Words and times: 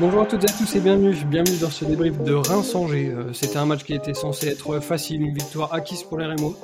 Bonjour 0.00 0.22
à 0.22 0.26
toutes 0.26 0.44
et 0.44 0.50
à 0.50 0.56
tous 0.56 0.74
et 0.76 0.80
bienvenue, 0.80 1.14
bienvenue 1.26 1.58
dans 1.58 1.68
ce 1.68 1.84
débrief 1.84 2.18
de 2.22 2.32
Reims-Angers. 2.32 3.10
Euh, 3.10 3.34
c'était 3.34 3.58
un 3.58 3.66
match 3.66 3.84
qui 3.84 3.92
était 3.92 4.14
censé 4.14 4.48
être 4.48 4.80
facile, 4.80 5.20
une 5.20 5.34
victoire 5.34 5.74
acquise 5.74 6.04
pour 6.04 6.16
les 6.16 6.24
Rémois, 6.24 6.54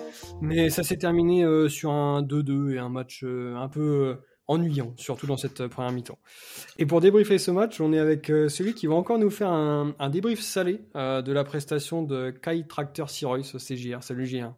mais 0.40 0.70
ça 0.70 0.82
s'est 0.82 0.96
terminé 0.96 1.45
euh, 1.45 1.68
sur 1.68 1.91
un 1.91 2.22
2-2 2.22 2.70
et 2.70 2.78
un 2.78 2.88
match 2.88 3.24
euh, 3.24 3.54
un 3.56 3.68
peu 3.68 4.16
ennuyant, 4.46 4.95
surtout 4.96 5.27
dans 5.27 5.36
cette 5.36 5.66
première 5.66 5.92
mi-temps. 5.92 6.18
Et 6.78 6.86
pour 6.86 7.02
débriefer 7.02 7.36
ce 7.36 7.50
match, 7.50 7.78
on 7.78 7.92
est 7.92 7.98
avec 7.98 8.28
celui 8.28 8.72
qui 8.72 8.86
va 8.86 8.95
encore 8.95 9.18
nous 9.18 9.28
faire 9.28 9.50
un, 9.50 10.09
débrief 10.09 10.41
salé 10.41 10.80
de 10.95 11.32
la 11.32 11.45
prestation 11.45 12.02
de 12.02 12.30
Kai 12.30 12.66
Tracteur 12.66 13.10
Sirois 13.10 13.41
au 13.41 13.59
CJR. 13.59 14.02
Salut 14.02 14.24
JR. 14.24 14.55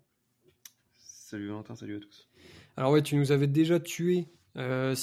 Salut 0.98 1.48
Valentin, 1.48 1.74
salut 1.74 1.96
à 1.96 2.00
tous. 2.00 2.28
Alors 2.76 2.92
ouais, 2.92 3.02
tu 3.02 3.16
nous 3.16 3.32
avais 3.32 3.48
déjà 3.48 3.80
tué 3.80 4.28
euh, 4.58 4.94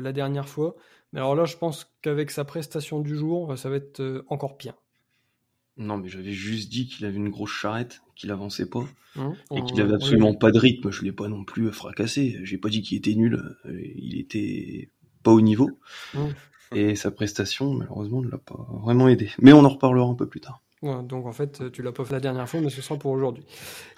la 0.00 0.12
dernière 0.12 0.48
fois. 0.48 0.76
Mais 1.12 1.20
alors 1.20 1.34
là, 1.34 1.44
je 1.44 1.56
pense 1.56 1.92
qu'avec 2.02 2.30
sa 2.30 2.44
prestation 2.44 3.00
du 3.00 3.16
jour, 3.16 3.56
ça 3.58 3.68
va 3.68 3.76
être 3.76 4.00
euh, 4.00 4.24
encore 4.28 4.56
pire. 4.56 4.74
Non, 5.76 5.96
mais 5.96 6.08
j'avais 6.08 6.32
juste 6.32 6.70
dit 6.70 6.86
qu'il 6.86 7.06
avait 7.06 7.16
une 7.16 7.30
grosse 7.30 7.52
charrette, 7.52 8.02
qu'il 8.14 8.30
avançait 8.30 8.68
pas, 8.68 8.84
hein 9.16 9.34
et 9.54 9.62
qu'il 9.64 9.80
avait 9.80 9.94
absolument 9.94 10.34
pas 10.34 10.50
de 10.50 10.58
rythme. 10.58 10.90
Je 10.90 11.02
l'ai 11.02 11.12
pas 11.12 11.28
non 11.28 11.44
plus 11.44 11.72
fracassé. 11.72 12.38
J'ai 12.42 12.58
pas 12.58 12.68
dit 12.68 12.82
qu'il 12.82 12.98
était 12.98 13.14
nul. 13.14 13.56
Euh, 13.64 13.80
il 13.96 14.18
était 14.18 14.90
pas 15.22 15.32
au 15.32 15.40
niveau. 15.40 15.70
Hein 16.14 16.28
et 16.72 16.94
sa 16.94 17.10
prestation, 17.10 17.74
malheureusement, 17.74 18.22
ne 18.22 18.30
l'a 18.30 18.38
pas 18.38 18.66
vraiment 18.82 19.08
aidé. 19.08 19.30
Mais 19.40 19.52
on 19.52 19.64
en 19.64 19.68
reparlera 19.68 20.06
un 20.06 20.14
peu 20.14 20.28
plus 20.28 20.40
tard 20.40 20.62
donc 20.82 21.26
en 21.26 21.32
fait, 21.32 21.70
tu 21.72 21.82
l'as 21.82 21.92
pas 21.92 22.04
fait 22.04 22.14
la 22.14 22.20
dernière 22.20 22.48
fois, 22.48 22.60
mais 22.60 22.70
ce 22.70 22.80
sera 22.80 22.98
pour 22.98 23.10
aujourd'hui. 23.10 23.44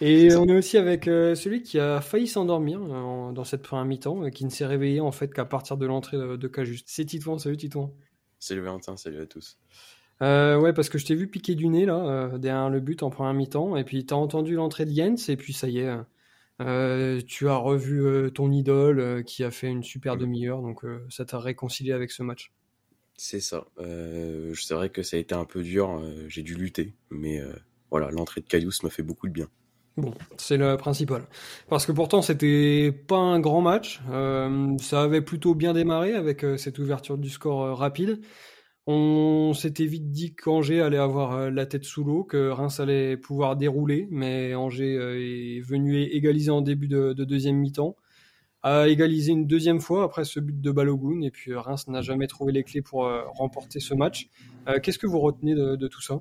Et 0.00 0.34
on 0.34 0.46
est 0.48 0.56
aussi 0.56 0.76
avec 0.76 1.06
euh, 1.06 1.34
celui 1.34 1.62
qui 1.62 1.78
a 1.78 2.00
failli 2.00 2.26
s'endormir 2.26 2.80
euh, 2.82 3.32
dans 3.32 3.44
cette 3.44 3.62
première 3.62 3.84
mi-temps, 3.84 4.26
et 4.26 4.32
qui 4.32 4.44
ne 4.44 4.50
s'est 4.50 4.66
réveillé 4.66 5.00
en 5.00 5.12
fait 5.12 5.32
qu'à 5.32 5.44
partir 5.44 5.76
de 5.76 5.86
l'entrée 5.86 6.16
de, 6.16 6.36
de 6.36 6.48
Cajuste. 6.48 6.86
C'est 6.88 7.04
Titouan, 7.04 7.38
salut 7.38 7.56
Titouan. 7.56 7.94
Salut 8.40 8.62
Valentin, 8.62 8.96
salut 8.96 9.20
à 9.20 9.26
tous. 9.26 9.58
Euh, 10.22 10.58
ouais, 10.58 10.72
parce 10.72 10.88
que 10.88 10.98
je 10.98 11.06
t'ai 11.06 11.14
vu 11.14 11.28
piquer 11.28 11.54
du 11.54 11.68
nez 11.68 11.86
là, 11.86 12.36
derrière 12.38 12.68
le 12.68 12.80
but 12.80 13.02
en 13.04 13.10
première 13.10 13.34
mi-temps, 13.34 13.76
et 13.76 13.84
puis 13.84 14.04
tu 14.04 14.14
as 14.14 14.16
entendu 14.16 14.54
l'entrée 14.54 14.84
de 14.84 14.92
Jens, 14.92 15.28
et 15.28 15.36
puis 15.36 15.52
ça 15.52 15.68
y 15.68 15.78
est, 15.78 17.24
tu 17.26 17.48
as 17.48 17.56
revu 17.56 18.32
ton 18.32 18.50
idole 18.50 19.24
qui 19.24 19.44
a 19.44 19.50
fait 19.50 19.68
une 19.68 19.82
super 19.82 20.16
demi-heure, 20.16 20.62
donc 20.62 20.84
ça 21.08 21.24
t'a 21.24 21.38
réconcilié 21.38 21.92
avec 21.92 22.10
ce 22.10 22.22
match. 22.22 22.52
C'est 23.16 23.40
ça. 23.40 23.66
Euh, 23.78 24.54
c'est 24.54 24.74
vrai 24.74 24.90
que 24.90 25.02
ça 25.02 25.16
a 25.16 25.20
été 25.20 25.34
un 25.34 25.44
peu 25.44 25.62
dur. 25.62 25.90
Euh, 25.90 26.24
j'ai 26.28 26.42
dû 26.42 26.54
lutter, 26.54 26.94
mais 27.10 27.40
euh, 27.40 27.52
voilà, 27.90 28.10
l'entrée 28.10 28.40
de 28.40 28.46
Cayous 28.46 28.72
m'a 28.82 28.90
fait 28.90 29.02
beaucoup 29.02 29.28
de 29.28 29.32
bien. 29.32 29.48
Bon, 29.96 30.14
c'est 30.38 30.56
le 30.56 30.76
principal. 30.76 31.22
Parce 31.68 31.84
que 31.84 31.92
pourtant, 31.92 32.22
c'était 32.22 32.92
pas 33.06 33.18
un 33.18 33.40
grand 33.40 33.60
match. 33.60 34.00
ça 34.80 35.02
avait 35.02 35.20
plutôt 35.20 35.54
bien 35.54 35.74
démarré 35.74 36.14
avec 36.14 36.46
cette 36.56 36.78
ouverture 36.78 37.18
du 37.18 37.28
score 37.28 37.76
rapide. 37.76 38.22
On 38.86 39.52
s'était 39.52 39.84
vite 39.84 40.10
dit 40.10 40.34
qu'Angers 40.34 40.80
allait 40.80 40.96
avoir 40.96 41.50
la 41.50 41.66
tête 41.66 41.84
sous 41.84 42.04
l'eau, 42.04 42.24
que 42.24 42.48
Reims 42.48 42.80
allait 42.80 43.18
pouvoir 43.18 43.54
dérouler, 43.54 44.08
mais 44.10 44.54
Angers 44.54 44.94
est 44.94 45.60
venu 45.60 46.00
égaliser 46.00 46.50
en 46.50 46.62
début 46.62 46.88
de 46.88 47.12
deuxième 47.12 47.56
mi-temps 47.56 47.94
a 48.62 48.86
égalisé 48.88 49.32
une 49.32 49.46
deuxième 49.46 49.80
fois 49.80 50.04
après 50.04 50.24
ce 50.24 50.38
but 50.38 50.60
de 50.60 50.70
Balogun 50.70 51.22
et 51.22 51.30
puis 51.30 51.52
euh, 51.52 51.60
Reims 51.60 51.88
n'a 51.88 52.00
jamais 52.00 52.26
trouvé 52.26 52.52
les 52.52 52.62
clés 52.62 52.82
pour 52.82 53.06
euh, 53.06 53.22
remporter 53.34 53.80
ce 53.80 53.94
match. 53.94 54.28
Euh, 54.68 54.78
qu'est-ce 54.80 54.98
que 54.98 55.06
vous 55.06 55.18
retenez 55.18 55.54
de, 55.54 55.88
tout 55.88 56.00
ça? 56.00 56.20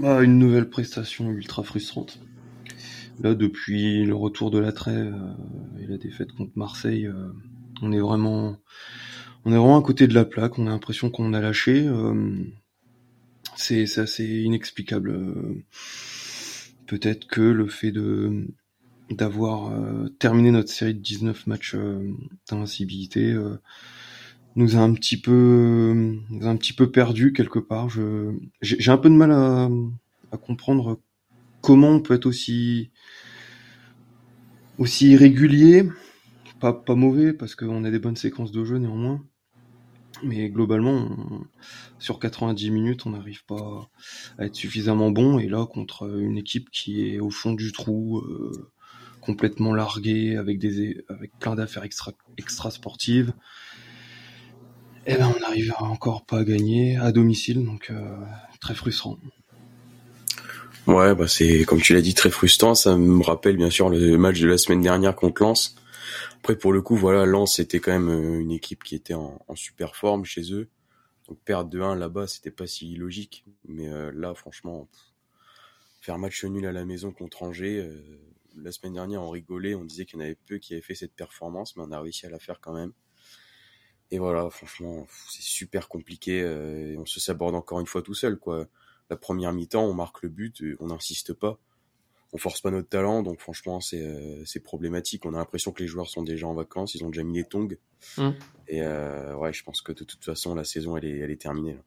Bah, 0.00 0.22
Une 0.22 0.38
nouvelle 0.38 0.70
prestation 0.70 1.30
ultra 1.30 1.62
frustrante. 1.62 2.20
Là, 3.22 3.34
depuis 3.34 4.04
le 4.06 4.14
retour 4.14 4.50
de 4.50 4.58
la 4.58 4.72
trêve 4.72 5.14
et 5.78 5.86
la 5.86 5.98
défaite 5.98 6.32
contre 6.32 6.52
Marseille, 6.54 7.10
on 7.82 7.92
est 7.92 8.00
vraiment, 8.00 8.56
on 9.44 9.52
est 9.52 9.56
vraiment 9.56 9.78
à 9.78 9.82
côté 9.82 10.06
de 10.06 10.14
la 10.14 10.24
plaque. 10.24 10.58
On 10.58 10.66
a 10.66 10.70
l'impression 10.70 11.10
qu'on 11.10 11.34
a 11.34 11.40
lâché. 11.42 11.86
c'est 13.56 13.98
assez 13.98 14.24
inexplicable. 14.26 15.34
Peut-être 16.86 17.26
que 17.26 17.42
le 17.42 17.66
fait 17.66 17.92
de 17.92 18.46
d'avoir 19.10 19.72
euh, 19.72 20.08
terminé 20.18 20.50
notre 20.50 20.70
série 20.70 20.94
de 20.94 21.00
19 21.00 21.46
matchs 21.46 21.74
euh, 21.74 22.12
d'invincibilité 22.48 23.32
euh, 23.32 23.60
nous 24.56 24.76
a 24.76 24.80
un 24.80 24.92
petit 24.94 25.20
peu 25.20 26.16
un 26.42 26.56
petit 26.56 26.72
peu 26.72 26.90
perdu 26.90 27.32
quelque 27.32 27.58
part. 27.58 27.88
Je 27.88 28.32
j'ai 28.62 28.90
un 28.90 28.98
peu 28.98 29.08
de 29.08 29.14
mal 29.14 29.32
à, 29.32 29.68
à 30.32 30.36
comprendre 30.36 31.00
comment 31.60 31.90
on 31.90 32.00
peut 32.00 32.14
être 32.14 32.26
aussi 32.26 32.90
aussi 34.78 35.10
irrégulier, 35.10 35.88
pas 36.60 36.72
pas 36.72 36.94
mauvais 36.94 37.32
parce 37.32 37.54
qu'on 37.54 37.84
a 37.84 37.90
des 37.90 37.98
bonnes 37.98 38.16
séquences 38.16 38.52
de 38.52 38.64
jeu 38.64 38.78
néanmoins. 38.78 39.22
Mais 40.22 40.50
globalement, 40.50 41.08
sur 41.98 42.18
90 42.18 42.70
minutes, 42.70 43.06
on 43.06 43.10
n'arrive 43.10 43.44
pas 43.46 43.90
à 44.38 44.46
être 44.46 44.54
suffisamment 44.54 45.10
bon. 45.10 45.38
Et 45.38 45.48
là, 45.48 45.64
contre 45.66 46.18
une 46.20 46.36
équipe 46.36 46.70
qui 46.70 47.08
est 47.08 47.20
au 47.20 47.30
fond 47.30 47.52
du 47.52 47.72
trou, 47.72 48.18
euh, 48.18 48.70
complètement 49.30 49.72
largué 49.72 50.36
avec 50.36 50.58
des 50.58 51.04
avec 51.08 51.30
plein 51.38 51.54
d'affaires 51.54 51.84
extra 51.84 52.12
extra 52.36 52.70
sportives. 52.72 53.32
Et 55.06 55.12
eh 55.12 55.16
ben 55.16 55.32
on 55.34 55.40
n'arrive 55.40 55.72
encore 55.78 56.26
pas 56.26 56.40
à 56.40 56.44
gagner 56.44 56.96
à 56.96 57.12
domicile, 57.12 57.64
donc 57.64 57.90
euh, 57.90 58.16
très 58.60 58.74
frustrant. 58.74 59.18
Ouais, 60.86 61.14
bah 61.14 61.28
c'est 61.28 61.64
comme 61.64 61.80
tu 61.80 61.94
l'as 61.94 62.02
dit 62.02 62.14
très 62.14 62.30
frustrant. 62.30 62.74
Ça 62.74 62.96
me 62.96 63.22
rappelle 63.22 63.56
bien 63.56 63.70
sûr 63.70 63.88
le 63.88 64.18
match 64.18 64.40
de 64.40 64.48
la 64.48 64.58
semaine 64.58 64.82
dernière 64.82 65.14
contre 65.14 65.42
Lens. 65.42 65.76
Après 66.38 66.56
pour 66.56 66.72
le 66.72 66.82
coup 66.82 66.96
voilà 66.96 67.24
Lens 67.24 67.54
c'était 67.56 67.78
quand 67.78 67.92
même 67.92 68.10
euh, 68.10 68.40
une 68.40 68.50
équipe 68.50 68.82
qui 68.82 68.96
était 68.96 69.14
en, 69.14 69.38
super 69.54 69.94
forme 69.94 70.24
chez 70.24 70.52
eux. 70.52 70.68
Donc 71.28 71.38
perdre 71.44 71.70
de 71.70 71.80
1 71.80 71.94
là-bas 71.94 72.26
c'était 72.26 72.50
pas 72.50 72.66
si 72.66 72.96
logique, 72.96 73.44
mais 73.68 73.88
euh, 73.88 74.10
là 74.12 74.34
franchement 74.34 74.88
faire 76.00 76.18
match 76.18 76.44
nul 76.44 76.66
à 76.66 76.72
la 76.72 76.84
maison 76.84 77.12
contre 77.12 77.44
Angers, 77.44 77.88
la 78.56 78.72
semaine 78.72 78.94
dernière, 78.94 79.22
on 79.22 79.30
rigolait, 79.30 79.74
on 79.74 79.84
disait 79.84 80.04
qu'il 80.04 80.18
y 80.18 80.22
en 80.22 80.24
avait 80.24 80.38
peu 80.46 80.58
qui 80.58 80.74
avaient 80.74 80.82
fait 80.82 80.94
cette 80.94 81.14
performance, 81.14 81.76
mais 81.76 81.82
on 81.86 81.92
a 81.92 82.00
réussi 82.00 82.26
à 82.26 82.30
la 82.30 82.38
faire 82.38 82.60
quand 82.60 82.72
même. 82.72 82.92
Et 84.10 84.18
voilà, 84.18 84.50
franchement, 84.50 85.06
c'est 85.28 85.42
super 85.42 85.88
compliqué. 85.88 86.42
Euh, 86.42 86.92
et 86.92 86.98
on 86.98 87.06
se 87.06 87.20
saborde 87.20 87.54
encore 87.54 87.80
une 87.80 87.86
fois 87.86 88.02
tout 88.02 88.14
seul, 88.14 88.38
quoi. 88.38 88.66
La 89.08 89.16
première 89.16 89.52
mi-temps, 89.52 89.84
on 89.84 89.94
marque 89.94 90.22
le 90.22 90.28
but, 90.28 90.62
on 90.78 90.88
n'insiste 90.88 91.32
pas. 91.32 91.58
On 92.32 92.38
force 92.38 92.60
pas 92.60 92.70
notre 92.70 92.88
talent, 92.88 93.22
donc 93.22 93.40
franchement, 93.40 93.80
c'est 93.80 94.02
euh, 94.02 94.44
problématique. 94.62 95.26
On 95.26 95.34
a 95.34 95.38
l'impression 95.38 95.72
que 95.72 95.82
les 95.82 95.88
joueurs 95.88 96.08
sont 96.08 96.22
déjà 96.22 96.46
en 96.46 96.54
vacances, 96.54 96.94
ils 96.94 97.04
ont 97.04 97.08
déjà 97.08 97.24
mis 97.24 97.38
les 97.38 97.44
tongs. 97.44 97.76
Mmh. 98.18 98.30
Et 98.68 98.82
euh, 98.82 99.34
ouais, 99.34 99.52
je 99.52 99.64
pense 99.64 99.82
que 99.82 99.92
de 99.92 100.04
toute 100.04 100.24
façon, 100.24 100.54
la 100.54 100.64
saison, 100.64 100.96
elle 100.96 101.04
est, 101.06 101.18
elle 101.18 101.30
est 101.30 101.40
terminée. 101.40 101.74
Là. 101.74 101.82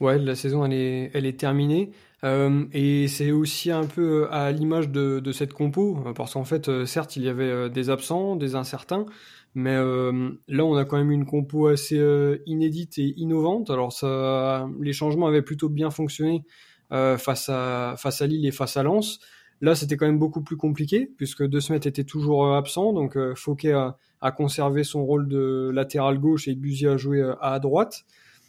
Ouais, 0.00 0.18
la 0.18 0.34
saison, 0.34 0.64
elle 0.66 0.74
est, 0.74 1.10
elle 1.14 1.24
est 1.24 1.40
terminée. 1.40 1.90
Euh, 2.24 2.64
et 2.72 3.08
c'est 3.08 3.30
aussi 3.30 3.70
un 3.70 3.84
peu 3.84 4.24
euh, 4.24 4.32
à 4.32 4.50
l'image 4.50 4.88
de, 4.88 5.20
de, 5.20 5.32
cette 5.32 5.52
compo, 5.52 5.98
parce 6.14 6.32
qu'en 6.32 6.44
fait, 6.44 6.68
euh, 6.68 6.86
certes, 6.86 7.16
il 7.16 7.22
y 7.22 7.28
avait 7.28 7.68
des 7.68 7.90
absents, 7.90 8.36
des 8.36 8.54
incertains, 8.54 9.06
mais 9.54 9.74
là, 9.74 10.64
on 10.64 10.76
a 10.76 10.84
quand 10.84 10.98
même 10.98 11.10
une 11.10 11.24
compo 11.24 11.68
assez 11.68 11.98
inédite 12.44 12.98
et 12.98 13.14
innovante. 13.16 13.70
Alors, 13.70 13.90
ça, 13.90 14.68
les 14.82 14.92
changements 14.92 15.28
avaient 15.28 15.40
plutôt 15.40 15.70
bien 15.70 15.88
fonctionné 15.88 16.44
face, 16.90 17.48
à, 17.48 17.94
face 17.96 18.20
à 18.20 18.26
Lille 18.26 18.44
et 18.44 18.50
face 18.50 18.76
à 18.76 18.82
Lens. 18.82 19.18
Là, 19.62 19.74
c'était 19.74 19.96
quand 19.96 20.04
même 20.04 20.18
beaucoup 20.18 20.42
plus 20.42 20.58
compliqué, 20.58 21.10
puisque 21.16 21.42
De 21.42 21.58
Smet 21.58 21.76
était 21.76 22.04
toujours 22.04 22.54
absent, 22.54 22.92
donc 22.92 23.16
Fouquet 23.34 23.72
a, 23.72 23.96
a, 24.20 24.30
conservé 24.30 24.84
son 24.84 25.06
rôle 25.06 25.26
de 25.26 25.70
latéral 25.72 26.18
gauche 26.18 26.48
et 26.48 26.54
Buzy 26.54 26.86
a 26.86 26.98
joué 26.98 27.26
à 27.40 27.58
droite. 27.58 28.04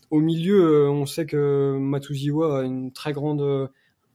Au 0.09 0.21
milieu, 0.21 0.85
euh, 0.85 0.89
on 0.89 1.05
sait 1.05 1.25
que 1.25 1.77
Matuziwa 1.77 2.61
a 2.61 2.63
une 2.63 2.93
très 2.93 3.11
grande 3.11 3.41
euh, 3.41 3.67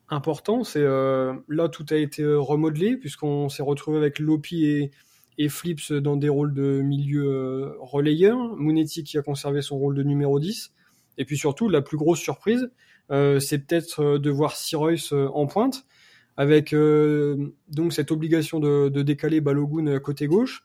importance 0.08 0.74
et 0.74 0.80
euh, 0.80 1.34
là 1.48 1.68
tout 1.68 1.84
a 1.90 1.96
été 1.96 2.24
remodelé 2.24 2.96
puisqu'on 2.96 3.48
s'est 3.50 3.62
retrouvé 3.62 3.98
avec 3.98 4.18
Lopi 4.18 4.90
et, 5.38 5.48
Flips 5.48 5.92
dans 5.92 6.16
des 6.16 6.28
rôles 6.28 6.54
de 6.54 6.80
milieu 6.82 7.74
relayeur, 7.80 8.54
Munetti 8.56 9.02
qui 9.02 9.18
a 9.18 9.22
conservé 9.22 9.60
son 9.60 9.76
rôle 9.76 9.94
de 9.96 10.02
numéro 10.02 10.38
10 10.38 10.72
et 11.18 11.24
puis 11.24 11.36
surtout 11.36 11.68
la 11.68 11.82
plus 11.82 11.96
grosse 11.96 12.20
surprise 12.20 12.70
c'est 13.10 13.66
peut-être 13.66 14.18
de 14.18 14.30
voir 14.30 14.54
Sirois 14.54 14.92
en 15.34 15.46
pointe 15.46 15.84
avec 16.36 16.72
donc 17.68 17.92
cette 17.92 18.12
obligation 18.12 18.60
de, 18.60 18.88
de, 18.88 19.02
décaler 19.02 19.40
Balogun 19.40 19.98
côté 19.98 20.28
gauche. 20.28 20.62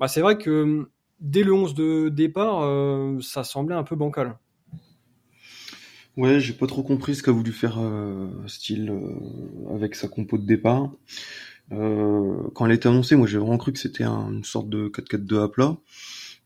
Bah, 0.00 0.08
c'est 0.08 0.22
vrai 0.22 0.38
que 0.38 0.88
dès 1.20 1.44
le 1.44 1.52
11 1.52 1.74
de 1.74 2.08
départ 2.08 2.64
ça 3.22 3.44
semblait 3.44 3.76
un 3.76 3.84
peu 3.84 3.94
bancal. 3.94 4.36
Ouais, 6.16 6.40
j'ai 6.40 6.54
pas 6.54 6.66
trop 6.66 6.82
compris 6.82 7.14
ce 7.14 7.22
qu'a 7.22 7.32
voulu 7.32 7.52
faire 7.52 7.76
euh, 7.78 8.28
Style 8.46 8.90
euh, 8.90 9.74
avec 9.74 9.94
sa 9.94 10.08
compo 10.08 10.38
de 10.38 10.46
départ. 10.46 10.90
Euh, 11.72 12.36
quand 12.54 12.66
elle 12.66 12.72
était 12.72 12.88
annoncée, 12.88 13.16
moi 13.16 13.26
j'ai 13.26 13.38
vraiment 13.38 13.58
cru 13.58 13.72
que 13.72 13.78
c'était 13.78 14.04
une 14.04 14.44
sorte 14.44 14.68
de 14.70 14.88
4-4-2 14.88 15.42
à 15.44 15.48
plat. 15.48 15.76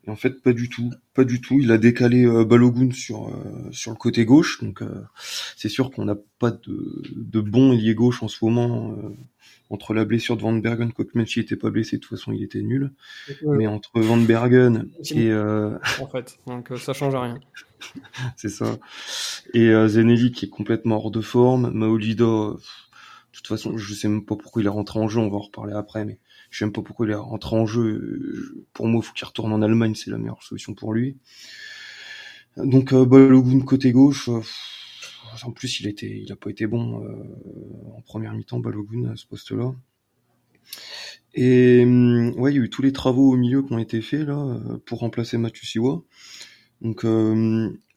Et 0.07 0.11
en 0.11 0.17
fait, 0.17 0.43
pas 0.43 0.53
du 0.55 0.69
tout, 0.69 0.91
pas 1.15 1.25
du 1.25 1.41
tout. 1.41 1.61
Il 1.61 1.73
a 1.73 1.79
décalé 1.79 2.25
euh, 2.27 2.45
Balogun 2.45 2.93
sur 2.93 3.29
euh, 3.29 3.71
sur 3.73 3.93
le 3.93 3.97
côté 3.99 4.25
gauche, 4.25 4.63
donc 4.63 4.83
euh, 4.83 5.05
c'est 5.57 5.69
sûr 5.71 5.91
qu'on 5.93 6.07
n'a 6.07 6.17
pas 6.39 6.51
de, 6.53 7.03
de 7.17 7.41
bon 7.41 7.73
ailier 7.73 7.95
gauche 7.95 8.23
en 8.23 8.29
ce 8.29 8.45
moment. 8.45 8.97
Entre 9.71 9.95
la 9.95 10.05
blessure 10.05 10.37
de 10.37 10.43
Van 10.43 10.53
Bergen, 10.53 10.93
quoique 10.93 11.17
même 11.17 11.27
s'il 11.27 11.43
était 11.43 11.57
pas 11.57 11.71
blessé, 11.71 11.97
de 11.97 12.03
toute 12.03 12.19
façon 12.19 12.33
il 12.33 12.43
était 12.43 12.63
nul. 12.63 12.93
Mais 13.43 13.67
entre 13.67 14.01
Van 14.01 14.17
Bergen 14.17 14.89
et 15.11 15.33
en 15.33 16.07
fait, 16.11 16.39
donc 16.47 16.71
ça 16.79 16.93
change 16.93 17.15
rien. 17.15 17.39
c'est 18.37 18.49
ça. 18.49 18.79
Et 19.55 19.73
Zenelli 19.89 20.33
qui 20.33 20.47
est 20.47 20.51
complètement 20.51 20.97
hors 20.97 21.11
de 21.11 21.21
forme, 21.21 21.71
Maolida, 21.71 22.25
de 22.25 22.59
toute 23.33 23.47
façon, 23.47 23.79
je 23.79 23.95
sais 23.95 24.09
même 24.09 24.25
pas 24.25 24.37
pourquoi 24.37 24.61
il 24.61 24.67
est 24.67 24.71
rentré 24.71 24.99
en 24.99 25.09
jeu, 25.09 25.21
on 25.21 25.31
va 25.31 25.37
en 25.37 25.41
reparler 25.41 25.75
après, 25.75 26.05
mais 26.05 26.19
je 26.51 26.59
sais 26.59 26.65
même 26.65 26.73
pas 26.73 26.83
pourquoi 26.83 27.07
il 27.07 27.13
est 27.13 27.15
rentré 27.15 27.57
en 27.57 27.65
jeu. 27.65 28.65
Pour 28.73 28.89
moi, 28.89 29.01
il 29.03 29.07
faut 29.07 29.15
qu'il 29.15 29.27
retourne 29.27 29.53
en 29.53 29.63
Allemagne, 29.63 29.95
c'est 29.95 30.11
la 30.11 30.19
meilleure 30.19 30.43
solution 30.43 30.75
pour 30.75 30.93
lui. 30.93 31.17
Donc 32.57 32.93
euh, 32.93 33.05
Balogun 33.05 33.61
côté 33.61 33.93
gauche, 33.93 34.29
euh, 34.29 34.41
en 35.43 35.53
plus 35.53 35.81
il 35.81 35.87
était, 35.87 36.21
il 36.21 36.31
a 36.33 36.37
pas 36.37 36.51
été 36.51 36.67
bon 36.67 37.05
euh, 37.05 37.97
en 37.97 38.01
première 38.03 38.35
mi-temps 38.35 38.61
Balogun 38.61 39.11
à 39.11 39.17
ce 39.17 39.27
poste-là. 39.27 39.75
Et 41.35 41.83
hum, 41.85 42.33
ouais, 42.37 42.53
il 42.53 42.57
y 42.57 42.61
a 42.61 42.65
eu 42.65 42.71
tous 42.71 42.83
les 42.83 42.93
travaux 42.93 43.33
au 43.33 43.37
milieu 43.37 43.63
qui 43.63 43.73
ont 43.73 43.79
été 43.79 44.01
faits 44.03 44.27
là 44.27 44.39
euh, 44.39 44.79
pour 44.85 45.01
remplacer 45.01 45.39
Mathieu 45.39 45.67
Siwa. 45.67 46.03
Donc 46.81 47.05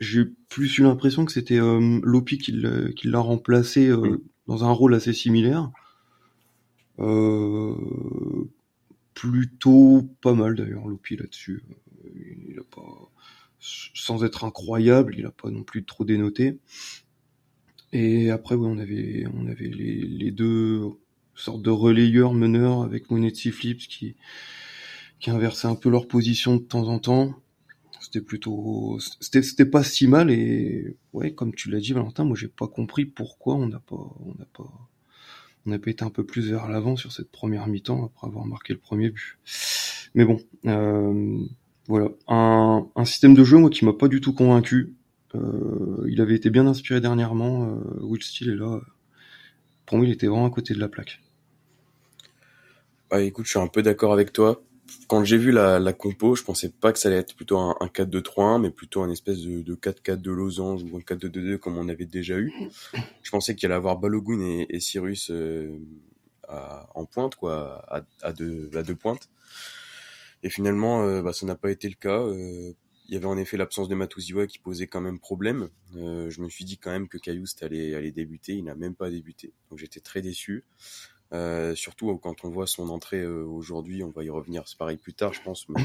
j'ai 0.01 0.25
plus 0.49 0.77
eu 0.77 0.81
l'impression 0.81 1.23
que 1.23 1.31
c'était 1.31 1.57
Lopi 1.57 2.37
qui 2.37 2.51
l'a 2.51 3.19
remplacé 3.19 3.89
dans 4.47 4.65
un 4.65 4.71
rôle 4.71 4.93
assez 4.93 5.13
similaire. 5.13 5.71
Euh, 6.99 7.75
plutôt 9.13 10.09
pas 10.21 10.33
mal 10.33 10.55
d'ailleurs 10.55 10.87
Lopi 10.87 11.15
là-dessus. 11.15 11.63
Il 12.03 12.59
a 12.59 12.63
pas, 12.63 13.11
sans 13.59 14.23
être 14.23 14.43
incroyable, 14.43 15.15
il 15.17 15.25
a 15.25 15.31
pas 15.31 15.49
non 15.49 15.63
plus 15.63 15.85
trop 15.85 16.03
dénoté. 16.03 16.59
Et 17.93 18.31
après, 18.31 18.55
oui, 18.55 18.67
on 18.69 18.79
avait, 18.79 19.25
on 19.35 19.47
avait 19.47 19.69
les, 19.69 20.01
les 20.01 20.31
deux 20.31 20.81
sortes 21.35 21.61
de 21.61 21.69
relayeurs 21.69 22.33
meneurs 22.33 22.81
avec 22.81 23.11
Monetsi 23.11 23.51
Flips 23.51 23.87
qui, 23.87 24.15
qui 25.19 25.29
inversaient 25.29 25.67
un 25.67 25.75
peu 25.75 25.89
leur 25.89 26.07
position 26.07 26.55
de 26.55 26.61
temps 26.61 26.87
en 26.87 26.97
temps. 26.97 27.35
C'était 28.01 28.21
plutôt, 28.21 28.97
c'était, 29.21 29.43
c'était 29.43 29.65
pas 29.65 29.83
si 29.83 30.07
mal 30.07 30.29
et 30.31 30.97
ouais, 31.13 31.33
comme 31.33 31.53
tu 31.53 31.69
l'as 31.69 31.79
dit, 31.79 31.93
Valentin, 31.93 32.25
moi 32.25 32.35
j'ai 32.35 32.49
pas 32.49 32.67
compris 32.67 33.05
pourquoi 33.05 33.55
on 33.55 33.67
n'a 33.67 33.79
pas, 33.79 33.95
on 33.95 34.33
n'a 34.37 34.45
pas, 34.51 34.89
on 35.65 35.71
a 35.71 35.79
pas 35.79 35.89
été 35.91 36.03
un 36.03 36.09
peu 36.09 36.25
plus 36.25 36.49
vers 36.49 36.67
l'avant 36.67 36.97
sur 36.97 37.11
cette 37.11 37.31
première 37.31 37.67
mi-temps 37.67 38.05
après 38.05 38.27
avoir 38.27 38.45
marqué 38.45 38.73
le 38.73 38.79
premier 38.79 39.09
but. 39.09 39.37
Mais 40.15 40.25
bon, 40.25 40.41
euh, 40.65 41.37
voilà, 41.87 42.09
un, 42.27 42.87
un, 42.95 43.05
système 43.05 43.35
de 43.35 43.43
jeu 43.43 43.57
moi 43.57 43.69
qui 43.69 43.85
m'a 43.85 43.93
pas 43.93 44.07
du 44.07 44.19
tout 44.19 44.33
convaincu. 44.33 44.95
Euh, 45.35 46.05
il 46.07 46.21
avait 46.21 46.35
été 46.35 46.49
bien 46.49 46.67
inspiré 46.67 47.01
dernièrement. 47.01 47.69
Euh, 47.69 47.99
Will 48.01 48.23
Steele 48.23 48.51
est 48.51 48.55
là. 48.55 48.81
Pour 49.85 49.97
moi, 49.97 50.05
il 50.05 50.11
était 50.11 50.27
vraiment 50.27 50.45
à 50.45 50.49
côté 50.49 50.73
de 50.73 50.79
la 50.79 50.87
plaque. 50.87 51.21
Bah, 53.09 53.21
écoute, 53.21 53.45
je 53.45 53.51
suis 53.51 53.59
un 53.59 53.67
peu 53.67 53.81
d'accord 53.81 54.13
avec 54.13 54.33
toi 54.33 54.63
quand 55.07 55.23
j'ai 55.23 55.37
vu 55.37 55.51
la, 55.51 55.93
compo, 55.93 56.35
je 56.35 56.43
pensais 56.43 56.69
pas 56.69 56.91
que 56.91 56.99
ça 56.99 57.09
allait 57.09 57.17
être 57.17 57.35
plutôt 57.35 57.57
un, 57.57 57.75
un 57.79 57.87
4-2-3-1, 57.87 58.61
mais 58.61 58.69
plutôt 58.69 59.01
un 59.01 59.09
espèce 59.09 59.41
de, 59.41 59.61
de 59.61 59.75
4-4 59.75 60.17
de 60.17 60.31
losange 60.31 60.83
ou 60.83 60.97
un 60.97 60.99
4-2-2-2 60.99 61.57
comme 61.57 61.77
on 61.77 61.89
avait 61.89 62.05
déjà 62.05 62.37
eu. 62.37 62.53
Je 63.21 63.31
pensais 63.31 63.55
qu'il 63.55 63.67
allait 63.67 63.75
avoir 63.75 63.97
Balogun 63.97 64.41
et, 64.41 64.67
et 64.69 64.79
Cyrus 64.79 65.31
euh, 65.31 65.77
en 66.49 67.05
pointe, 67.05 67.35
quoi, 67.35 67.83
à, 68.21 68.33
deux, 68.33 68.69
à 68.75 68.83
deux 68.83 68.95
pointes. 68.95 69.29
Et 70.43 70.49
finalement, 70.49 71.03
euh, 71.03 71.21
bah, 71.21 71.33
ça 71.33 71.45
n'a 71.45 71.55
pas 71.55 71.71
été 71.71 71.87
le 71.87 71.95
cas. 71.95 72.19
Euh, 72.19 72.73
il 73.13 73.17
y 73.17 73.19
avait 73.19 73.27
en 73.27 73.37
effet 73.37 73.57
l'absence 73.57 73.89
de 73.89 73.93
Matuziwa 73.93 74.47
qui 74.47 74.57
posait 74.57 74.87
quand 74.87 74.99
même 74.99 75.19
problème. 75.19 75.69
Euh, 75.97 76.31
je 76.31 76.41
me 76.41 76.49
suis 76.49 76.65
dit 76.65 76.79
quand 76.79 76.89
même 76.89 77.07
que 77.07 77.19
Cayoust 77.19 77.61
allait, 77.61 78.11
débuter. 78.11 78.53
Il 78.53 78.63
n'a 78.63 78.73
même 78.73 78.95
pas 78.95 79.11
débuté. 79.11 79.53
Donc 79.69 79.77
j'étais 79.77 79.99
très 79.99 80.23
déçu. 80.23 80.65
Euh, 81.31 81.75
surtout 81.75 82.17
quand 82.17 82.43
on 82.43 82.49
voit 82.49 82.65
son 82.65 82.89
entrée 82.89 83.21
euh, 83.21 83.43
aujourd'hui, 83.45 84.03
on 84.03 84.09
va 84.09 84.23
y 84.23 84.31
revenir, 84.31 84.67
c'est 84.67 84.79
pareil 84.79 84.97
plus 84.97 85.13
tard, 85.13 85.31
je 85.31 85.43
pense, 85.43 85.69
mais 85.69 85.83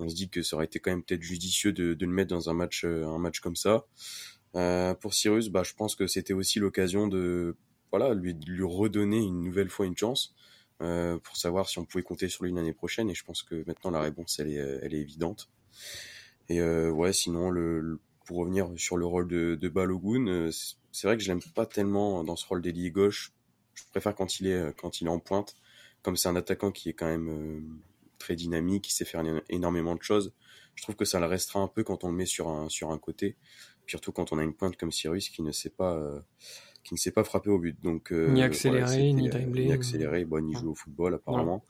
on 0.00 0.08
se 0.08 0.16
dit 0.16 0.30
que 0.30 0.42
ça 0.42 0.56
aurait 0.56 0.64
été 0.64 0.80
quand 0.80 0.90
même 0.90 1.04
peut-être 1.04 1.22
judicieux 1.22 1.72
de, 1.72 1.96
le 1.96 2.12
mettre 2.12 2.30
dans 2.30 2.50
un 2.50 2.54
match, 2.54 2.84
un 2.84 3.18
match 3.18 3.38
comme 3.38 3.54
ça. 3.54 3.86
Pour 5.00 5.14
Cyrus, 5.14 5.50
bah, 5.50 5.62
je 5.62 5.74
pense 5.74 5.94
que 5.94 6.08
c'était 6.08 6.34
aussi 6.34 6.58
l'occasion 6.58 7.06
de, 7.06 7.56
voilà, 7.92 8.14
lui, 8.14 8.34
redonner 8.64 9.18
une 9.18 9.44
nouvelle 9.44 9.70
fois 9.70 9.86
une 9.86 9.96
chance 9.96 10.34
pour 10.80 11.36
savoir 11.36 11.68
si 11.68 11.78
on 11.78 11.84
pouvait 11.84 12.02
compter 12.02 12.28
sur 12.28 12.42
lui 12.42 12.52
l'année 12.52 12.72
prochaine. 12.72 13.08
Et 13.10 13.14
je 13.14 13.24
pense 13.24 13.44
que 13.44 13.62
maintenant 13.68 13.92
la 13.92 14.00
réponse, 14.00 14.40
elle 14.40 14.50
est 14.50 15.00
évidente. 15.00 15.48
Et 16.48 16.62
ouais, 16.62 17.12
sinon, 17.12 17.50
le, 17.50 17.80
le, 17.80 18.00
pour 18.24 18.38
revenir 18.38 18.70
sur 18.76 18.96
le 18.96 19.04
rôle 19.06 19.28
de, 19.28 19.54
de 19.54 19.68
Balogun, 19.68 20.50
c'est 20.92 21.06
vrai 21.06 21.16
que 21.16 21.22
je 21.22 21.28
l'aime 21.28 21.42
pas 21.54 21.66
tellement 21.66 22.24
dans 22.24 22.36
ce 22.36 22.46
rôle 22.46 22.62
d'ailier 22.62 22.90
gauche 22.90 23.32
je 23.78 23.84
préfère 23.90 24.14
quand 24.14 24.40
il 24.40 24.48
est 24.48 24.54
euh, 24.54 24.72
quand 24.76 25.00
il 25.00 25.06
est 25.06 25.10
en 25.10 25.20
pointe. 25.20 25.54
Comme 26.02 26.16
c'est 26.16 26.28
un 26.28 26.36
attaquant 26.36 26.70
qui 26.70 26.90
est 26.90 26.92
quand 26.92 27.06
même 27.06 27.28
euh, 27.28 27.60
très 28.18 28.36
dynamique, 28.36 28.84
qui 28.84 28.94
sait 28.94 29.04
faire 29.04 29.22
énormément 29.48 29.94
de 29.94 30.02
choses. 30.02 30.32
Je 30.74 30.82
trouve 30.82 30.94
que 30.94 31.04
ça 31.04 31.18
le 31.18 31.26
restera 31.26 31.60
un 31.60 31.66
peu 31.68 31.82
quand 31.82 32.04
on 32.04 32.08
le 32.08 32.14
met 32.14 32.26
sur 32.26 32.48
un 32.48 32.68
sur 32.68 32.90
un 32.92 32.98
côté, 32.98 33.36
surtout 33.86 34.12
quand 34.12 34.32
on 34.32 34.38
a 34.38 34.44
une 34.44 34.54
pointe 34.54 34.76
comme 34.76 34.92
Cyrus 34.92 35.28
qui 35.28 35.42
ne 35.42 35.50
sait 35.52 35.70
pas 35.70 35.94
euh, 35.94 36.20
qui 36.84 36.94
ne 36.94 36.98
sait 36.98 37.10
pas 37.10 37.24
frapper 37.24 37.50
au 37.50 37.58
but. 37.58 37.76
Donc 37.82 38.12
ni 38.12 38.42
accélérer, 38.42 39.12
ni 39.12 39.28
dribbler, 39.28 39.66
ni 39.66 39.72
accélérer, 39.72 40.24
bon, 40.24 40.44
ni 40.44 40.54
jouer 40.54 40.68
au 40.68 40.74
football 40.74 41.14
apparemment. 41.14 41.64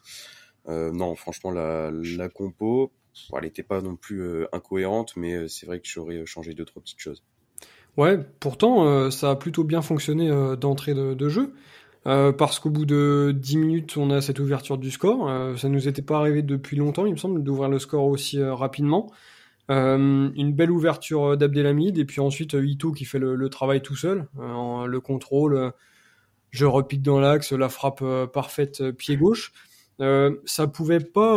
Euh, 0.69 0.93
non, 0.93 1.15
franchement 1.15 1.51
la 1.51 1.91
la 1.91 2.29
compo, 2.29 2.93
elle 3.35 3.43
n'était 3.43 3.63
pas 3.63 3.81
non 3.81 3.97
plus 3.97 4.47
incohérente, 4.53 5.15
mais 5.17 5.49
c'est 5.49 5.67
vrai 5.67 5.81
que 5.81 5.89
j'aurais 5.89 6.25
changé 6.27 6.55
deux 6.55 6.65
trois 6.65 6.83
petites 6.83 7.01
choses. 7.01 7.23
Ouais, 7.97 8.19
pourtant 8.41 9.11
ça 9.11 9.31
a 9.31 9.37
plutôt 9.37 9.65
bien 9.65 9.83
fonctionné 9.83 10.29
d'entrée 10.57 10.95
de, 10.95 11.29
jeu. 11.29 11.53
Euh, 12.07 12.33
parce 12.33 12.59
qu'au 12.59 12.71
bout 12.71 12.87
de 12.87 13.35
10 13.37 13.57
minutes, 13.59 13.97
on 13.97 14.11
a 14.11 14.21
cette 14.21 14.39
ouverture 14.39 14.79
du 14.79 14.91
score. 14.91 15.29
Euh, 15.29 15.57
ça 15.57 15.69
nous 15.69 15.89
était 15.89 16.03
pas 16.03 16.19
arrivé 16.19 16.43
depuis 16.43 16.77
longtemps, 16.77 17.07
il 17.07 17.13
me 17.13 17.19
semble, 17.19 17.43
d'ouvrir 17.43 17.69
le 17.69 17.79
score 17.79 18.05
aussi 18.05 18.41
euh, 18.41 18.55
rapidement. 18.55 19.13
Euh, 19.71 20.31
une 20.35 20.55
belle 20.55 20.71
ouverture 20.71 21.37
d'Abdelhamid, 21.37 21.99
et 21.99 22.05
puis 22.07 22.21
ensuite 22.21 22.55
Ito 22.55 22.93
qui 22.93 23.05
fait 23.05 23.19
le, 23.19 23.35
le 23.35 23.49
travail 23.51 23.83
tout 23.83 23.97
seul, 23.97 24.27
le 24.39 24.99
contrôle, 24.99 25.73
je 26.51 26.65
repique 26.65 27.03
dans 27.03 27.21
l'axe, 27.21 27.53
la 27.53 27.69
frappe 27.69 28.03
parfaite 28.33 28.93
pied 28.93 29.19
gauche. 29.19 29.53
ça 29.99 30.67
pouvait 30.69 31.01
pas 31.01 31.37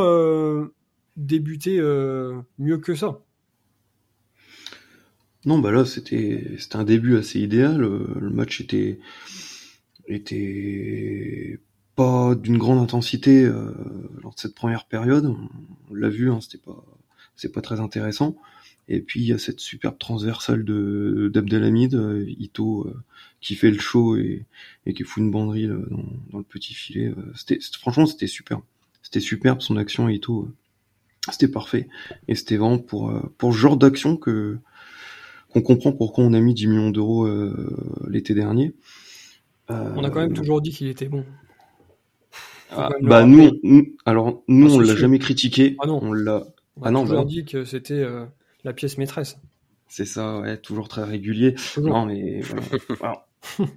débuter 1.18 1.80
mieux 2.58 2.78
que 2.78 2.96
ça. 2.96 3.22
Non, 5.46 5.58
bah 5.58 5.72
là 5.72 5.86
c'était 5.86 6.58
un 6.74 6.84
début 6.84 7.18
assez 7.18 7.40
idéal. 7.40 7.82
Le 7.82 8.30
match 8.30 8.62
était 8.62 9.00
était 10.08 11.60
pas 11.96 12.36
d'une 12.36 12.58
grande 12.58 12.80
intensité 12.80 13.44
euh, 13.44 13.72
lors 14.22 14.34
de 14.34 14.40
cette 14.40 14.56
première 14.56 14.86
période. 14.86 15.36
On, 15.90 15.94
l'a 15.94 16.10
vu, 16.10 16.32
hein, 16.32 16.40
c'était 16.42 16.58
pas 16.58 16.84
c'est 17.36 17.52
pas 17.52 17.62
très 17.62 17.80
intéressant. 17.80 18.36
Et 18.88 19.00
puis 19.00 19.22
il 19.22 19.28
y 19.28 19.34
a 19.34 19.38
cette 19.38 19.60
superbe 19.60 19.98
transversale 19.98 20.64
de 20.64 21.30
d'Abdelhamid, 21.34 21.96
euh, 21.96 22.26
Ito 22.28 22.88
euh, 22.88 23.04
qui 23.40 23.56
fait 23.56 23.72
le 23.72 23.80
show 23.80 24.18
et, 24.18 24.46
qui 24.94 25.04
fout 25.04 25.24
une 25.24 25.32
banderie 25.32 25.68
dans, 25.68 26.38
le 26.38 26.44
petit 26.44 26.74
filet. 26.74 27.08
Euh, 27.08 27.32
c'était 27.36 27.60
franchement 27.80 28.06
c'était 28.06 28.28
super. 28.28 28.62
C'était 29.02 29.20
superbe 29.20 29.62
son 29.62 29.78
action 29.78 30.10
Ito. 30.10 30.50
C'était 31.30 31.48
parfait. 31.48 31.88
Et 32.28 32.36
c'était 32.36 32.58
vraiment 32.58 32.80
pour 32.80 33.14
pour 33.38 33.54
ce 33.54 33.58
genre 33.58 33.78
d'action 33.78 34.18
que 34.18 34.58
qu'on 35.50 35.62
comprend 35.62 35.92
pourquoi 35.92 36.24
on 36.24 36.34
a 36.34 36.40
mis 36.40 36.54
10 36.54 36.68
millions 36.68 36.90
d'euros 36.92 37.28
l'été 38.08 38.34
dernier. 38.34 38.74
Euh, 39.72 39.94
on 39.96 40.04
a 40.04 40.10
quand 40.10 40.20
même 40.20 40.34
toujours 40.34 40.62
dit 40.62 40.72
qu'il 40.72 40.88
était 40.88 41.08
bon. 41.08 41.26
Ah, 42.72 42.90
bah 43.02 43.26
nous, 43.26 43.52
alors 44.06 44.44
nous 44.48 44.72
ah, 44.72 44.76
on 44.76 44.80
l'a 44.80 44.96
jamais 44.96 45.20
critiqué. 45.20 45.76
Ah 45.80 45.88
non. 45.88 46.00
On 46.02 46.14
l'a. 46.14 46.44
On 46.78 46.84
ah 46.84 46.92
non, 46.92 47.04
toujours 47.04 47.20
bah... 47.20 47.26
dit 47.26 47.44
que 47.44 47.66
c'était 47.66 47.94
euh, 48.00 48.26
la 48.64 48.74
pièce 48.74 48.98
maîtresse. 48.98 49.38
C'est 49.88 50.06
ça, 50.06 50.40
ouais, 50.40 50.58
toujours 50.58 50.88
très 50.88 51.04
régulier. 51.04 51.56
Toujours. 51.74 51.94
Non 51.94 52.06
mais 52.06 52.42
voilà. 52.98 53.28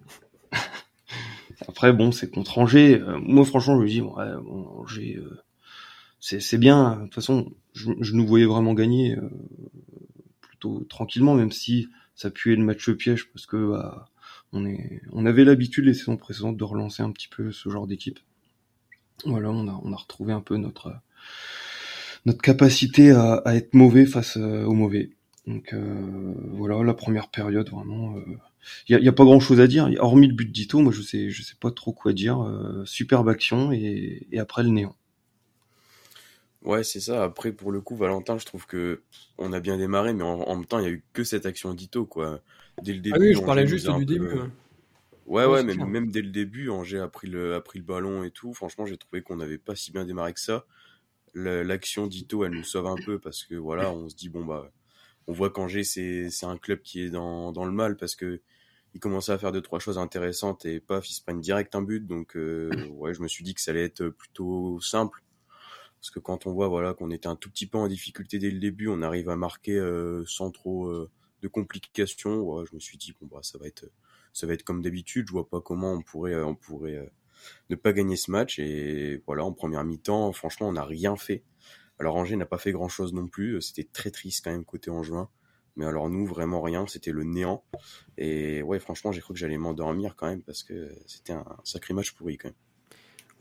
Après 1.68 1.92
bon, 1.92 2.12
c'est 2.12 2.30
contre 2.30 2.58
Angers. 2.58 3.00
Euh, 3.00 3.18
moi 3.20 3.44
franchement, 3.44 3.76
je 3.78 3.82
me 3.82 3.88
dis 3.88 4.00
ouais, 4.00 4.24
bon, 4.42 4.68
Angers, 4.78 5.16
euh, 5.18 5.42
c'est 6.24 6.58
bien. 6.58 6.96
De 6.96 7.02
toute 7.04 7.14
façon, 7.14 7.52
je, 7.74 7.90
je, 8.00 8.14
nous 8.14 8.26
voyais 8.26 8.46
vraiment 8.46 8.72
gagner 8.72 9.16
euh, 9.16 9.28
plutôt 10.40 10.80
tranquillement, 10.88 11.34
même 11.34 11.52
si 11.52 11.88
ça 12.14 12.30
puait 12.30 12.56
le 12.56 12.64
match 12.64 12.90
piège 12.92 13.28
parce 13.30 13.44
que 13.44 13.70
bah, 13.70 14.08
on, 14.52 15.26
avait 15.26 15.44
l'habitude 15.44 15.84
les 15.84 15.94
saisons 15.94 16.16
précédentes 16.16 16.56
de 16.56 16.64
relancer 16.64 17.02
un 17.02 17.10
petit 17.10 17.28
peu 17.28 17.52
ce 17.52 17.68
genre 17.68 17.86
d'équipe. 17.86 18.20
Voilà, 19.26 19.50
on 19.50 19.68
a, 19.68 19.80
on 19.84 19.92
a 19.92 19.96
retrouvé 19.96 20.32
un 20.32 20.40
peu 20.40 20.56
notre, 20.56 20.94
notre 22.24 22.40
capacité 22.40 23.10
à, 23.10 23.42
être 23.54 23.74
mauvais 23.74 24.06
face 24.06 24.38
euh, 24.38 24.64
aux 24.64 24.74
mauvais. 24.74 25.10
Donc 25.46 25.74
euh, 25.74 26.34
voilà, 26.52 26.82
la 26.82 26.94
première 26.94 27.28
période 27.28 27.68
vraiment. 27.68 28.14
Il 28.88 28.94
euh, 28.94 29.00
n'y 29.00 29.08
a, 29.08 29.12
pas 29.12 29.24
grand 29.24 29.40
chose 29.40 29.60
à 29.60 29.66
dire. 29.66 29.90
Hormis 29.98 30.28
le 30.28 30.34
but 30.34 30.50
d'Ito, 30.50 30.80
moi 30.80 30.92
je 30.92 31.02
sais, 31.02 31.28
je 31.28 31.42
sais 31.42 31.56
pas 31.60 31.70
trop 31.70 31.92
quoi 31.92 32.14
dire. 32.14 32.50
Superbe 32.86 33.28
action 33.28 33.72
et 33.72 34.26
après 34.38 34.62
le 34.62 34.70
néant. 34.70 34.96
Ouais, 36.64 36.82
c'est 36.82 37.00
ça. 37.00 37.24
Après, 37.24 37.52
pour 37.52 37.72
le 37.72 37.82
coup, 37.82 37.94
Valentin, 37.94 38.38
je 38.38 38.46
trouve 38.46 38.66
que 38.66 39.02
on 39.36 39.52
a 39.52 39.60
bien 39.60 39.76
démarré, 39.76 40.14
mais 40.14 40.24
en, 40.24 40.56
même 40.56 40.64
temps, 40.64 40.78
il 40.78 40.84
y 40.84 40.88
a 40.88 40.90
eu 40.90 41.04
que 41.12 41.22
cette 41.22 41.44
action 41.44 41.74
d'Ito, 41.74 42.06
quoi. 42.06 42.40
Dès 42.82 42.94
le 42.94 43.00
début. 43.00 43.16
Ah 43.16 43.20
oui, 43.20 43.34
je 43.34 43.40
parlais 43.40 43.66
juste 43.66 43.88
du 43.90 44.06
début. 44.06 44.40
Ouais, 45.26 45.46
ouais, 45.46 45.62
mais 45.62 45.74
même 45.76 46.10
dès 46.10 46.22
le 46.22 46.30
début, 46.30 46.70
Angers 46.70 47.00
a 47.00 47.08
pris 47.08 47.28
le, 47.28 47.54
a 47.54 47.60
pris 47.60 47.78
le 47.78 47.84
ballon 47.84 48.24
et 48.24 48.30
tout. 48.30 48.52
Franchement, 48.54 48.86
j'ai 48.86 48.96
trouvé 48.96 49.22
qu'on 49.22 49.36
n'avait 49.36 49.58
pas 49.58 49.74
si 49.74 49.92
bien 49.92 50.04
démarré 50.04 50.32
que 50.32 50.40
ça. 50.40 50.66
L'action 51.34 52.06
d'Ito, 52.06 52.44
elle 52.44 52.52
nous 52.52 52.64
sauve 52.64 52.86
un 52.86 52.96
peu 52.96 53.18
parce 53.18 53.44
que 53.44 53.54
voilà, 53.54 53.90
on 53.90 54.08
se 54.08 54.14
dit 54.14 54.28
bon 54.28 54.44
bah, 54.44 54.70
on 55.26 55.32
voit 55.32 55.50
qu'Angers 55.50 55.82
c'est 55.82 56.30
c'est 56.30 56.46
un 56.46 56.56
club 56.56 56.80
qui 56.82 57.02
est 57.02 57.10
dans 57.10 57.50
dans 57.50 57.64
le 57.64 57.72
mal 57.72 57.96
parce 57.96 58.14
que 58.14 58.40
il 58.94 59.00
commençait 59.00 59.32
à 59.32 59.38
faire 59.38 59.50
deux 59.50 59.62
trois 59.62 59.80
choses 59.80 59.98
intéressantes 59.98 60.64
et 60.64 60.78
paf, 60.78 61.10
ils 61.10 61.14
se 61.14 61.22
prennent 61.22 61.40
direct 61.40 61.74
un 61.74 61.82
but. 61.82 62.06
Donc 62.06 62.36
euh, 62.36 62.70
ouais, 62.90 63.14
je 63.14 63.20
me 63.20 63.26
suis 63.26 63.42
dit 63.42 63.54
que 63.54 63.60
ça 63.60 63.72
allait 63.72 63.84
être 63.84 64.08
plutôt 64.10 64.78
simple 64.80 65.24
parce 66.04 66.10
que 66.10 66.20
quand 66.20 66.46
on 66.46 66.52
voit 66.52 66.68
voilà 66.68 66.92
qu'on 66.92 67.10
était 67.10 67.28
un 67.28 67.34
tout 67.34 67.48
petit 67.48 67.66
peu 67.66 67.78
en 67.78 67.88
difficulté 67.88 68.38
dès 68.38 68.50
le 68.50 68.60
début, 68.60 68.88
on 68.88 69.00
arrive 69.00 69.30
à 69.30 69.36
marquer 69.36 69.78
euh, 69.78 70.22
sans 70.26 70.50
trop 70.50 70.84
euh, 70.88 71.10
de 71.40 71.48
complications. 71.48 72.62
je 72.66 72.74
me 72.74 72.78
suis 72.78 72.98
dit 72.98 73.14
bon 73.18 73.26
bah 73.26 73.38
ça 73.40 73.56
va 73.56 73.66
être 73.66 73.86
ça 74.34 74.46
va 74.46 74.52
être 74.52 74.64
comme 74.64 74.82
d'habitude. 74.82 75.28
Je 75.28 75.32
vois 75.32 75.48
pas 75.48 75.62
comment 75.62 75.94
on 75.94 76.02
pourrait 76.02 76.36
on 76.42 76.56
pourrait 76.56 76.96
euh, 76.96 77.06
ne 77.70 77.76
pas 77.76 77.94
gagner 77.94 78.16
ce 78.16 78.30
match. 78.30 78.58
Et 78.58 79.22
voilà, 79.26 79.46
en 79.46 79.54
première 79.54 79.82
mi-temps, 79.82 80.30
franchement, 80.34 80.68
on 80.68 80.72
n'a 80.72 80.84
rien 80.84 81.16
fait. 81.16 81.42
Alors 81.98 82.16
Angers 82.16 82.36
n'a 82.36 82.44
pas 82.44 82.58
fait 82.58 82.72
grand 82.72 82.90
chose 82.90 83.14
non 83.14 83.26
plus. 83.26 83.62
C'était 83.62 83.88
très 83.90 84.10
triste 84.10 84.44
quand 84.44 84.50
même 84.50 84.66
côté 84.66 84.90
en 84.90 85.02
juin. 85.02 85.30
Mais 85.76 85.86
alors 85.86 86.10
nous, 86.10 86.26
vraiment 86.26 86.60
rien. 86.60 86.86
C'était 86.86 87.12
le 87.12 87.24
néant. 87.24 87.64
Et 88.18 88.62
ouais, 88.62 88.78
franchement, 88.78 89.10
j'ai 89.10 89.22
cru 89.22 89.32
que 89.32 89.40
j'allais 89.40 89.56
m'endormir 89.56 90.16
quand 90.16 90.26
même 90.26 90.42
parce 90.42 90.64
que 90.64 90.94
c'était 91.06 91.32
un 91.32 91.46
sacré 91.64 91.94
match 91.94 92.12
pourri 92.12 92.36
quand 92.36 92.48
même. 92.48 92.63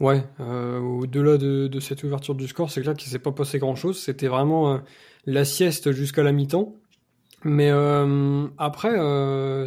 Ouais, 0.03 0.21
euh, 0.41 0.81
au-delà 0.81 1.37
de, 1.37 1.79
cette 1.79 2.03
ouverture 2.03 2.35
du 2.35 2.45
score, 2.49 2.69
c'est 2.69 2.81
clair 2.81 2.93
qu'il 2.93 3.09
s'est 3.09 3.19
pas 3.19 3.31
passé 3.31 3.57
grand-chose. 3.57 3.97
C'était 3.97 4.27
vraiment 4.27 4.73
euh, 4.73 4.77
la 5.25 5.45
sieste 5.45 5.93
jusqu'à 5.93 6.23
la 6.23 6.33
mi-temps. 6.33 6.75
Mais 7.45 7.71
euh, 7.71 8.45
après, 8.57 8.91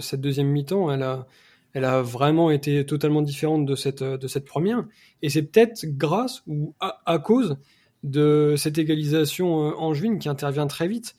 cette 0.02 0.20
deuxième 0.20 0.48
mi-temps, 0.48 0.92
elle 0.92 1.04
a, 1.04 1.26
elle 1.72 1.86
a 1.86 2.02
vraiment 2.02 2.50
été 2.50 2.84
totalement 2.84 3.22
différente 3.22 3.64
de 3.64 3.74
cette, 3.74 4.02
de 4.02 4.28
cette 4.28 4.44
première. 4.44 4.84
Et 5.22 5.30
c'est 5.30 5.42
peut-être 5.42 5.86
grâce 5.86 6.42
ou 6.46 6.74
à, 6.80 7.18
cause 7.18 7.56
de 8.02 8.56
cette 8.58 8.76
égalisation 8.76 9.54
en 9.54 9.94
juin 9.94 10.18
qui 10.18 10.28
intervient 10.28 10.66
très 10.66 10.86
vite. 10.86 11.16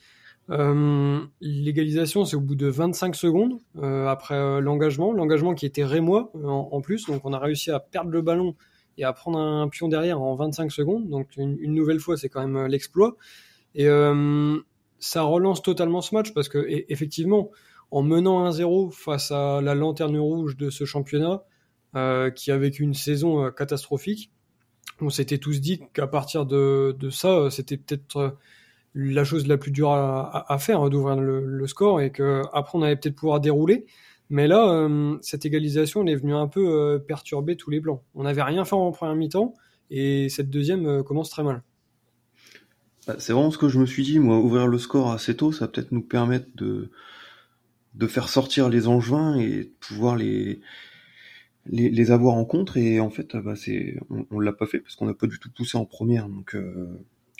L'égalisation, 1.41 2.23
c'est 2.23 2.35
au 2.35 2.41
bout 2.41 2.55
de 2.55 2.67
25 2.67 3.15
secondes 3.15 3.57
après 3.81 4.61
l'engagement. 4.61 5.11
L'engagement 5.11 5.55
qui 5.55 5.65
était 5.65 5.85
rémois 5.85 6.31
en, 6.35 6.69
en, 6.71 6.81
plus. 6.81 7.07
Donc 7.07 7.21
on 7.23 7.33
a 7.33 7.39
réussi 7.39 7.71
à 7.71 7.79
perdre 7.79 8.11
le 8.11 8.21
ballon 8.21 8.55
et 8.97 9.03
à 9.03 9.13
prendre 9.13 9.39
un 9.39 9.67
pion 9.67 9.87
derrière 9.87 10.21
en 10.21 10.35
25 10.35 10.71
secondes. 10.71 11.09
Donc 11.09 11.29
une, 11.37 11.73
nouvelle 11.73 11.99
fois, 11.99 12.17
c'est 12.17 12.29
quand 12.29 12.41
même 12.41 12.55
euh, 12.57 12.67
l'exploit. 12.67 13.15
Et 13.75 13.87
euh, 13.87 14.57
ça 14.99 15.23
relance 15.23 15.61
totalement 15.61 16.01
ce 16.01 16.15
match 16.15 16.33
parce 16.33 16.49
que 16.49 16.65
effectivement, 16.89 17.51
en 17.91 18.01
menant 18.01 18.49
1-0 18.49 18.91
face 18.91 19.31
à 19.31 19.61
la 19.61 19.75
lanterne 19.75 20.17
rouge 20.17 20.57
de 20.57 20.69
ce 20.69 20.85
championnat, 20.85 21.43
euh, 21.95 22.29
qui 22.31 22.51
a 22.51 22.57
vécu 22.57 22.83
une 22.83 22.93
saison 22.93 23.51
catastrophique, 23.51 24.31
on 24.99 25.09
s'était 25.09 25.37
tous 25.37 25.61
dit 25.61 25.81
qu'à 25.93 26.07
partir 26.07 26.45
de, 26.45 26.95
ça, 27.11 27.49
c'était 27.51 27.77
peut-être 27.77 28.37
la 28.95 29.23
chose 29.23 29.47
la 29.47 29.57
plus 29.57 29.69
dure 29.69 29.91
à, 29.91 30.57
faire, 30.59 30.81
hein, 30.81 30.89
d'ouvrir 30.89 31.17
le, 31.17 31.45
le, 31.45 31.67
score, 31.67 32.01
et 32.01 32.11
qu'après 32.11 32.77
on 32.77 32.81
allait 32.81 32.95
peut-être 32.95 33.15
pouvoir 33.15 33.39
dérouler. 33.39 33.85
Mais 34.29 34.47
là, 34.47 34.69
euh, 34.69 35.17
cette 35.21 35.45
égalisation, 35.45 36.03
elle 36.03 36.09
est 36.09 36.15
venue 36.15 36.35
un 36.35 36.47
peu 36.47 36.67
euh, 36.67 36.99
perturber 36.99 37.55
tous 37.55 37.69
les 37.69 37.79
plans. 37.79 38.03
On 38.13 38.23
n'avait 38.23 38.43
rien 38.43 38.65
fait 38.65 38.75
en 38.75 38.91
première 38.91 39.15
mi-temps 39.15 39.53
et 39.89 40.27
cette 40.29 40.49
deuxième 40.49 40.85
euh, 40.85 41.03
commence 41.03 41.29
très 41.29 41.43
mal. 41.43 41.63
Bah, 43.07 43.15
c'est 43.19 43.31
vraiment 43.31 43.51
ce 43.51 43.57
que 43.57 43.69
je 43.69 43.79
me 43.79 43.85
suis 43.85 44.03
dit, 44.03 44.19
moi, 44.19 44.37
ouvrir 44.37 44.67
le 44.67 44.77
score 44.77 45.11
assez 45.11 45.35
tôt, 45.37 45.53
ça 45.53 45.65
va 45.65 45.71
peut-être 45.71 45.93
nous 45.93 46.01
permettre 46.01 46.47
de, 46.55 46.91
de 47.93 48.07
faire 48.07 48.27
sortir 48.27 48.67
les 48.67 48.87
Angevins 48.87 49.35
et 49.35 49.63
de 49.63 49.73
pouvoir 49.79 50.17
les, 50.17 50.59
les, 51.65 52.11
avoir 52.11 52.35
en 52.35 52.43
contre. 52.43 52.75
Et 52.75 52.99
en 52.99 53.09
fait, 53.09 53.37
bah, 53.37 53.53
on, 54.09 54.39
ne 54.39 54.43
l'a 54.43 54.51
pas 54.51 54.65
fait 54.65 54.79
parce 54.79 54.97
qu'on 54.97 55.05
n'a 55.05 55.13
pas 55.13 55.27
du 55.27 55.39
tout 55.39 55.49
poussé 55.49 55.77
en 55.77 55.85
première. 55.85 56.27
Donc, 56.27 56.57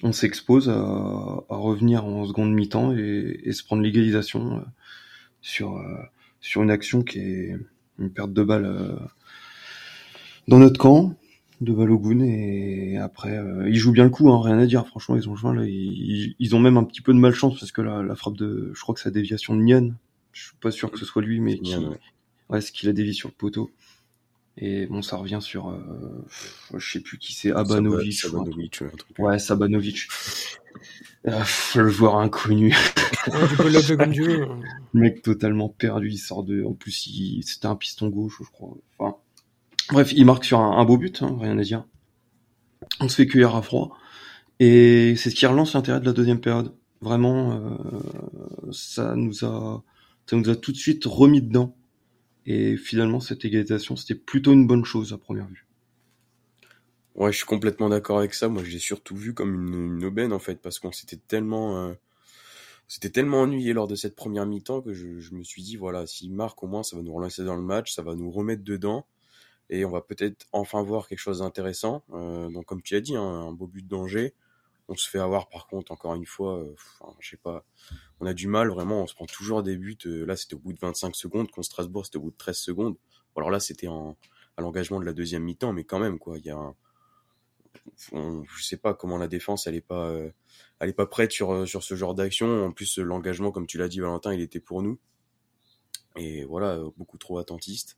on 0.03 0.13
s'expose 0.13 0.69
à, 0.69 1.43
revenir 1.49 2.05
en 2.05 2.25
seconde 2.25 2.53
mi-temps 2.53 2.95
et 2.95 3.51
se 3.51 3.63
prendre 3.65 3.81
l'égalisation 3.81 4.63
sur 5.41 5.83
sur 6.47 6.63
une 6.63 6.71
action 6.71 7.03
qui 7.03 7.19
est 7.19 7.55
une 7.99 8.09
perte 8.09 8.31
de 8.31 8.43
balle 8.43 8.65
euh, 8.65 8.95
dans 10.47 10.59
notre 10.59 10.79
camp 10.79 11.13
de 11.59 11.73
Balogun 11.73 12.21
et 12.21 12.97
après 12.97 13.35
euh, 13.37 13.67
ils 13.67 13.75
jouent 13.75 13.91
bien 13.91 14.03
le 14.03 14.09
coup 14.09 14.31
hein, 14.31 14.41
rien 14.41 14.57
à 14.57 14.65
dire. 14.65 14.87
Franchement 14.87 15.15
ils 15.15 15.27
ont 15.29 15.35
joué 15.35 15.55
là 15.55 15.63
ils, 15.65 16.55
ont 16.55 16.59
même 16.59 16.77
un 16.77 16.83
petit 16.83 17.01
peu 17.01 17.13
de 17.13 17.19
malchance 17.19 17.59
parce 17.59 17.71
que 17.71 17.81
la, 17.81 18.01
la 18.01 18.15
frappe 18.15 18.37
de 18.37 18.71
je 18.73 18.81
crois 18.81 18.95
que 18.95 19.01
c'est 19.01 19.09
la 19.09 19.13
déviation 19.13 19.55
de 19.55 19.61
Nian. 19.61 19.91
Je 20.31 20.43
suis 20.43 20.57
pas 20.61 20.71
sûr 20.71 20.91
que 20.91 20.99
ce 20.99 21.05
soit 21.05 21.21
lui 21.21 21.39
mais 21.41 21.57
qui, 21.57 21.75
ouais, 22.49 22.61
ce 22.61 22.71
qu'il 22.71 22.87
a 22.87 22.93
dévié 22.93 23.11
sur 23.11 23.27
le 23.27 23.33
poteau. 23.33 23.71
Et 24.57 24.85
bon 24.87 25.01
ça 25.01 25.17
revient 25.17 25.39
sur 25.41 25.69
euh, 25.69 26.25
je 26.75 26.91
sais 26.91 26.99
plus 27.01 27.17
qui 27.17 27.33
c'est 27.33 27.51
Abanovic 27.51 28.13
Sabanovic 28.13 28.83
ouais 29.19 29.37
Sabanovic 29.37 30.07
le 31.75 31.89
joueur 31.89 32.17
inconnu. 32.17 32.75
le 33.27 34.59
mec 34.93 35.21
totalement 35.21 35.69
perdu, 35.69 36.09
il 36.11 36.17
sort 36.17 36.43
de. 36.43 36.63
En 36.63 36.73
plus, 36.73 37.41
c'était 37.43 37.67
un 37.67 37.75
piston 37.75 38.07
gauche, 38.07 38.37
je 38.39 38.49
crois. 38.49 38.75
Enfin, 38.97 39.17
bref, 39.91 40.13
il 40.13 40.25
marque 40.25 40.45
sur 40.45 40.59
un, 40.59 40.85
beau 40.85 40.97
but, 40.97 41.21
hein, 41.21 41.37
rien 41.39 41.57
à 41.57 41.63
dire. 41.63 41.85
On 42.99 43.09
se 43.09 43.15
fait 43.15 43.27
cueillir 43.27 43.55
à 43.55 43.61
froid, 43.61 43.97
et 44.59 45.15
c'est 45.17 45.29
ce 45.29 45.35
qui 45.35 45.45
relance 45.45 45.73
l'intérêt 45.73 45.99
de 45.99 46.05
la 46.05 46.13
deuxième 46.13 46.39
période. 46.39 46.73
Vraiment, 47.01 47.51
euh, 47.51 48.71
ça 48.71 49.15
nous 49.15 49.45
a, 49.45 49.83
ça 50.25 50.35
nous 50.35 50.49
a 50.49 50.55
tout 50.55 50.71
de 50.71 50.77
suite 50.77 51.05
remis 51.05 51.41
dedans. 51.41 51.75
Et 52.45 52.77
finalement, 52.77 53.19
cette 53.19 53.43
égalisation, 53.43 53.97
c'était 53.97 54.15
plutôt 54.15 54.53
une 54.53 54.67
bonne 54.67 54.85
chose 54.85 55.11
à 55.11 55.17
première 55.17 55.47
vue. 55.47 55.66
Ouais, 57.17 57.31
je 57.31 57.37
suis 57.37 57.47
complètement 57.47 57.89
d'accord 57.89 58.19
avec 58.19 58.35
ça. 58.35 58.47
Moi, 58.47 58.63
je 58.63 58.69
l'ai 58.69 58.79
surtout 58.79 59.15
vu 59.15 59.33
comme 59.33 59.55
une, 59.73 60.05
aubaine 60.05 60.31
en 60.31 60.39
fait, 60.39 60.61
parce 60.61 60.77
qu'on 60.77 60.91
s'était 60.91 61.17
tellement, 61.17 61.87
euh, 61.87 61.93
tellement 63.11 63.41
ennuyé 63.41 63.73
lors 63.73 63.87
de 63.87 63.95
cette 63.95 64.15
première 64.15 64.45
mi-temps 64.45 64.81
que 64.81 64.93
je, 64.93 65.19
je, 65.19 65.33
me 65.33 65.43
suis 65.43 65.63
dit 65.63 65.77
voilà, 65.77 66.05
s'il 66.05 66.31
marque 66.31 66.61
au 66.63 66.67
moins, 66.67 66.83
ça 66.83 66.95
va 66.95 67.01
nous 67.01 67.13
relancer 67.13 67.43
dans 67.43 67.55
le 67.55 67.63
match, 67.63 67.91
ça 67.93 68.03
va 68.03 68.13
nous 68.13 68.29
remettre 68.29 68.63
dedans, 68.63 69.07
et 69.71 69.83
on 69.83 69.89
va 69.89 70.01
peut-être 70.01 70.45
enfin 70.51 70.83
voir 70.83 71.07
quelque 71.07 71.19
chose 71.19 71.39
d'intéressant. 71.39 72.03
Euh, 72.13 72.49
donc, 72.49 72.65
comme 72.65 72.83
tu 72.83 72.95
as 72.95 73.01
dit, 73.01 73.15
hein, 73.15 73.23
un 73.23 73.51
beau 73.51 73.67
but 73.67 73.87
d'Angers. 73.87 74.35
On 74.89 74.95
se 74.95 75.09
fait 75.09 75.19
avoir 75.19 75.49
par 75.49 75.67
contre 75.67 75.91
encore 75.91 76.15
une 76.15 76.25
fois, 76.25 76.59
euh, 76.59 76.75
je 77.19 77.31
sais 77.31 77.37
pas, 77.37 77.65
on 78.21 78.25
a 78.25 78.33
du 78.33 78.47
mal 78.47 78.69
vraiment, 78.69 79.03
on 79.03 79.07
se 79.07 79.15
prend 79.15 79.25
toujours 79.25 79.63
des 79.63 79.75
buts. 79.75 79.97
Euh, 80.05 80.25
là, 80.25 80.37
c'était 80.37 80.55
au 80.55 80.59
bout 80.59 80.71
de 80.71 80.79
25 80.79 81.15
secondes, 81.15 81.51
contre 81.51 81.65
Strasbourg, 81.65 82.05
c'était 82.05 82.17
au 82.17 82.21
bout 82.21 82.31
de 82.31 82.37
13 82.37 82.57
secondes. 82.57 82.95
alors 83.35 83.51
là, 83.51 83.59
c'était 83.59 83.87
en 83.87 84.17
à 84.55 84.61
l'engagement 84.61 84.99
de 84.99 85.05
la 85.05 85.13
deuxième 85.13 85.43
mi-temps, 85.43 85.73
mais 85.73 85.83
quand 85.83 85.99
même 85.99 86.19
quoi, 86.19 86.37
il 86.39 86.45
y 86.45 86.49
a 86.49 86.57
un, 86.57 86.75
je 88.11 88.63
sais 88.63 88.77
pas 88.77 88.93
comment 88.93 89.17
la 89.17 89.27
défense 89.27 89.67
elle 89.67 89.75
est 89.75 89.81
pas 89.81 90.09
euh, 90.09 90.29
elle 90.79 90.89
est 90.89 90.93
pas 90.93 91.05
prête 91.05 91.31
sur 91.31 91.51
euh, 91.53 91.65
sur 91.65 91.83
ce 91.83 91.95
genre 91.95 92.15
d'action. 92.15 92.65
En 92.65 92.71
plus 92.71 92.97
l'engagement 92.97 93.51
comme 93.51 93.67
tu 93.67 93.77
l'as 93.77 93.87
dit 93.87 93.99
Valentin 93.99 94.33
il 94.33 94.41
était 94.41 94.59
pour 94.59 94.81
nous. 94.81 94.99
Et 96.15 96.45
voilà 96.45 96.79
beaucoup 96.97 97.17
trop 97.17 97.37
attentiste. 97.37 97.97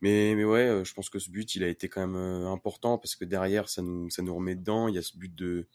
Mais 0.00 0.34
mais 0.34 0.44
ouais 0.44 0.82
je 0.84 0.94
pense 0.94 1.08
que 1.08 1.18
ce 1.18 1.30
but 1.30 1.54
il 1.54 1.64
a 1.64 1.68
été 1.68 1.88
quand 1.88 2.00
même 2.06 2.16
euh, 2.16 2.50
important 2.50 2.98
parce 2.98 3.16
que 3.16 3.24
derrière 3.24 3.68
ça 3.68 3.82
nous 3.82 4.10
ça 4.10 4.22
nous 4.22 4.34
remet 4.34 4.54
dedans. 4.54 4.88
Il 4.88 4.94
y 4.94 4.98
a 4.98 5.02
ce 5.02 5.16
but 5.16 5.34
de 5.34 5.66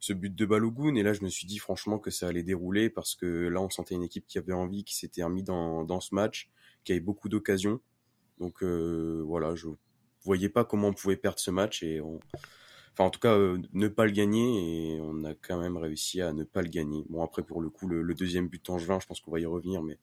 ce 0.00 0.12
but 0.12 0.34
de 0.34 0.46
Balogun. 0.46 0.94
Et 0.96 1.02
là 1.02 1.12
je 1.12 1.22
me 1.22 1.28
suis 1.28 1.46
dit 1.46 1.58
franchement 1.58 1.98
que 1.98 2.10
ça 2.10 2.28
allait 2.28 2.42
dérouler 2.42 2.90
parce 2.90 3.14
que 3.14 3.48
là 3.48 3.60
on 3.60 3.70
sentait 3.70 3.94
une 3.94 4.02
équipe 4.02 4.26
qui 4.26 4.38
avait 4.38 4.52
envie 4.52 4.84
qui 4.84 4.96
s'était 4.96 5.22
remis 5.22 5.42
dans 5.42 5.84
dans 5.84 6.00
ce 6.00 6.14
match 6.14 6.50
qui 6.84 6.92
avait 6.92 7.00
beaucoup 7.00 7.28
d'occasions. 7.28 7.80
Donc 8.38 8.62
voilà 8.62 9.54
je 9.54 9.68
voyais 10.22 10.48
pas 10.48 10.64
comment 10.64 10.88
on 10.88 10.92
pouvait 10.94 11.16
perdre 11.16 11.38
ce 11.38 11.50
match 11.50 11.82
et 11.82 12.00
on 12.00 12.20
enfin 12.92 13.04
en 13.04 13.10
tout 13.10 13.20
cas 13.20 13.34
euh, 13.34 13.58
ne 13.72 13.88
pas 13.88 14.04
le 14.04 14.10
gagner 14.10 14.94
et 14.94 15.00
on 15.00 15.24
a 15.24 15.34
quand 15.34 15.58
même 15.58 15.76
réussi 15.76 16.20
à 16.20 16.32
ne 16.32 16.44
pas 16.44 16.62
le 16.62 16.68
gagner. 16.68 17.04
Bon 17.08 17.22
après 17.22 17.42
pour 17.42 17.60
le 17.60 17.70
coup 17.70 17.88
le, 17.88 18.14
deuxième 18.14 18.48
but 18.48 18.68
en 18.70 18.78
juin, 18.78 18.98
je 19.00 19.06
pense 19.06 19.20
qu'on 19.20 19.30
va 19.30 19.40
y 19.40 19.46
revenir, 19.46 19.82
mais 19.82 19.98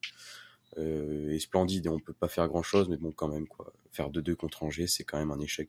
euh, 0.78 1.30
est 1.30 1.38
splendide 1.38 1.86
et 1.86 1.88
on 1.88 1.98
peut 1.98 2.12
pas 2.12 2.28
faire 2.28 2.48
grand 2.48 2.62
chose, 2.62 2.88
mais 2.88 2.96
bon 2.96 3.12
quand 3.12 3.28
même 3.28 3.46
quoi, 3.46 3.72
faire 3.92 4.10
2-2 4.10 4.34
contre 4.34 4.62
Angers, 4.62 4.86
c'est 4.86 5.04
quand 5.04 5.18
même 5.18 5.30
un 5.30 5.40
échec. 5.40 5.68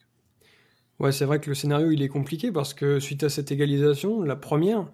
Ouais, 0.99 1.11
c'est 1.11 1.25
vrai 1.25 1.39
que 1.39 1.49
le 1.49 1.55
scénario 1.55 1.91
il 1.91 2.01
est 2.01 2.09
compliqué 2.09 2.51
parce 2.51 2.73
que 2.73 2.99
suite 2.99 3.23
à 3.23 3.29
cette 3.29 3.51
égalisation, 3.51 4.21
la 4.21 4.35
première, 4.35 4.91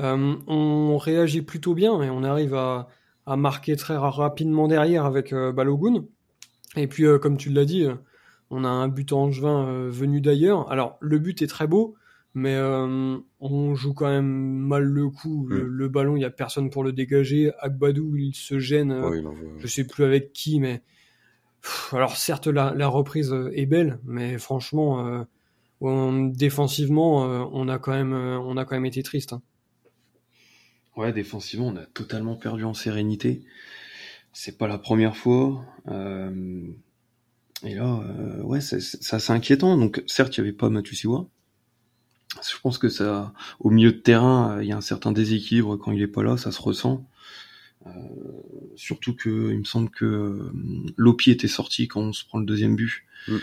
euh, 0.00 0.36
on 0.46 0.96
réagit 0.96 1.42
plutôt 1.42 1.74
bien 1.74 2.02
et 2.02 2.10
on 2.10 2.22
arrive 2.22 2.54
à, 2.54 2.88
à 3.26 3.36
marquer 3.36 3.76
très 3.76 3.96
rapidement 3.96 4.68
derrière 4.68 5.04
avec 5.04 5.34
Balogun. 5.34 6.04
Et 6.76 6.86
puis 6.86 7.04
comme 7.20 7.36
tu 7.36 7.50
l'as 7.50 7.64
dit 7.64 7.88
on 8.50 8.64
a 8.64 8.68
un 8.68 8.88
but 8.88 9.12
angevin 9.12 9.66
euh, 9.66 9.90
venu 9.90 10.20
d'ailleurs. 10.20 10.70
Alors, 10.70 10.98
le 11.00 11.18
but 11.18 11.40
est 11.40 11.46
très 11.46 11.66
beau, 11.66 11.94
mais 12.34 12.54
euh, 12.56 13.16
on 13.38 13.74
joue 13.74 13.94
quand 13.94 14.08
même 14.08 14.26
mal 14.26 14.84
le 14.84 15.08
coup. 15.08 15.46
Le, 15.48 15.64
mm. 15.64 15.88
ballon, 15.88 16.16
il 16.16 16.22
y 16.22 16.24
a 16.24 16.30
personne 16.30 16.68
pour 16.68 16.82
le 16.82 16.92
dégager. 16.92 17.52
Agbadou, 17.60 18.16
il 18.16 18.34
se 18.34 18.58
gêne. 18.58 18.90
Euh, 18.90 19.22
je 19.58 19.66
sais 19.68 19.86
plus 19.86 20.04
avec 20.04 20.32
qui, 20.32 20.60
mais 20.60 20.82
alors 21.92 22.16
certes 22.16 22.48
la, 22.48 22.88
reprise 22.88 23.34
est 23.52 23.66
belle, 23.66 24.00
mais 24.04 24.38
franchement, 24.38 25.26
défensivement, 25.80 27.22
on 27.52 27.68
a 27.68 27.78
quand 27.78 27.92
même, 27.92 28.14
on 28.14 28.56
a 28.56 28.64
quand 28.64 28.74
même 28.74 28.86
été 28.86 29.02
triste. 29.02 29.34
Hein. 29.34 29.42
Ouais, 30.96 31.12
défensivement, 31.12 31.68
on 31.68 31.76
a 31.76 31.84
totalement 31.84 32.34
perdu 32.34 32.64
en 32.64 32.72
sérénité. 32.72 33.42
C'est 34.32 34.56
pas 34.56 34.68
la 34.68 34.78
première 34.78 35.16
fois. 35.16 35.62
Et 37.64 37.74
là, 37.74 38.02
ouais, 38.42 38.60
c'est 38.60 38.78
assez 39.14 39.32
inquiétant. 39.32 39.76
Donc, 39.76 40.02
certes, 40.06 40.36
il 40.36 40.38
y 40.38 40.42
avait 40.42 40.52
pas 40.52 40.70
Mathieu 40.70 40.94
Siwa. 40.94 41.26
Je 42.36 42.58
pense 42.62 42.78
que 42.78 42.88
ça, 42.88 43.32
au 43.58 43.70
milieu 43.70 43.92
de 43.92 43.98
terrain, 43.98 44.62
il 44.62 44.68
y 44.68 44.72
a 44.72 44.76
un 44.76 44.80
certain 44.80 45.12
déséquilibre 45.12 45.76
quand 45.76 45.92
il 45.92 46.00
est 46.00 46.06
pas 46.06 46.22
là, 46.22 46.36
ça 46.36 46.52
se 46.52 46.62
ressent. 46.62 47.04
Euh, 47.86 47.90
surtout 48.76 49.14
que 49.14 49.50
il 49.52 49.58
me 49.58 49.64
semble 49.64 49.90
que 49.90 50.04
euh, 50.04 50.52
Lopi 50.96 51.30
était 51.30 51.48
sorti 51.48 51.88
quand 51.88 52.00
on 52.00 52.12
se 52.12 52.24
prend 52.26 52.38
le 52.38 52.44
deuxième 52.44 52.76
but 52.76 53.04
mm. 53.26 53.36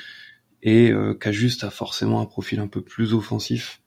et 0.62 0.92
euh, 0.92 1.16
qu'Ajuste 1.16 1.64
a 1.64 1.72
forcément 1.72 2.22
un 2.22 2.26
profil 2.26 2.60
un 2.60 2.68
peu 2.68 2.82
plus 2.82 3.14
offensif. 3.14 3.82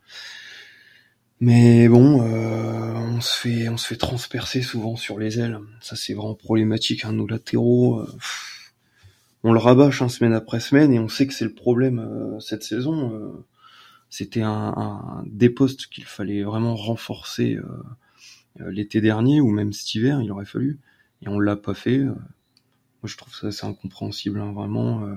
Mais 1.39 1.89
bon, 1.89 2.23
euh, 2.23 2.93
on 2.95 3.21
se 3.21 3.39
fait 3.39 3.69
on 3.69 3.77
se 3.77 3.87
fait 3.87 3.97
transpercer 3.97 4.61
souvent 4.61 4.97
sur 4.97 5.19
les 5.19 5.39
ailes. 5.39 5.61
Ça 5.81 5.97
c'est 5.97 6.15
vraiment 6.15 6.35
problématique. 6.35 7.05
Hein, 7.05 7.13
nos 7.13 7.27
latéraux, 7.27 8.05
on 9.43 9.53
le 9.53 9.59
rabâche 9.59 10.03
hein, 10.03 10.09
semaine 10.09 10.35
après 10.35 10.61
semaine 10.61 10.93
et 10.93 10.99
on 10.99 11.09
sait 11.09 11.27
que 11.27 11.33
c'est 11.33 11.45
le 11.45 11.55
problème 11.55 12.37
cette 12.41 12.63
saison. 12.63 13.45
C'était 14.11 14.43
un, 14.43 14.75
un, 14.77 15.25
des 15.27 15.51
postes 15.51 15.87
qu'il 15.87 16.05
fallait 16.05 16.43
vraiment 16.43 16.75
renforcer 16.75 17.59
euh, 18.61 18.71
l'été 18.71 19.01
dernier 19.01 19.41
ou 19.41 19.51
même 19.51 19.73
cet 19.73 19.95
hiver, 19.95 20.21
il 20.23 20.33
aurait 20.33 20.45
fallu. 20.45 20.79
Et 21.23 21.29
on 21.29 21.39
l'a 21.39 21.57
pas 21.57 21.75
fait. 21.75 21.99
Euh, 21.99 22.15
moi, 23.03 23.07
je 23.07 23.17
trouve 23.17 23.35
ça 23.35 23.49
assez 23.49 23.67
incompréhensible. 23.67 24.41
Hein, 24.41 24.53
vraiment, 24.53 25.05
euh, 25.05 25.15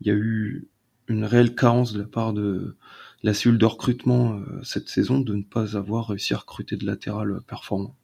il 0.00 0.08
y 0.08 0.10
a 0.10 0.14
eu 0.14 0.68
une 1.08 1.24
réelle 1.24 1.54
carence 1.54 1.92
de 1.92 2.00
la 2.00 2.06
part 2.06 2.32
de 2.32 2.76
la 3.22 3.32
cellule 3.32 3.58
de 3.58 3.66
recrutement 3.66 4.40
cette 4.62 4.88
saison 4.88 5.20
de 5.20 5.34
ne 5.34 5.42
pas 5.42 5.76
avoir 5.76 6.08
réussi 6.08 6.34
à 6.34 6.38
recruter 6.38 6.76
de 6.76 6.84
latéral 6.84 7.40
performant. 7.46 7.94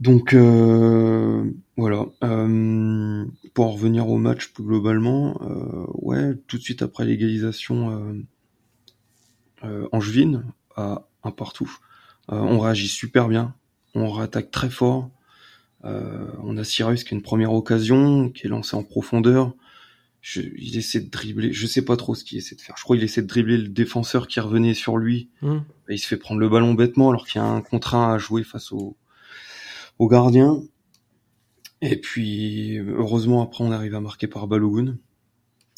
Donc 0.00 0.34
voilà. 1.76 2.06
pour 3.54 3.66
en 3.66 3.70
revenir 3.70 4.08
au 4.08 4.18
match 4.18 4.48
plus 4.52 4.64
globalement, 4.64 5.38
ouais, 5.94 6.34
tout 6.46 6.58
de 6.58 6.62
suite 6.62 6.82
après 6.82 7.04
l'égalisation, 7.04 8.24
Angevine 9.92 10.44
à 10.76 11.06
un 11.22 11.30
partout. 11.30 11.70
Euh, 12.32 12.36
on 12.36 12.58
réagit 12.58 12.88
super 12.88 13.28
bien, 13.28 13.54
on 13.94 14.10
réattaque 14.10 14.50
très 14.50 14.70
fort. 14.70 15.10
Euh, 15.84 16.30
on 16.42 16.56
a 16.56 16.64
Cyrus 16.64 17.04
qui 17.04 17.14
a 17.14 17.16
une 17.16 17.22
première 17.22 17.52
occasion, 17.52 18.30
qui 18.30 18.46
est 18.46 18.50
lancé 18.50 18.76
en 18.76 18.84
profondeur. 18.84 19.54
il 20.36 20.76
essaie 20.76 21.00
de 21.00 21.10
dribbler, 21.10 21.52
je 21.52 21.66
sais 21.66 21.84
pas 21.84 21.96
trop 21.96 22.14
ce 22.14 22.24
qu'il 22.24 22.38
essaie 22.38 22.54
de 22.54 22.60
faire. 22.60 22.76
Je 22.76 22.84
crois 22.84 22.96
qu'il 22.96 23.04
essaie 23.04 23.22
de 23.22 23.26
dribbler 23.26 23.56
le 23.56 23.68
défenseur 23.68 24.28
qui 24.28 24.40
revenait 24.40 24.74
sur 24.74 24.96
lui. 24.96 25.30
Mmh. 25.42 25.58
il 25.88 25.98
se 25.98 26.06
fait 26.06 26.18
prendre 26.18 26.40
le 26.40 26.48
ballon 26.48 26.74
bêtement 26.74 27.10
alors 27.10 27.26
qu'il 27.26 27.40
y 27.40 27.44
a 27.44 27.48
un 27.48 27.62
contrat 27.62 28.14
à 28.14 28.18
jouer 28.18 28.44
face 28.44 28.72
au, 28.72 28.96
au 30.00 30.08
gardien. 30.08 30.62
Et 31.82 31.96
puis, 32.00 32.78
heureusement, 32.78 33.42
après, 33.42 33.62
on 33.62 33.70
arrive 33.70 33.94
à 33.94 34.00
marquer 34.00 34.26
par 34.26 34.48
Balogun. 34.48 34.96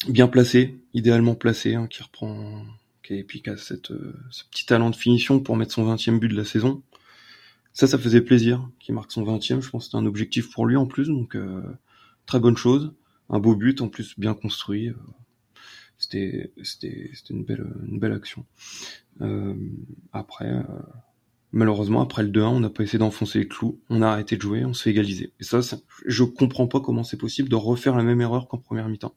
Bien 0.07 0.27
placé, 0.27 0.81
idéalement 0.93 1.35
placé, 1.35 1.75
hein, 1.75 1.87
qui 1.87 2.01
reprend 2.01 2.65
et 3.09 3.23
puis 3.25 3.41
qui 3.41 3.49
cette, 3.57 3.91
euh, 3.91 4.15
ce 4.31 4.45
petit 4.45 4.65
talent 4.65 4.89
de 4.89 4.95
finition 4.95 5.41
pour 5.41 5.57
mettre 5.57 5.73
son 5.73 5.85
20e 5.85 6.19
but 6.19 6.29
de 6.29 6.35
la 6.35 6.45
saison. 6.45 6.81
Ça, 7.73 7.85
ça 7.85 7.97
faisait 7.97 8.21
plaisir 8.21 8.69
qu'il 8.79 8.95
marque 8.95 9.11
son 9.11 9.23
20e. 9.23 9.61
Je 9.61 9.69
pense 9.69 9.83
que 9.83 9.85
c'était 9.85 9.97
un 9.97 10.05
objectif 10.05 10.51
pour 10.51 10.65
lui 10.65 10.77
en 10.77 10.85
plus, 10.85 11.09
donc 11.09 11.35
euh, 11.35 11.61
très 12.25 12.39
bonne 12.39 12.55
chose. 12.55 12.93
Un 13.29 13.39
beau 13.39 13.55
but 13.55 13.81
en 13.81 13.89
plus 13.89 14.17
bien 14.17 14.33
construit. 14.33 14.87
Euh, 14.87 14.93
c'était 15.97 16.53
c'était 16.63 17.11
c'était 17.13 17.33
une 17.33 17.43
belle 17.43 17.65
une 17.85 17.99
belle 17.99 18.13
action. 18.13 18.45
après, 20.11 20.63
malheureusement, 21.53 22.01
après 22.01 22.23
le 22.23 22.29
2-1, 22.29 22.43
on 22.47 22.59
n'a 22.59 22.69
pas 22.69 22.83
essayé 22.83 22.99
d'enfoncer 22.99 23.39
les 23.39 23.47
clous. 23.47 23.79
On 23.89 24.01
a 24.01 24.07
arrêté 24.09 24.35
de 24.35 24.41
jouer, 24.41 24.65
on 24.65 24.73
se 24.73 24.83
fait 24.83 24.89
égaliser. 24.89 25.31
Et 25.39 25.43
ça, 25.43 25.59
je 26.05 26.23
comprends 26.23 26.67
pas 26.67 26.81
comment 26.81 27.03
c'est 27.03 27.17
possible 27.17 27.47
de 27.47 27.55
refaire 27.55 27.95
la 27.95 28.03
même 28.03 28.19
erreur 28.19 28.47
qu'en 28.47 28.57
première 28.57 28.89
mi-temps. 28.89 29.15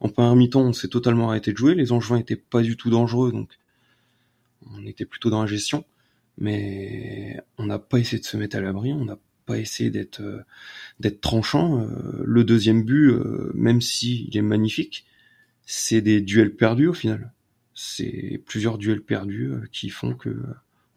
En 0.00 0.08
première 0.08 0.34
mi-temps, 0.34 0.62
on 0.62 0.72
s'est 0.72 0.88
totalement 0.88 1.30
arrêté 1.30 1.52
de 1.52 1.56
jouer. 1.56 1.74
Les 1.74 1.92
Angevins 1.92 2.18
étaient 2.18 2.36
pas 2.36 2.62
du 2.62 2.76
tout 2.76 2.90
dangereux, 2.90 3.32
donc 3.32 3.58
on 4.74 4.84
était 4.86 5.06
plutôt 5.06 5.30
dans 5.30 5.40
la 5.40 5.46
gestion. 5.46 5.84
Mais 6.38 7.38
on 7.58 7.66
n'a 7.66 7.78
pas 7.78 7.98
essayé 7.98 8.18
de 8.20 8.26
se 8.26 8.36
mettre 8.36 8.56
à 8.56 8.60
l'abri, 8.60 8.92
on 8.92 9.04
n'a 9.04 9.18
pas 9.46 9.58
essayé 9.58 9.90
d'être 9.90 10.20
euh, 10.22 11.10
tranchant. 11.20 11.82
Euh, 11.82 12.22
le 12.24 12.44
deuxième 12.44 12.82
but, 12.82 13.10
euh, 13.10 13.52
même 13.54 13.80
si 13.80 14.26
il 14.28 14.36
est 14.36 14.42
magnifique, 14.42 15.06
c'est 15.66 16.00
des 16.00 16.20
duels 16.20 16.56
perdus 16.56 16.88
au 16.88 16.94
final. 16.94 17.32
C'est 17.74 18.42
plusieurs 18.46 18.78
duels 18.78 19.02
perdus 19.02 19.52
qui 19.72 19.90
font 19.90 20.14
que 20.14 20.36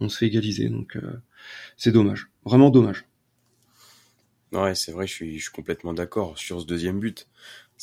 on 0.04 0.10
se 0.10 0.20
fait 0.20 0.28
égaliser. 0.28 0.70
Donc 0.70 0.98
c'est 1.78 1.92
dommage, 1.92 2.30
vraiment 2.46 2.70
dommage. 2.70 3.06
Ouais, 4.52 4.76
c'est 4.76 4.92
vrai, 4.92 5.08
je 5.08 5.14
suis, 5.14 5.40
je 5.40 5.52
complètement 5.52 5.94
d'accord 5.94 6.38
sur 6.38 6.62
ce 6.62 6.68
deuxième 6.68 7.00
but 7.00 7.28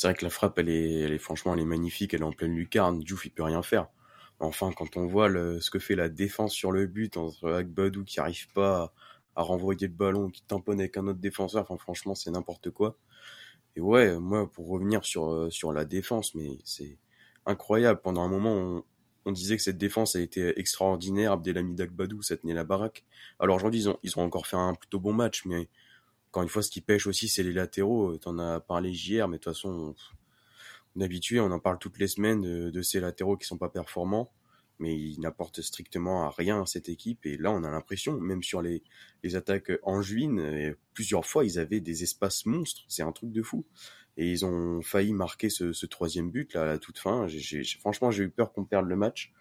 c'est 0.00 0.06
vrai 0.06 0.14
que 0.14 0.24
la 0.24 0.30
frappe, 0.30 0.58
elle 0.58 0.70
est, 0.70 1.18
franchement, 1.18 1.52
elle 1.52 1.60
est 1.60 1.64
magnifique, 1.66 2.14
elle 2.14 2.22
est 2.22 2.24
en 2.24 2.32
pleine 2.32 2.54
lucarne. 2.54 3.00
Diouf, 3.00 3.26
il 3.26 3.30
peut 3.30 3.42
rien 3.42 3.62
faire. 3.62 3.88
Enfin, 4.38 4.72
quand 4.72 4.96
on 4.96 5.06
voit 5.06 5.28
ce 5.28 5.70
que 5.70 5.78
fait 5.78 5.94
la 5.94 6.08
défense 6.08 6.54
sur 6.54 6.72
le 6.72 6.86
but 6.86 7.18
entre 7.18 7.52
Agbadou 7.52 8.04
qui 8.04 8.18
arrive 8.20 8.48
pas 8.52 8.94
à, 9.36 9.42
renvoyer 9.42 9.88
le 9.88 9.92
ballon, 9.92 10.30
qui 10.30 10.42
tamponne 10.42 10.80
avec 10.80 10.96
un 10.96 11.06
autre 11.06 11.18
défenseur, 11.18 11.64
enfin, 11.68 11.76
franchement, 11.76 12.14
c'est 12.14 12.30
n'importe 12.30 12.70
quoi. 12.70 12.96
Et 13.76 13.80
ouais, 13.80 14.18
moi, 14.18 14.50
pour 14.50 14.68
revenir 14.68 15.04
sur, 15.04 15.30
euh, 15.30 15.72
la 15.74 15.84
défense, 15.84 16.34
mais 16.34 16.58
c'est 16.64 16.98
incroyable. 17.46 18.00
Pendant 18.02 18.22
un 18.22 18.28
moment, 18.28 18.54
on, 18.54 18.84
on 19.26 19.32
disait 19.32 19.56
que 19.56 19.62
cette 19.62 19.78
défense 19.78 20.16
a 20.16 20.20
été 20.20 20.58
extraordinaire. 20.58 21.32
Abdelhamid 21.32 21.80
Agbadou, 21.80 22.22
ça 22.22 22.36
tenait 22.36 22.54
la 22.54 22.64
baraque. 22.64 23.04
Alors 23.38 23.56
aujourd'hui, 23.56 23.80
ils 23.80 23.88
ont, 23.88 23.98
ils 24.02 24.18
ont 24.18 24.22
encore 24.22 24.46
fait 24.46 24.56
un 24.56 24.74
plutôt 24.74 25.00
bon 25.00 25.12
match, 25.12 25.44
mais 25.44 25.68
encore 26.30 26.42
une 26.44 26.48
fois, 26.48 26.62
ce 26.62 26.70
qui 26.70 26.80
pêche 26.80 27.06
aussi, 27.06 27.28
c'est 27.28 27.42
les 27.42 27.52
latéraux. 27.52 28.16
Tu 28.16 28.28
en 28.28 28.38
as 28.38 28.60
parlé 28.60 28.90
hier, 28.90 29.28
mais 29.28 29.38
de 29.38 29.42
toute 29.42 29.52
façon, 29.52 29.94
on 30.94 31.00
est 31.00 31.04
habitué, 31.04 31.40
on 31.40 31.50
en 31.50 31.58
parle 31.58 31.78
toutes 31.78 31.98
les 31.98 32.06
semaines 32.06 32.70
de, 32.70 32.82
ces 32.82 33.00
latéraux 33.00 33.36
qui 33.36 33.46
sont 33.46 33.58
pas 33.58 33.68
performants, 33.68 34.32
mais 34.78 34.96
ils 34.96 35.20
n'apportent 35.20 35.60
strictement 35.60 36.24
à 36.24 36.30
rien 36.30 36.62
à 36.62 36.66
cette 36.66 36.88
équipe. 36.88 37.26
Et 37.26 37.36
là, 37.36 37.50
on 37.50 37.64
a 37.64 37.70
l'impression, 37.70 38.18
même 38.20 38.42
sur 38.42 38.62
les, 38.62 38.82
les 39.22 39.36
attaques 39.36 39.72
en 39.82 40.02
juin, 40.02 40.72
plusieurs 40.94 41.26
fois, 41.26 41.44
ils 41.44 41.58
avaient 41.58 41.80
des 41.80 42.04
espaces 42.04 42.46
monstres. 42.46 42.82
C'est 42.88 43.02
un 43.02 43.12
truc 43.12 43.32
de 43.32 43.42
fou. 43.42 43.64
Et 44.20 44.30
ils 44.30 44.44
ont 44.44 44.82
failli 44.82 45.14
marquer 45.14 45.48
ce, 45.48 45.86
troisième 45.86 46.30
but 46.30 46.52
là 46.52 46.64
à 46.64 46.66
la 46.66 46.78
toute 46.78 46.98
fin. 46.98 47.26
franchement, 47.80 48.10
j'ai 48.10 48.24
eu 48.24 48.28
peur 48.28 48.52
qu'on 48.52 48.66
perde 48.66 48.86
le 48.86 48.94
match. 48.94 49.32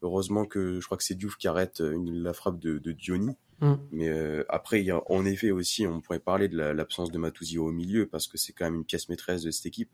Heureusement 0.00 0.46
que 0.46 0.80
je 0.80 0.86
crois 0.86 0.96
que 0.96 1.04
c'est 1.04 1.16
Diouf 1.16 1.36
qui 1.36 1.48
arrête 1.48 1.80
la 1.80 2.32
frappe 2.32 2.58
de, 2.58 2.78
de 2.78 2.92
Diony. 2.92 3.36
Mm. 3.60 3.74
Mais 3.90 4.08
euh, 4.08 4.42
après, 4.48 4.80
il 4.80 4.86
y 4.86 4.90
a, 4.90 5.02
en 5.12 5.26
effet 5.26 5.50
aussi, 5.50 5.86
on 5.86 6.00
pourrait 6.00 6.18
parler 6.18 6.48
de 6.48 6.56
l'absence 6.56 7.12
de 7.12 7.18
Matuzi 7.18 7.58
au 7.58 7.70
milieu 7.72 8.06
parce 8.06 8.26
que 8.26 8.38
c'est 8.38 8.54
quand 8.54 8.64
même 8.64 8.76
une 8.76 8.86
pièce 8.86 9.10
maîtresse 9.10 9.42
de 9.42 9.50
cette 9.50 9.66
équipe. 9.66 9.90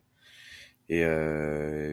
Et, 0.89 1.05
euh, 1.05 1.93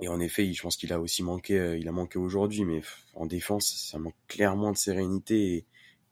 et 0.00 0.06
en 0.06 0.20
effet, 0.20 0.52
je 0.52 0.62
pense 0.62 0.76
qu'il 0.76 0.92
a 0.92 1.00
aussi 1.00 1.24
manqué, 1.24 1.58
euh, 1.58 1.76
il 1.76 1.88
a 1.88 1.92
manqué 1.92 2.20
aujourd'hui, 2.20 2.64
mais 2.64 2.82
en 3.14 3.26
défense, 3.26 3.74
ça 3.90 3.98
manque 3.98 4.14
clairement 4.28 4.70
de 4.70 4.76
sérénité 4.76 5.56
et, 5.56 5.66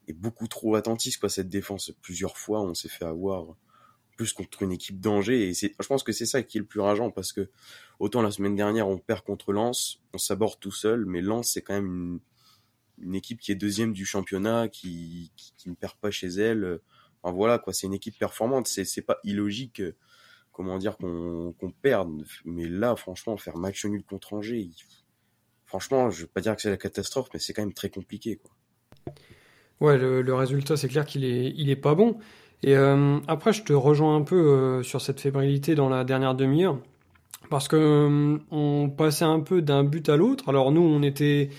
et 0.09 0.13
beaucoup 0.13 0.49
trop 0.49 0.75
attentiste 0.75 1.21
quoi 1.21 1.29
cette 1.29 1.47
défense. 1.47 1.93
Plusieurs 2.01 2.37
fois, 2.37 2.61
on 2.61 2.73
s'est 2.73 2.89
fait 2.89 3.05
avoir 3.05 3.55
plus 4.15 4.33
contre 4.33 4.63
une 4.63 4.71
équipe 4.71 4.99
danger 4.99 5.49
et 5.49 5.53
je 5.53 5.87
pense 5.87 6.03
que 6.03 6.11
c'est 6.11 6.25
ça 6.25 6.41
qui 6.43 6.57
est 6.57 6.61
le 6.61 6.65
plus 6.65 6.79
rageant 6.79 7.11
parce 7.11 7.33
que 7.33 7.49
autant 7.99 8.21
la 8.21 8.31
semaine 8.31 8.55
dernière 8.55 8.87
on 8.87 8.97
perd 8.97 9.21
contre 9.21 9.51
Lens, 9.51 9.99
on 10.13 10.17
s'aborde 10.17 10.59
tout 10.59 10.71
seul, 10.71 11.05
mais 11.05 11.21
Lens 11.21 11.51
c'est 11.51 11.61
quand 11.61 11.73
même 11.73 12.19
une 12.99 13.15
équipe 13.15 13.39
qui 13.39 13.51
est 13.51 13.55
deuxième 13.55 13.93
du 13.93 14.05
championnat, 14.05 14.67
qui, 14.69 15.31
qui, 15.35 15.69
ne 15.69 15.75
perd 15.75 15.95
pas 15.95 16.11
chez 16.11 16.27
elle. 16.27 16.79
Enfin 17.21 17.33
voilà 17.35 17.59
quoi, 17.59 17.73
c'est 17.73 17.87
une 17.87 17.93
équipe 17.93 18.17
performante. 18.17 18.67
C'est 18.67 18.85
c'est 18.85 19.01
pas 19.01 19.17
illogique, 19.23 19.81
comment 20.51 20.77
dire 20.77 20.97
qu'on 20.97 21.53
qu'on 21.59 21.71
perde. 21.71 22.23
Mais 22.45 22.67
là, 22.67 22.95
franchement, 22.95 23.37
faire 23.37 23.57
match 23.57 23.85
nul 23.85 24.03
contre 24.03 24.33
Angers, 24.33 24.69
franchement, 25.65 26.09
je 26.09 26.21
veux 26.21 26.27
pas 26.27 26.41
dire 26.41 26.55
que 26.55 26.61
c'est 26.61 26.69
la 26.69 26.77
catastrophe, 26.77 27.29
mais 27.33 27.39
c'est 27.39 27.53
quand 27.53 27.63
même 27.63 27.73
très 27.73 27.89
compliqué 27.89 28.37
quoi. 28.37 28.51
Ouais, 29.81 29.97
le, 29.97 30.21
le 30.21 30.33
résultat, 30.33 30.77
c'est 30.77 30.87
clair 30.87 31.05
qu'il 31.05 31.25
est 31.25 31.53
il 31.57 31.69
est 31.69 31.75
pas 31.75 31.95
bon. 31.95 32.17
Et 32.65 32.75
euh, 32.75 33.19
après, 33.27 33.53
je 33.53 33.61
te 33.61 33.73
rejoins 33.73 34.15
un 34.15 34.23
peu 34.23 34.35
euh, 34.35 34.81
sur 34.81 34.99
cette 34.99 35.19
fébrilité 35.19 35.75
dans 35.75 35.87
la 35.87 36.03
dernière 36.03 36.33
demi-heure, 36.33 36.79
parce 37.51 37.67
que 37.67 37.75
euh, 37.75 38.39
on 38.49 38.89
passait 38.89 39.23
un 39.23 39.39
peu 39.39 39.61
d'un 39.61 39.83
but 39.83 40.09
à 40.09 40.17
l'autre. 40.17 40.49
Alors 40.49 40.71
nous, 40.71 40.81
on 40.81 41.03
était 41.03 41.49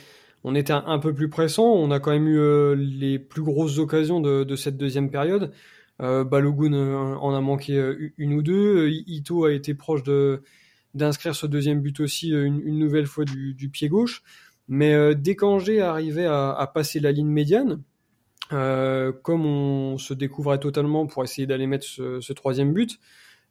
on 0.42 0.56
était 0.56 0.72
un, 0.72 0.98
peu 0.98 1.14
plus 1.14 1.28
pressant. 1.28 1.64
On 1.64 1.92
a 1.92 2.00
quand 2.00 2.10
même 2.10 2.26
eu 2.26 2.76
les 2.76 3.20
plus 3.20 3.42
grosses 3.42 3.78
occasions 3.78 4.20
de, 4.20 4.56
cette 4.56 4.76
deuxième 4.76 5.10
période. 5.10 5.52
Balogun 5.98 6.72
en 7.16 7.34
a 7.34 7.40
manqué 7.40 7.74
une 8.16 8.34
ou 8.34 8.42
deux. 8.42 8.88
Ito 8.88 9.44
a 9.44 9.52
été 9.52 9.74
proche 9.74 10.02
d'inscrire 10.94 11.34
ce 11.34 11.48
deuxième 11.48 11.80
but 11.80 11.98
aussi 11.98 12.30
une, 12.30 12.78
nouvelle 12.78 13.06
fois 13.06 13.24
du, 13.24 13.68
pied 13.72 13.88
gauche. 13.88 14.22
Mais 14.68 15.16
dès 15.16 15.34
qu'Angers 15.34 15.80
arrivait 15.80 16.26
à, 16.26 16.70
passer 16.72 17.00
la 17.00 17.10
ligne 17.10 17.26
médiane, 17.26 17.82
comme 18.50 19.46
on 19.46 19.98
se 19.98 20.14
découvrait 20.14 20.58
totalement 20.58 21.06
pour 21.06 21.24
essayer 21.24 21.46
d'aller 21.46 21.66
mettre 21.66 21.86
ce, 21.86 22.32
troisième 22.32 22.72
but, 22.72 22.98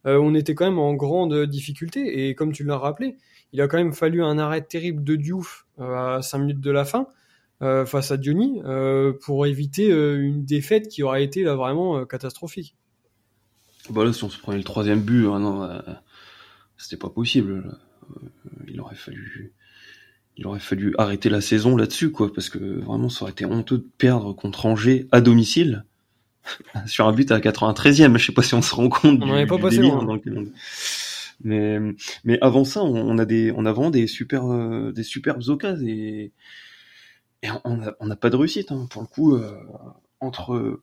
on 0.06 0.36
était 0.36 0.56
quand 0.56 0.66
même 0.66 0.80
en 0.80 0.94
grande 0.94 1.46
difficulté. 1.46 2.28
Et 2.28 2.36
comme 2.36 2.52
tu 2.52 2.64
l'as 2.64 2.78
rappelé, 2.78 3.18
il 3.54 3.62
a 3.62 3.68
quand 3.68 3.78
même 3.78 3.94
fallu 3.94 4.24
un 4.24 4.38
arrêt 4.38 4.62
terrible 4.62 5.04
de 5.04 5.16
Diouf 5.16 5.66
à 5.80 6.22
5 6.22 6.38
minutes 6.40 6.62
de 6.62 6.72
la 6.72 6.86
fin 6.86 7.08
face 7.60 8.12
à 8.12 8.18
Diony 8.18 8.62
pour 9.24 9.46
éviter 9.46 9.90
une 9.90 10.46
défaite 10.46 10.88
qui 10.88 11.04
aurait 11.04 11.24
été 11.24 11.44
là 11.44 11.56
vraiment 11.56 12.06
catastrophique. 12.06 12.76
Bah 13.90 14.04
là, 14.04 14.14
si 14.14 14.24
on 14.24 14.30
se 14.30 14.40
prenait 14.40 14.58
le 14.58 14.64
troisième 14.64 15.02
but, 15.02 15.28
hein, 15.28 15.40
non, 15.40 15.70
c'était 16.78 16.98
pas 16.98 17.10
possible. 17.10 17.78
il 18.68 18.80
aurait 18.82 18.96
fallu 18.96 19.54
il 20.38 20.48
aurait 20.48 20.60
fallu 20.60 20.94
arrêter 20.98 21.30
la 21.30 21.42
saison 21.42 21.78
là-dessus, 21.78 22.12
quoi, 22.12 22.34
parce 22.34 22.50
que 22.50 22.58
vraiment, 22.58 23.10
ça 23.10 23.24
aurait 23.24 23.32
été 23.32 23.46
honteux 23.46 23.78
de 23.78 23.88
perdre 23.98 24.34
contre 24.34 24.66
Angers 24.66 25.08
à 25.12 25.22
domicile 25.22 25.86
sur 26.86 27.08
un 27.08 27.14
but 27.14 27.32
à 27.32 27.40
93e. 27.40 28.18
Je 28.18 28.26
sais 28.26 28.34
pas 28.34 28.44
si 28.44 28.54
on 28.54 28.62
se 28.62 28.76
rend 28.76 28.90
compte. 28.90 29.20
On 29.22 29.26
n'en 29.26 29.48
pas 29.48 29.58
passé 29.58 29.78
loin. 29.78 30.20
Mais, 31.44 31.80
mais 32.24 32.38
avant 32.42 32.64
ça, 32.64 32.82
on, 32.84 33.18
a 33.18 33.26
des, 33.26 33.52
on 33.56 33.66
a 33.66 33.74
vraiment 33.74 33.92
des 33.92 34.08
super, 34.08 34.46
euh, 34.46 34.94
des 34.94 35.04
superbes 35.04 35.44
occasions 35.50 35.86
et, 35.86 36.32
et 37.44 37.50
on 37.66 37.78
n'a 37.78 38.16
pas 38.16 38.30
de 38.30 38.38
réussite, 38.38 38.72
hein. 38.72 38.88
pour 38.90 39.02
le 39.02 39.08
coup, 39.08 39.36
euh, 39.36 39.52
entre, 40.22 40.80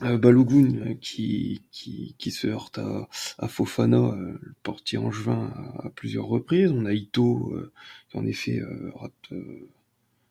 Balogun 0.00 0.76
euh, 0.76 0.94
qui, 1.00 1.62
qui, 1.70 2.14
qui 2.18 2.30
se 2.30 2.46
heurte 2.46 2.78
à, 2.78 3.08
à 3.38 3.48
Fofana, 3.48 3.98
euh, 3.98 4.38
le 4.40 4.54
portier 4.62 4.98
angevin, 4.98 5.52
à, 5.54 5.86
à 5.86 5.90
plusieurs 5.90 6.26
reprises. 6.26 6.70
On 6.70 6.86
a 6.86 6.92
Ito 6.92 7.52
qui 8.08 8.16
en 8.16 8.26
effet 8.26 8.60
rate. 8.94 9.12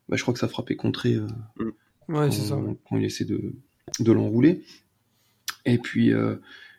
Bah, 0.08 0.16
je 0.16 0.22
crois 0.22 0.34
que 0.34 0.40
ça 0.40 0.48
frappait 0.48 0.76
contré 0.76 1.16
mm. 1.16 1.64
ouais, 2.08 2.28
quand, 2.28 2.30
ça. 2.32 2.58
quand, 2.88 2.96
il 2.96 3.04
essaie 3.04 3.24
de, 3.24 3.52
de 4.00 4.12
l'enrouler. 4.12 4.62
Et 5.64 5.78
puis 5.78 6.12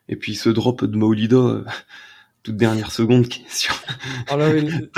et 0.10 0.16
puis 0.16 0.36
ce 0.36 0.50
drop 0.50 0.84
de 0.84 0.98
Maolida 0.98 1.64
toute 2.44 2.58
dernière 2.58 2.92
seconde 2.92 3.28
qui 3.28 3.44
est 3.44 3.54
sur. 3.54 3.76
Ah 4.28 4.38
là, 4.38 4.52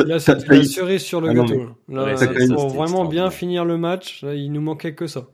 là 0.05 0.19
c'est 0.19 0.47
la 0.47 0.63
cerise 0.63 1.01
sur 1.01 1.19
le 1.19 1.29
ah 1.29 1.33
gâteau. 1.33 1.69
là, 1.87 2.15
pour 2.53 2.69
vraiment 2.69 3.05
bien 3.05 3.29
finir 3.29 3.65
le 3.65 3.77
match, 3.77 4.23
là, 4.23 4.33
il 4.33 4.51
nous 4.51 4.61
manquait 4.61 4.95
que 4.95 5.07
ça. 5.07 5.27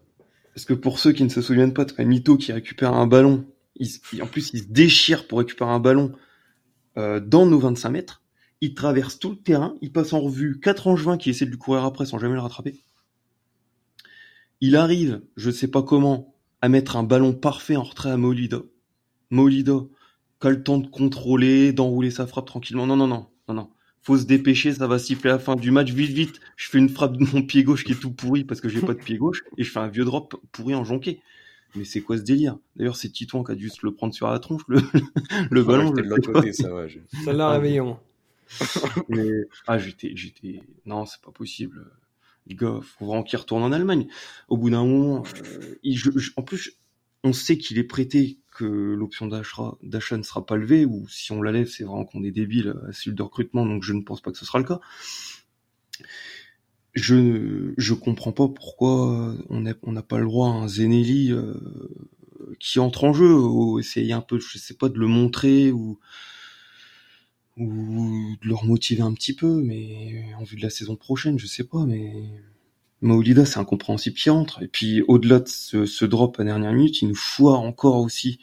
Parce 0.53 0.65
que 0.65 0.73
pour 0.73 0.99
ceux 0.99 1.11
qui 1.11 1.23
ne 1.23 1.29
se 1.29 1.41
souviennent 1.41 1.73
pas, 1.73 1.85
Mito 1.99 2.37
qui 2.37 2.51
récupère 2.51 2.93
un 2.93 3.07
ballon, 3.07 3.45
en 4.21 4.27
plus 4.27 4.51
il 4.53 4.61
se 4.61 4.67
déchire 4.67 5.27
pour 5.27 5.39
récupérer 5.39 5.71
un 5.71 5.79
ballon 5.79 6.11
euh, 6.97 7.19
dans 7.19 7.45
nos 7.45 7.59
25 7.59 7.89
mètres. 7.89 8.23
Il 8.61 8.73
traverse 8.73 9.19
tout 9.19 9.29
le 9.29 9.37
terrain, 9.37 9.75
il 9.81 9.91
passe 9.91 10.11
en 10.11 10.19
revue 10.19 10.59
quatre 10.59 10.87
angevins 10.87 11.17
qui 11.17 11.29
essaient 11.29 11.45
de 11.45 11.51
lui 11.51 11.57
courir 11.57 11.85
après 11.85 12.05
sans 12.05 12.19
jamais 12.19 12.33
le 12.33 12.41
rattraper. 12.41 12.83
Il 14.59 14.75
arrive, 14.75 15.21
je 15.37 15.47
ne 15.47 15.53
sais 15.53 15.69
pas 15.69 15.81
comment, 15.81 16.35
à 16.61 16.67
mettre 16.67 16.97
un 16.97 17.03
ballon 17.03 17.33
parfait 17.33 17.77
en 17.77 17.83
retrait 17.83 18.11
à 18.11 18.17
Molida. 18.17 18.61
Molida, 19.29 19.79
qui 20.41 20.47
a 20.47 20.49
le 20.49 20.61
temps 20.61 20.79
de 20.79 20.87
contrôler, 20.87 21.71
d'enrouler 21.71 22.11
sa 22.11 22.27
frappe 22.27 22.47
tranquillement. 22.47 22.85
Non, 22.85 22.97
non, 22.97 23.07
non 23.07 23.27
faut 24.01 24.17
se 24.17 24.25
dépêcher, 24.25 24.73
ça 24.73 24.87
va 24.87 24.99
siffler 24.99 25.29
à 25.29 25.33
la 25.33 25.39
fin 25.39 25.55
du 25.55 25.71
match, 25.71 25.91
vite, 25.91 26.11
vite. 26.11 26.39
Je 26.55 26.69
fais 26.69 26.77
une 26.77 26.89
frappe 26.89 27.17
de 27.17 27.25
mon 27.33 27.41
pied 27.41 27.63
gauche 27.63 27.83
qui 27.83 27.91
est 27.91 27.99
tout 27.99 28.11
pourri 28.11 28.43
parce 28.43 28.61
que 28.61 28.69
j'ai 28.69 28.81
pas 28.81 28.93
de 28.93 28.99
pied 28.99 29.17
gauche 29.17 29.43
et 29.57 29.63
je 29.63 29.71
fais 29.71 29.79
un 29.79 29.87
vieux 29.87 30.05
drop 30.05 30.35
pourri 30.51 30.75
en 30.75 30.83
jonqué. 30.83 31.21
Mais 31.75 31.85
c'est 31.85 32.01
quoi 32.01 32.17
ce 32.17 32.23
délire? 32.23 32.57
D'ailleurs, 32.75 32.95
c'est 32.95 33.09
Titouan 33.09 33.43
qui 33.43 33.51
a 33.51 33.55
dû 33.55 33.69
se 33.69 33.79
le 33.83 33.93
prendre 33.93 34.13
sur 34.13 34.27
la 34.27 34.39
tronche, 34.39 34.63
le, 34.67 34.81
le 35.51 35.63
ballon. 35.63 35.91
de 35.91 36.01
l'autre 36.01 36.31
côté, 36.31 36.51
ça 36.53 36.69
va. 36.73 36.87
Ça 37.23 37.33
l'a 37.33 37.51
réveillé, 37.51 37.81
moi. 37.81 38.01
Mais, 39.09 39.29
ah, 39.67 39.77
j'étais, 39.77 40.13
j'étais, 40.15 40.63
non, 40.85 41.05
c'est 41.05 41.21
pas 41.21 41.31
possible. 41.31 41.91
Les 42.47 42.55
gars, 42.55 42.79
faut 42.81 43.05
vraiment 43.05 43.21
qu'il 43.21 43.37
retourne 43.37 43.61
en 43.61 43.71
Allemagne. 43.71 44.07
Au 44.47 44.57
bout 44.57 44.71
d'un 44.71 44.83
moment, 44.83 45.23
euh, 45.85 46.21
en 46.35 46.41
plus, 46.41 46.73
on 47.23 47.33
sait 47.33 47.57
qu'il 47.57 47.77
est 47.77 47.83
prêté 47.83 48.39
que 48.53 48.65
l'option 48.65 49.27
d'achat 49.27 50.17
ne 50.17 50.23
sera 50.23 50.45
pas 50.45 50.57
levée, 50.57 50.85
ou 50.85 51.07
si 51.07 51.31
on 51.31 51.41
la 51.41 51.51
lève, 51.51 51.67
c'est 51.67 51.83
vraiment 51.83 52.05
qu'on 52.05 52.23
est 52.23 52.31
débile 52.31 52.75
à 52.87 52.93
celui 52.93 53.15
de 53.15 53.21
recrutement, 53.21 53.65
donc 53.65 53.83
je 53.83 53.93
ne 53.93 54.01
pense 54.01 54.21
pas 54.21 54.31
que 54.31 54.37
ce 54.37 54.45
sera 54.45 54.59
le 54.59 54.65
cas. 54.65 54.79
Je 56.93 57.73
je 57.77 57.93
comprends 57.93 58.31
pas 58.31 58.47
pourquoi 58.47 59.35
on 59.49 59.61
n'a 59.61 60.03
pas 60.03 60.19
le 60.19 60.25
droit 60.25 60.49
à 60.49 60.53
un 60.53 60.67
Zenelli 60.67 61.31
euh, 61.31 61.53
qui 62.59 62.79
entre 62.79 63.03
en 63.03 63.13
jeu, 63.13 63.33
ou 63.33 63.79
essayer 63.79 64.13
un 64.13 64.21
peu, 64.21 64.39
je 64.39 64.57
sais 64.57 64.73
pas, 64.73 64.89
de 64.89 64.97
le 64.97 65.07
montrer 65.07 65.71
ou 65.71 65.99
ou 67.57 68.37
de 68.41 68.47
le 68.47 68.55
remotiver 68.55 69.01
un 69.01 69.13
petit 69.13 69.35
peu, 69.35 69.61
mais 69.61 70.23
en 70.39 70.43
vue 70.43 70.55
de 70.55 70.61
la 70.61 70.69
saison 70.69 70.95
prochaine, 70.95 71.37
je 71.37 71.47
sais 71.47 71.65
pas, 71.65 71.85
mais 71.85 72.13
Maolida, 73.01 73.45
c'est 73.45 73.59
incompréhensible 73.59 74.15
qui 74.15 74.29
entre. 74.29 74.61
Et 74.61 74.67
puis, 74.67 75.03
au-delà 75.07 75.39
de 75.39 75.47
ce, 75.47 76.05
drop 76.05 76.39
à 76.39 76.43
dernière 76.43 76.73
minute, 76.73 77.01
il 77.01 77.07
nous 77.07 77.15
foire 77.15 77.61
encore 77.61 77.97
aussi 77.97 78.39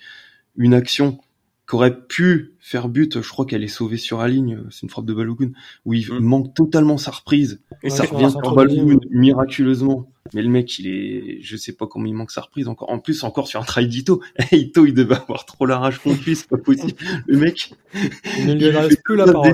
une 0.57 0.75
action 0.75 1.19
qu'aurait 1.67 2.07
pu 2.07 2.55
faire 2.61 2.89
but. 2.89 3.21
Je 3.21 3.29
crois 3.29 3.45
qu'elle 3.45 3.65
est 3.65 3.69
sauvée 3.69 3.99
sur 3.99 4.19
la 4.19 4.29
ligne. 4.29 4.63
C'est 4.71 4.83
une 4.83 4.91
frappe 4.91 5.05
de 5.05 5.13
Balogun 5.13 5.51
où 5.85 5.93
il 5.93 6.11
mm. 6.11 6.19
manque 6.21 6.55
totalement 6.55 6.97
sa 6.97 7.11
reprise. 7.11 7.61
Et 7.83 7.91
ça 7.91 8.05
revient 8.05 8.31
sur 8.31 8.55
Balogun 8.55 8.99
miraculeusement. 9.11 10.09
Mais 10.35 10.43
le 10.43 10.49
mec, 10.49 10.79
il 10.79 10.89
est, 10.89 11.39
je 11.41 11.57
sais 11.57 11.73
pas 11.73 11.87
comment 11.87 12.07
il 12.07 12.15
manque 12.15 12.31
sa 12.31 12.41
reprise 12.41 12.67
encore. 12.67 12.91
En 12.91 12.99
plus, 12.99 13.23
encore 13.25 13.47
sur 13.47 13.61
un 13.61 13.65
trail 13.65 13.89
d'Ito. 13.89 14.23
Ito, 14.53 14.87
il 14.87 14.95
devait 14.95 15.15
avoir 15.15 15.45
trop 15.45 15.67
la 15.67 15.79
rage 15.79 15.99
contre 15.99 16.25
lui, 16.25 16.35
c'est 16.35 16.49
pas 16.49 16.57
possible. 16.57 16.95
Le 17.27 17.39
mec, 17.39 17.75
il 18.39 18.47
ne 18.47 18.55
lui 18.55 18.69
reste 18.69 19.03
plus 19.05 19.17
la 19.17 19.27
parole. 19.27 19.53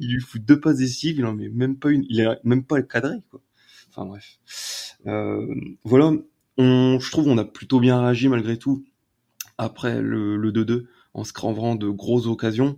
Il 0.00 0.12
lui 0.12 0.20
fout 0.20 0.44
deux 0.44 0.60
passes 0.60 0.76
décisives. 0.76 1.18
Il 1.18 1.26
en 1.26 1.34
met 1.34 1.48
même 1.48 1.76
pas 1.76 1.90
une. 1.90 2.04
Il 2.08 2.20
est 2.20 2.28
même 2.44 2.62
pas 2.62 2.80
cadré, 2.82 3.16
quoi. 3.30 3.40
Enfin 3.96 4.06
bref. 4.06 4.38
Euh, 5.06 5.54
voilà, 5.84 6.12
je 6.58 7.10
trouve 7.10 7.28
on 7.28 7.38
a 7.38 7.44
plutôt 7.44 7.80
bien 7.80 7.98
réagi 8.00 8.28
malgré 8.28 8.58
tout 8.58 8.84
après 9.56 10.02
le, 10.02 10.52
2-2 10.52 10.86
en 11.14 11.24
se 11.24 11.32
cranvrant 11.32 11.76
de 11.76 11.88
grosses 11.88 12.26
occasions. 12.26 12.76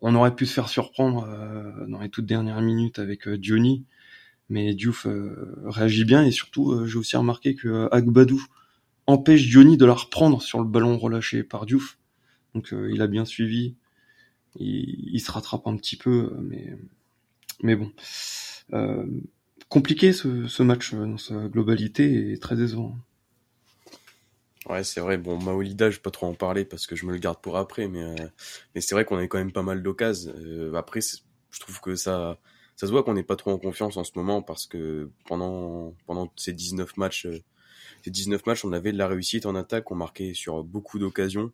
On 0.00 0.14
aurait 0.14 0.36
pu 0.36 0.46
se 0.46 0.52
faire 0.52 0.68
surprendre 0.68 1.26
euh, 1.28 1.86
dans 1.88 2.00
les 2.00 2.10
toutes 2.10 2.26
dernières 2.26 2.60
minutes 2.60 3.00
avec 3.00 3.26
euh, 3.26 3.36
Diony, 3.36 3.84
mais 4.48 4.72
Diouf 4.74 5.08
réagit 5.64 6.04
bien 6.04 6.24
et 6.24 6.30
surtout 6.30 6.86
j'ai 6.86 6.96
aussi 6.96 7.16
remarqué 7.16 7.56
que 7.56 7.88
Agbadou 7.90 8.40
empêche 9.08 9.48
Diony 9.48 9.76
de 9.76 9.84
la 9.84 9.94
reprendre 9.94 10.40
sur 10.42 10.60
le 10.60 10.66
ballon 10.66 10.96
relâché 10.96 11.42
par 11.42 11.66
Diouf. 11.66 11.98
Donc 12.54 12.72
il 12.72 13.02
a 13.02 13.08
bien 13.08 13.24
suivi, 13.24 13.74
il, 14.60 15.18
se 15.20 15.32
rattrape 15.32 15.66
un 15.66 15.76
petit 15.76 15.96
peu, 15.96 16.32
mais 17.62 17.74
bon 17.74 17.90
compliqué 19.68 20.12
ce, 20.12 20.62
match 20.62 20.94
euh, 20.94 21.06
dans 21.06 21.18
sa 21.18 21.48
globalité 21.48 22.32
et 22.32 22.38
très 22.38 22.56
décevant. 22.56 22.96
Ouais, 24.68 24.82
c'est 24.84 25.00
vrai. 25.00 25.16
Bon, 25.16 25.40
Maolida, 25.40 25.90
je 25.90 25.96
vais 25.96 26.02
pas 26.02 26.10
trop 26.10 26.26
en 26.26 26.34
parler 26.34 26.64
parce 26.64 26.86
que 26.86 26.96
je 26.96 27.06
me 27.06 27.12
le 27.12 27.18
garde 27.18 27.40
pour 27.40 27.56
après, 27.56 27.88
mais 27.88 28.02
euh, 28.02 28.14
mais 28.74 28.80
c'est 28.80 28.94
vrai 28.94 29.04
qu'on 29.04 29.18
a 29.18 29.26
quand 29.26 29.38
même 29.38 29.52
pas 29.52 29.62
mal 29.62 29.82
d'occasions. 29.82 30.32
Euh, 30.36 30.74
après, 30.74 31.00
je 31.00 31.60
trouve 31.60 31.80
que 31.80 31.94
ça 31.94 32.38
ça 32.74 32.86
se 32.86 32.92
voit 32.92 33.02
qu'on 33.04 33.14
n'est 33.14 33.22
pas 33.22 33.36
trop 33.36 33.52
en 33.52 33.58
confiance 33.58 33.96
en 33.96 34.04
ce 34.04 34.12
moment 34.16 34.42
parce 34.42 34.66
que 34.66 35.10
pendant 35.26 35.94
pendant 36.06 36.32
ces 36.36 36.52
19 36.52 36.96
matchs 36.96 37.28
ces 38.02 38.10
19 38.10 38.46
matchs, 38.46 38.64
on 38.64 38.72
avait 38.72 38.92
de 38.92 38.98
la 38.98 39.08
réussite 39.08 39.46
en 39.46 39.54
attaque, 39.54 39.90
on 39.90 39.96
marquait 39.96 40.34
sur 40.34 40.62
beaucoup 40.62 40.98
d'occasions. 40.98 41.52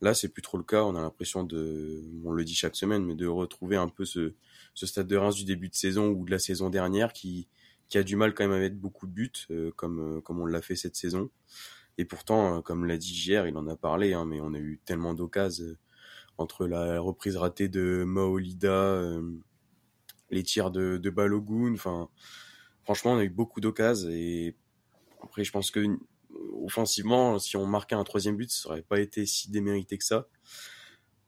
Là, 0.00 0.12
c'est 0.12 0.28
plus 0.28 0.42
trop 0.42 0.58
le 0.58 0.64
cas. 0.64 0.82
On 0.82 0.96
a 0.96 1.00
l'impression 1.00 1.44
de, 1.44 2.02
on 2.24 2.32
le 2.32 2.44
dit 2.44 2.54
chaque 2.54 2.76
semaine, 2.76 3.04
mais 3.04 3.14
de 3.14 3.26
retrouver 3.26 3.76
un 3.76 3.88
peu 3.88 4.04
ce, 4.04 4.34
ce 4.74 4.86
stade 4.86 5.06
de 5.06 5.16
Reims 5.16 5.36
du 5.36 5.44
début 5.44 5.68
de 5.68 5.74
saison 5.74 6.08
ou 6.08 6.24
de 6.24 6.30
la 6.30 6.38
saison 6.38 6.70
dernière 6.70 7.12
qui, 7.12 7.48
qui 7.88 7.98
a 7.98 8.02
du 8.02 8.16
mal 8.16 8.34
quand 8.34 8.44
même 8.44 8.56
à 8.56 8.58
mettre 8.58 8.76
beaucoup 8.76 9.06
de 9.06 9.12
buts, 9.12 9.32
euh, 9.50 9.70
comme, 9.76 10.18
euh, 10.18 10.20
comme 10.20 10.40
on 10.40 10.46
l'a 10.46 10.62
fait 10.62 10.76
cette 10.76 10.96
saison. 10.96 11.30
Et 11.98 12.04
pourtant, 12.04 12.58
euh, 12.58 12.60
comme 12.60 12.86
l'a 12.86 12.96
dit 12.96 13.12
hier, 13.12 13.46
il 13.46 13.56
en 13.56 13.66
a 13.68 13.76
parlé, 13.76 14.14
hein, 14.14 14.24
mais 14.24 14.40
on 14.40 14.52
a 14.54 14.58
eu 14.58 14.80
tellement 14.84 15.14
d'occasions 15.14 15.76
entre 16.36 16.66
la 16.66 16.98
reprise 16.98 17.36
ratée 17.36 17.68
de 17.68 18.02
Maolida, 18.04 19.00
les 20.30 20.42
tirs 20.42 20.72
de, 20.72 20.96
de 20.96 21.10
Balogun. 21.10 21.74
Enfin, 21.74 22.08
franchement, 22.82 23.12
on 23.12 23.18
a 23.18 23.24
eu 23.24 23.30
beaucoup 23.30 23.60
d'occasions 23.60 24.10
et 24.10 24.56
après, 25.22 25.44
je 25.44 25.52
pense 25.52 25.70
que 25.70 25.96
offensivement, 26.64 27.38
si 27.38 27.56
on 27.56 27.66
marquait 27.66 27.94
un 27.94 28.02
troisième 28.02 28.36
but, 28.36 28.50
ça 28.50 28.70
aurait 28.70 28.82
pas 28.82 28.98
été 28.98 29.26
si 29.26 29.50
démérité 29.50 29.96
que 29.96 30.04
ça. 30.04 30.26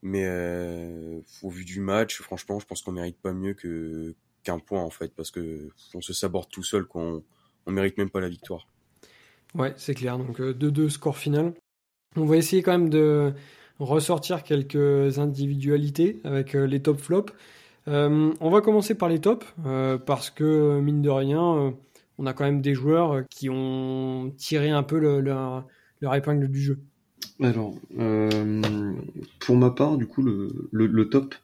Mais 0.06 0.22
euh, 0.24 1.20
au 1.42 1.50
vu 1.50 1.64
du 1.64 1.80
match, 1.80 2.20
franchement, 2.20 2.60
je 2.60 2.66
pense 2.66 2.80
qu'on 2.80 2.92
mérite 2.92 3.20
pas 3.20 3.32
mieux 3.32 3.56
qu'un 4.44 4.60
point 4.60 4.80
en 4.80 4.90
fait, 4.90 5.12
parce 5.12 5.32
que 5.32 5.70
on 5.94 6.00
se 6.00 6.12
saborde 6.12 6.48
tout 6.48 6.62
seul, 6.62 6.84
qu'on 6.84 7.24
on 7.66 7.72
mérite 7.72 7.98
même 7.98 8.08
pas 8.08 8.20
la 8.20 8.28
victoire. 8.28 8.68
Ouais, 9.56 9.74
c'est 9.76 9.94
clair. 9.94 10.16
Donc 10.16 10.40
2-2 10.40 10.80
euh, 10.80 10.88
score 10.90 11.18
final. 11.18 11.54
On 12.14 12.24
va 12.24 12.36
essayer 12.36 12.62
quand 12.62 12.70
même 12.70 12.88
de 12.88 13.34
ressortir 13.80 14.44
quelques 14.44 15.18
individualités 15.18 16.20
avec 16.22 16.54
euh, 16.54 16.68
les 16.68 16.80
top 16.80 17.00
flops. 17.00 17.32
On 17.88 18.50
va 18.50 18.60
commencer 18.60 18.94
par 18.94 19.08
les 19.08 19.20
tops 19.20 19.46
parce 20.06 20.30
que 20.30 20.78
mine 20.80 21.02
de 21.02 21.10
rien, 21.10 21.74
on 22.18 22.26
a 22.26 22.32
quand 22.32 22.44
même 22.44 22.60
des 22.60 22.74
joueurs 22.74 23.24
qui 23.28 23.48
ont 23.48 24.32
tiré 24.36 24.70
un 24.70 24.82
peu 24.84 24.98
le, 25.00 25.20
leur, 25.20 25.66
leur 26.00 26.14
épingle 26.14 26.48
du 26.48 26.60
jeu. 26.60 26.78
Alors, 27.40 27.74
euh, 27.98 28.94
pour 29.40 29.56
ma 29.56 29.70
part, 29.70 29.96
du 29.96 30.06
coup, 30.06 30.22
le, 30.22 30.68
le, 30.72 31.08
top. 31.08 31.34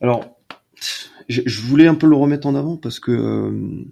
Alors, 0.00 0.36
je, 1.28 1.60
voulais 1.60 1.86
un 1.86 1.94
peu 1.94 2.06
le 2.06 2.16
remettre 2.16 2.46
en 2.46 2.54
avant 2.54 2.76
parce 2.76 3.00
que 3.00 3.10
euh, 3.10 3.84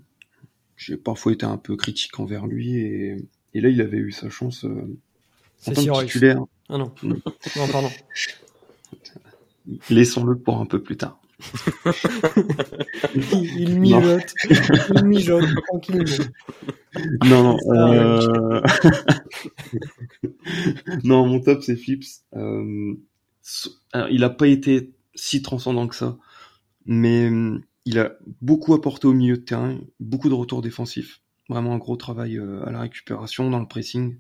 j'ai 0.77 0.97
parfois 0.97 1.33
été 1.33 1.47
un 1.47 1.57
peu 1.57 1.77
critique 1.77 2.19
envers 2.19 2.47
lui 2.47 2.77
et, 2.77 3.17
et, 3.55 3.61
là, 3.61 3.69
il 3.69 3.81
avait 3.81 3.99
eu 3.99 4.13
sa 4.13 4.31
chance 4.31 4.65
euh, 4.65 4.99
en 5.67 5.73
tant 5.73 5.85
que 5.85 6.05
titulaire. 6.05 6.43
Ah 6.69 6.79
non. 6.79 6.93
non, 7.03 7.69
pardon. 7.71 7.91
Laissons-le 9.91 10.37
pour 10.37 10.59
un 10.59 10.67
peu 10.67 10.83
plus 10.83 10.97
tard. 10.97 11.22
Il, 13.15 13.79
mijote, 13.79 14.35
il 14.95 15.05
mijote 15.05 15.49
tranquillement. 15.67 16.05
Non, 17.25 17.43
non. 17.43 17.57
Euh... 17.75 18.61
non, 21.05 21.27
mon 21.27 21.41
top 21.41 21.63
c'est 21.63 21.77
Flips. 21.77 22.25
Euh... 22.35 22.95
il 24.11 24.25
a 24.25 24.31
pas 24.31 24.47
été 24.47 24.93
si 25.15 25.43
transcendant 25.43 25.89
que 25.89 25.97
ça, 25.97 26.19
mais 26.87 27.31
euh, 27.31 27.59
il 27.85 27.99
a 27.99 28.17
beaucoup 28.41 28.75
apporté 28.75 29.07
au 29.07 29.13
milieu 29.13 29.37
de 29.37 29.43
terrain, 29.43 29.79
beaucoup 30.01 30.29
de 30.29 30.35
retours 30.35 30.63
défensifs, 30.63 31.21
vraiment 31.49 31.75
un 31.75 31.79
gros 31.79 31.97
travail 31.97 32.39
euh, 32.39 32.65
à 32.67 32.71
la 32.71 32.81
récupération, 32.81 33.51
dans 33.51 33.61
le 33.61 33.67
pressing. 33.67 34.17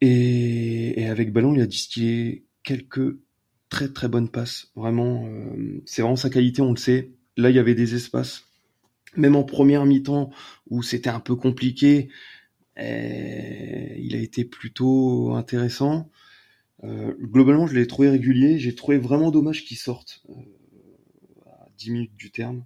Et, 0.00 1.00
et 1.00 1.06
avec 1.08 1.32
ballon, 1.32 1.54
il 1.54 1.60
a 1.60 1.66
distillé 1.66 2.46
quelques 2.62 3.18
très 3.92 4.08
bonne 4.08 4.28
passe. 4.28 4.70
Vraiment, 4.76 5.26
euh, 5.26 5.82
c'est 5.86 6.02
vraiment 6.02 6.16
sa 6.16 6.30
qualité, 6.30 6.62
on 6.62 6.70
le 6.70 6.76
sait. 6.76 7.10
Là, 7.36 7.50
il 7.50 7.56
y 7.56 7.58
avait 7.58 7.74
des 7.74 7.94
espaces. 7.94 8.44
Même 9.16 9.36
en 9.36 9.44
première 9.44 9.84
mi-temps, 9.86 10.30
où 10.70 10.82
c'était 10.82 11.10
un 11.10 11.20
peu 11.20 11.36
compliqué, 11.36 12.08
eh, 12.76 13.94
il 13.98 14.14
a 14.14 14.18
été 14.18 14.44
plutôt 14.44 15.34
intéressant. 15.34 16.10
Euh, 16.84 17.14
globalement, 17.20 17.66
je 17.66 17.74
l'ai 17.74 17.86
trouvé 17.86 18.10
régulier. 18.10 18.58
J'ai 18.58 18.74
trouvé 18.74 18.98
vraiment 18.98 19.30
dommage 19.30 19.64
qu'il 19.64 19.76
sorte 19.76 20.22
euh, 20.30 20.34
à 21.46 21.68
10 21.78 21.90
minutes 21.90 22.16
du 22.16 22.30
terme. 22.30 22.64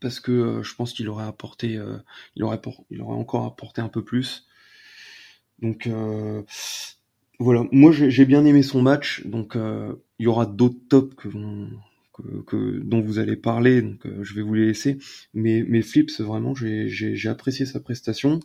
Parce 0.00 0.20
que 0.20 0.62
je 0.62 0.74
pense 0.74 0.92
qu'il 0.94 1.08
aurait 1.08 1.26
apporté, 1.26 1.78
il 2.34 2.42
aurait, 2.42 2.60
il 2.90 3.02
aurait 3.02 3.16
encore 3.16 3.44
apporté 3.44 3.82
un 3.82 3.88
peu 3.88 4.02
plus. 4.02 4.46
Donc, 5.60 5.90
voilà, 7.40 7.64
moi 7.72 7.90
j'ai 7.90 8.26
bien 8.26 8.44
aimé 8.44 8.62
son 8.62 8.82
match, 8.82 9.26
donc 9.26 9.56
euh, 9.56 9.94
il 10.18 10.24
y 10.24 10.26
aura 10.26 10.44
d'autres 10.44 10.78
tops 10.90 11.16
que, 11.16 12.78
dont 12.80 13.00
vous 13.00 13.18
allez 13.18 13.34
parler, 13.36 13.80
donc 13.80 14.04
euh, 14.04 14.22
je 14.22 14.34
vais 14.34 14.42
vous 14.42 14.52
les 14.52 14.66
laisser. 14.66 14.98
Mais, 15.32 15.64
mais 15.66 15.80
Flips, 15.80 16.20
vraiment, 16.20 16.54
j'ai 16.54 17.28
apprécié 17.28 17.64
sa 17.64 17.80
prestation. 17.80 18.40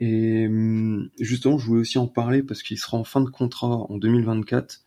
Et 0.00 0.48
hum, 0.48 1.10
justement, 1.20 1.58
je 1.58 1.66
voulais 1.66 1.82
aussi 1.82 1.98
en 1.98 2.08
parler 2.08 2.42
parce 2.42 2.64
qu'il 2.64 2.76
sera 2.76 2.98
en 2.98 3.04
fin 3.04 3.20
de 3.20 3.30
contrat 3.30 3.68
en 3.88 3.98
2024. 3.98 4.82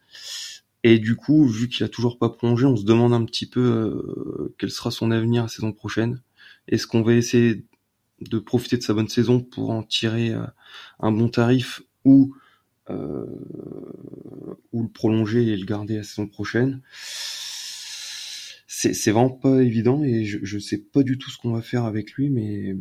Et 0.83 0.99
du 0.99 1.15
coup, 1.15 1.47
vu 1.47 1.69
qu'il 1.69 1.86
a 1.86 1.89
toujours 1.89 2.17
pas 2.17 2.29
plongé, 2.29 2.65
on 2.65 2.75
se 2.75 2.83
demande 2.83 3.13
un 3.13 3.23
petit 3.23 3.45
peu 3.45 3.62
euh, 3.62 4.53
quel 4.57 4.71
sera 4.71 4.91
son 4.91 5.10
avenir 5.10 5.43
la 5.43 5.47
saison 5.47 5.71
prochaine. 5.71 6.21
Est-ce 6.67 6.86
qu'on 6.86 7.01
va 7.01 7.13
essayer 7.13 7.63
de 8.19 8.39
profiter 8.39 8.75
de 8.75 8.83
sa 8.83 8.93
bonne 8.93 9.07
saison 9.07 9.39
pour 9.39 9.69
en 9.69 9.83
tirer 9.83 10.33
un 10.99 11.12
bon 11.13 11.29
tarif 11.29 11.81
ou 12.03 12.36
ou 12.89 14.84
le 14.84 14.89
prolonger 14.89 15.47
et 15.47 15.58
le 15.58 15.65
garder 15.65 15.97
la 15.97 16.04
saison 16.04 16.28
prochaine. 16.28 16.82
C'est 18.67 19.12
vraiment 19.12 19.32
pas 19.32 19.63
évident 19.63 20.04
et 20.04 20.23
je, 20.26 20.39
je 20.43 20.60
sais 20.60 20.78
pas 20.78 21.02
du 21.02 21.17
tout 21.17 21.32
ce 21.32 21.38
qu'on 21.38 21.52
va 21.52 21.62
faire 21.62 21.86
avec 21.86 22.13
lui, 22.13 22.30
mais 22.30 22.76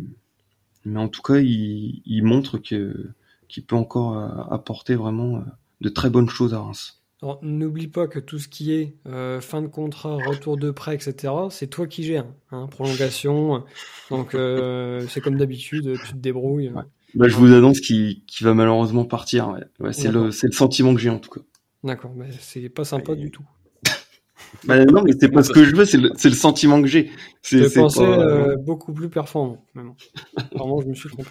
mais 0.87 1.01
en 1.01 1.09
tout 1.09 1.21
cas, 1.21 1.39
il, 1.39 2.01
il 2.07 2.23
montre 2.23 2.59
que 2.59 3.11
qu'il 3.49 3.65
peut 3.65 3.77
encore 3.77 4.17
euh, 4.17 4.55
apporter 4.55 4.95
vraiment 4.95 5.37
euh, 5.37 5.41
de 5.81 5.89
très 5.89 6.11
bonnes 6.11 6.29
choses 6.29 6.55
à 6.55 6.61
Reims. 6.61 7.03
N'oublie 7.43 7.89
pas 7.89 8.07
que 8.07 8.19
tout 8.19 8.39
ce 8.39 8.47
qui 8.47 8.73
est 8.73 8.95
euh, 9.07 9.41
fin 9.41 9.63
de 9.63 9.67
contrat, 9.67 10.17
retour 10.17 10.57
de 10.57 10.71
prêt, 10.71 10.95
etc., 10.95 11.33
c'est 11.51 11.67
toi 11.67 11.87
qui 11.87 12.05
gères. 12.05 12.27
Hein, 12.51 12.69
prolongation. 12.71 13.65
Donc 14.11 14.35
euh, 14.35 15.07
c'est 15.09 15.21
comme 15.21 15.37
d'habitude, 15.37 15.99
tu 16.05 16.13
te 16.13 16.19
débrouilles. 16.19 16.73
Bah, 17.17 17.29
je 17.29 17.37
vous 17.37 17.53
annonce 17.53 17.81
qu'il 17.81 18.23
va 18.43 18.55
malheureusement 18.55 19.05
partir. 19.05 19.59
Ouais. 19.81 19.93
c'est 19.93 20.13
le, 20.13 20.27
le, 20.27 20.53
sentiment 20.53 20.95
que 20.95 21.01
j'ai 21.01 21.11
en 21.11 21.19
tout 21.19 21.31
cas. 21.31 21.41
D'accord, 21.83 22.13
mais 22.15 22.29
c'est 22.39 22.69
pas 22.69 22.85
sympa 22.85 23.15
du 23.15 23.31
tout. 23.31 23.45
bah, 24.65 24.85
non, 24.85 25.03
mais 25.03 25.13
c'est 25.19 25.31
pas 25.31 25.43
ce 25.43 25.51
que 25.51 25.65
je 25.65 25.75
veux, 25.75 25.85
c'est 25.85 25.99
le, 25.99 26.11
le, 26.11 26.31
sentiment 26.31 26.81
que 26.81 26.89
j'ai. 26.89 27.11
Je 27.43 27.73
pensais 27.75 28.03
euh, 28.03 28.57
beaucoup 28.57 28.93
plus 28.93 29.09
performant. 29.09 29.65
Vraiment, 29.75 30.81
je 30.81 30.89
me 30.89 30.95
suis 30.95 31.09
trompé. 31.09 31.31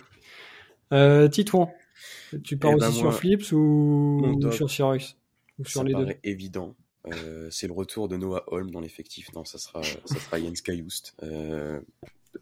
Euh, 0.93 1.27
Titouan, 1.27 1.71
tu 2.43 2.57
pars 2.57 2.73
eh 2.75 2.79
ben, 2.79 2.87
aussi 2.87 2.99
sur 2.99 3.13
Flips 3.13 3.51
ou, 3.51 4.39
sur 4.51 4.69
Cyrus 4.69 5.17
ou 5.59 5.65
sur 5.65 5.81
ça 5.81 5.87
les 5.87 5.93
deux 5.93 6.13
évident. 6.23 6.75
Euh, 7.07 7.47
c'est 7.51 7.67
le 7.67 7.73
retour 7.73 8.07
de 8.07 8.17
Noah 8.17 8.43
Holm 8.47 8.71
dans 8.71 8.79
l'effectif. 8.79 9.31
Non, 9.33 9.45
ça 9.45 9.57
sera, 9.57 9.83
ça 9.83 10.15
sera 10.19 10.39
Jens 10.39 10.61
Kajoust. 10.61 11.15
Euh, 11.23 11.79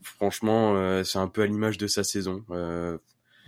franchement, 0.02 0.76
euh, 0.76 1.04
c'est 1.04 1.20
un 1.20 1.28
peu 1.28 1.42
à 1.42 1.46
l'image 1.46 1.78
de 1.78 1.88
sa 1.88 2.04
saison. 2.04 2.44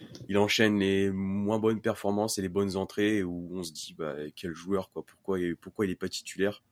Euh, 0.01 0.05
il 0.27 0.37
enchaîne 0.37 0.79
les 0.79 1.09
moins 1.11 1.59
bonnes 1.59 1.81
performances 1.81 2.37
et 2.37 2.41
les 2.41 2.49
bonnes 2.49 2.75
entrées 2.75 3.23
où 3.23 3.49
on 3.51 3.63
se 3.63 3.71
dit 3.71 3.95
bah, 3.97 4.15
quel 4.35 4.53
joueur 4.53 4.91
quoi. 4.91 5.05
Pourquoi 5.05 5.39
pourquoi 5.61 5.85
il 5.85 5.91
est 5.91 5.95
pas 5.95 6.09
titulaire? 6.09 6.63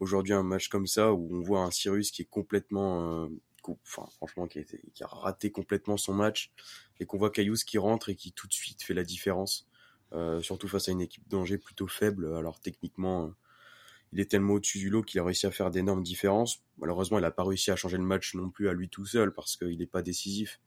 Aujourd'hui 0.00 0.32
un 0.32 0.42
match 0.42 0.68
comme 0.68 0.86
ça 0.86 1.12
où 1.12 1.28
on 1.32 1.40
voit 1.40 1.62
un 1.62 1.70
Cyrus 1.70 2.10
qui 2.10 2.22
est 2.22 2.28
complètement 2.28 3.24
euh, 3.24 3.28
enfin 3.68 4.06
franchement 4.16 4.46
qui 4.46 4.58
a, 4.58 4.62
qui 4.62 5.04
a, 5.04 5.06
raté 5.06 5.50
complètement 5.50 5.96
son 5.96 6.12
match 6.12 6.52
et 7.00 7.06
qu'on 7.06 7.16
voit 7.16 7.30
Caillous 7.30 7.56
qui 7.66 7.78
rentre 7.78 8.08
et 8.08 8.16
qui 8.16 8.32
tout 8.32 8.46
de 8.46 8.52
suite 8.52 8.82
fait 8.82 8.94
la 8.94 9.04
différence 9.04 9.66
euh, 10.12 10.40
surtout 10.42 10.68
face 10.68 10.88
à 10.88 10.92
une 10.92 11.00
équipe 11.00 11.26
d'Angers 11.28 11.58
plutôt 11.58 11.88
faible. 11.88 12.34
Alors 12.34 12.60
techniquement 12.60 13.32
il 14.12 14.20
est 14.20 14.30
tellement 14.30 14.54
au-dessus 14.54 14.78
du 14.78 14.90
lot 14.90 15.02
qu'il 15.02 15.20
a 15.20 15.24
réussi 15.24 15.46
à 15.46 15.50
faire 15.50 15.70
d'énormes 15.70 16.02
différences. 16.02 16.62
Malheureusement 16.78 17.18
il 17.18 17.22
n'a 17.22 17.30
pas 17.30 17.44
réussi 17.44 17.70
à 17.70 17.76
changer 17.76 17.96
le 17.96 18.04
match 18.04 18.34
non 18.34 18.50
plus 18.50 18.68
à 18.68 18.72
lui 18.72 18.88
tout 18.88 19.06
seul 19.06 19.32
parce 19.32 19.56
qu'il 19.56 19.78
n'est 19.78 19.86
pas 19.86 20.02
décisif 20.02 20.60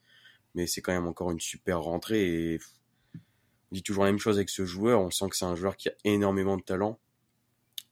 mais 0.58 0.66
c'est 0.66 0.82
quand 0.82 0.92
même 0.92 1.06
encore 1.06 1.30
une 1.30 1.40
super 1.40 1.82
rentrée 1.82 2.54
et 2.54 2.60
on 3.16 3.76
dit 3.76 3.84
toujours 3.84 4.06
la 4.06 4.12
même 4.12 4.20
chose 4.20 4.38
avec 4.38 4.50
ce 4.50 4.66
joueur. 4.66 5.00
On 5.02 5.12
sent 5.12 5.30
que 5.30 5.36
c'est 5.36 5.46
un 5.46 5.56
joueur 5.56 5.78
qui 5.78 5.88
a 5.88 5.94
énormément 6.04 6.58
de 6.58 6.64
talent. 6.64 7.00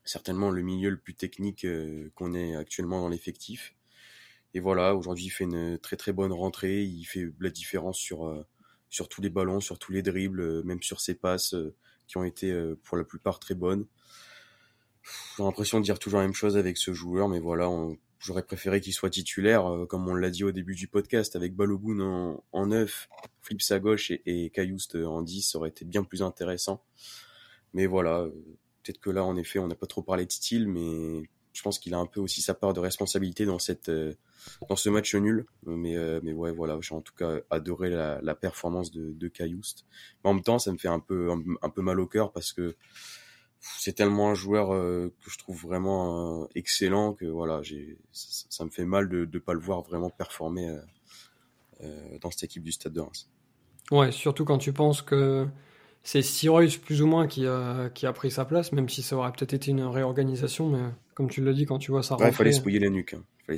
Certainement 0.04 0.50
le 0.50 0.62
milieu 0.62 0.90
le 0.90 0.98
plus 0.98 1.14
technique 1.14 1.64
euh, 1.64 2.10
qu'on 2.16 2.34
ait 2.34 2.56
actuellement 2.56 3.00
dans 3.00 3.08
l'effectif. 3.08 3.76
Et 4.52 4.58
voilà, 4.58 4.96
aujourd'hui 4.96 5.26
il 5.26 5.30
fait 5.30 5.44
une 5.44 5.78
très 5.78 5.96
très 5.96 6.12
bonne 6.12 6.32
rentrée. 6.32 6.82
Il 6.82 7.04
fait 7.04 7.28
la 7.38 7.50
différence 7.50 7.98
sur 7.98 8.26
euh, 8.26 8.44
tous 9.08 9.22
les 9.22 9.30
ballons, 9.30 9.60
sur 9.60 9.78
tous 9.78 9.92
les 9.92 10.02
dribbles, 10.02 10.40
euh, 10.40 10.62
même 10.64 10.82
sur 10.82 11.00
ses 11.00 11.14
passes 11.14 11.54
qui 12.08 12.16
ont 12.16 12.24
été 12.24 12.52
pour 12.82 12.96
la 12.96 13.04
plupart 13.04 13.38
très 13.38 13.54
bonnes. 13.54 13.86
J'ai 15.36 15.44
l'impression 15.44 15.78
de 15.78 15.84
dire 15.84 16.00
toujours 16.00 16.18
la 16.18 16.26
même 16.26 16.34
chose 16.34 16.56
avec 16.56 16.78
ce 16.78 16.92
joueur, 16.92 17.28
mais 17.28 17.38
voilà, 17.38 17.68
J'aurais 18.18 18.42
préféré 18.42 18.80
qu'il 18.80 18.94
soit 18.94 19.10
titulaire, 19.10 19.66
euh, 19.70 19.86
comme 19.86 20.08
on 20.08 20.14
l'a 20.14 20.30
dit 20.30 20.44
au 20.44 20.52
début 20.52 20.74
du 20.74 20.88
podcast, 20.88 21.36
avec 21.36 21.54
Balogun 21.54 22.00
en, 22.00 22.44
en 22.52 22.66
9, 22.66 23.08
Flips 23.42 23.70
à 23.70 23.78
gauche 23.78 24.10
et, 24.10 24.22
et 24.26 24.50
en 25.04 25.22
10, 25.22 25.42
ça 25.42 25.58
aurait 25.58 25.68
été 25.68 25.84
bien 25.84 26.02
plus 26.02 26.22
intéressant. 26.22 26.82
Mais 27.74 27.86
voilà, 27.86 28.20
euh, 28.20 28.30
peut-être 28.82 29.00
que 29.00 29.10
là, 29.10 29.22
en 29.22 29.36
effet, 29.36 29.58
on 29.58 29.66
n'a 29.66 29.74
pas 29.74 29.86
trop 29.86 30.02
parlé 30.02 30.24
de 30.24 30.32
style, 30.32 30.66
mais 30.66 31.28
je 31.52 31.62
pense 31.62 31.78
qu'il 31.78 31.92
a 31.94 31.98
un 31.98 32.06
peu 32.06 32.20
aussi 32.20 32.40
sa 32.40 32.54
part 32.54 32.72
de 32.72 32.80
responsabilité 32.80 33.44
dans 33.44 33.58
cette 33.58 33.90
euh, 33.90 34.14
dans 34.68 34.76
ce 34.76 34.88
match 34.88 35.14
nul. 35.14 35.46
Mais 35.64 35.96
mais 36.22 36.32
ouais, 36.32 36.52
voilà, 36.52 36.78
j'ai 36.80 36.94
en 36.94 37.00
tout 37.02 37.14
cas 37.14 37.40
adoré 37.50 37.90
la, 37.90 38.20
la 38.22 38.34
performance 38.34 38.90
de, 38.92 39.12
de 39.12 39.32
Mais 39.40 40.30
en 40.30 40.34
même 40.34 40.42
temps, 40.42 40.58
ça 40.58 40.72
me 40.72 40.78
fait 40.78 40.88
un 40.88 41.00
peu 41.00 41.30
un 41.62 41.70
peu 41.70 41.82
mal 41.82 42.00
au 42.00 42.06
cœur 42.06 42.32
parce 42.32 42.52
que 42.52 42.76
c'est 43.78 43.94
tellement 43.94 44.30
un 44.30 44.34
joueur 44.34 44.72
euh, 44.72 45.12
que 45.24 45.30
je 45.30 45.38
trouve 45.38 45.60
vraiment 45.60 46.42
euh, 46.42 46.46
excellent 46.54 47.12
que 47.12 47.26
voilà, 47.26 47.62
j'ai 47.62 47.98
ça, 48.12 48.46
ça, 48.48 48.64
me 48.64 48.70
fait 48.70 48.84
mal 48.84 49.08
de 49.08 49.28
ne 49.30 49.38
pas 49.38 49.54
le 49.54 49.60
voir 49.60 49.82
vraiment 49.82 50.10
performer 50.10 50.78
euh, 51.82 52.18
dans 52.20 52.30
cette 52.30 52.44
équipe 52.44 52.62
du 52.62 52.72
Stade 52.72 52.92
de 52.92 53.00
Reims. 53.00 53.28
Ouais, 53.90 54.12
surtout 54.12 54.44
quand 54.44 54.58
tu 54.58 54.72
penses 54.72 55.02
que 55.02 55.46
c'est 56.02 56.22
Cyrus 56.22 56.76
plus 56.76 57.02
ou 57.02 57.06
moins 57.06 57.26
qui 57.26 57.46
a, 57.46 57.90
qui 57.90 58.06
a 58.06 58.12
pris 58.12 58.30
sa 58.30 58.44
place, 58.44 58.72
même 58.72 58.88
si 58.88 59.02
ça 59.02 59.16
aurait 59.16 59.32
peut-être 59.32 59.54
été 59.54 59.70
une 59.70 59.82
réorganisation, 59.82 60.68
mais 60.68 60.82
comme 61.14 61.28
tu 61.28 61.42
l'as 61.42 61.52
dit, 61.52 61.66
quand 61.66 61.78
tu 61.78 61.90
vois 61.90 62.02
ça 62.02 62.16
ouais, 62.16 62.28
il 62.28 62.34
fallait 62.34 62.52
se 62.52 62.62
mouiller 62.62 62.80
la 62.80 62.90
nuque. 62.90 63.14
Hein. 63.14 63.24
Ouais, 63.48 63.56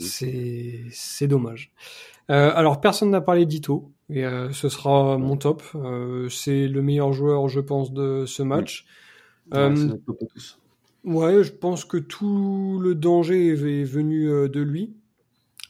c'est 0.00 0.84
c'est 0.90 1.26
dommage. 1.26 1.72
Alors 2.28 2.80
personne 2.82 3.10
n'a 3.10 3.22
parlé 3.22 3.46
d'Ito 3.46 3.90
et 4.10 4.22
ce 4.52 4.68
sera 4.68 5.16
mon 5.16 5.38
top. 5.38 5.62
C'est 6.28 6.68
le 6.68 6.82
meilleur 6.82 7.14
joueur, 7.14 7.48
je 7.48 7.60
pense, 7.60 7.90
de 7.90 8.26
ce 8.26 8.42
match. 8.42 8.84
Euh, 9.54 9.96
ouais, 11.04 11.42
je 11.42 11.52
pense 11.52 11.84
que 11.84 11.96
tout 11.96 12.78
le 12.82 12.94
danger 12.94 13.48
est 13.48 13.84
venu 13.84 14.28
euh, 14.28 14.48
de 14.48 14.60
lui. 14.60 14.94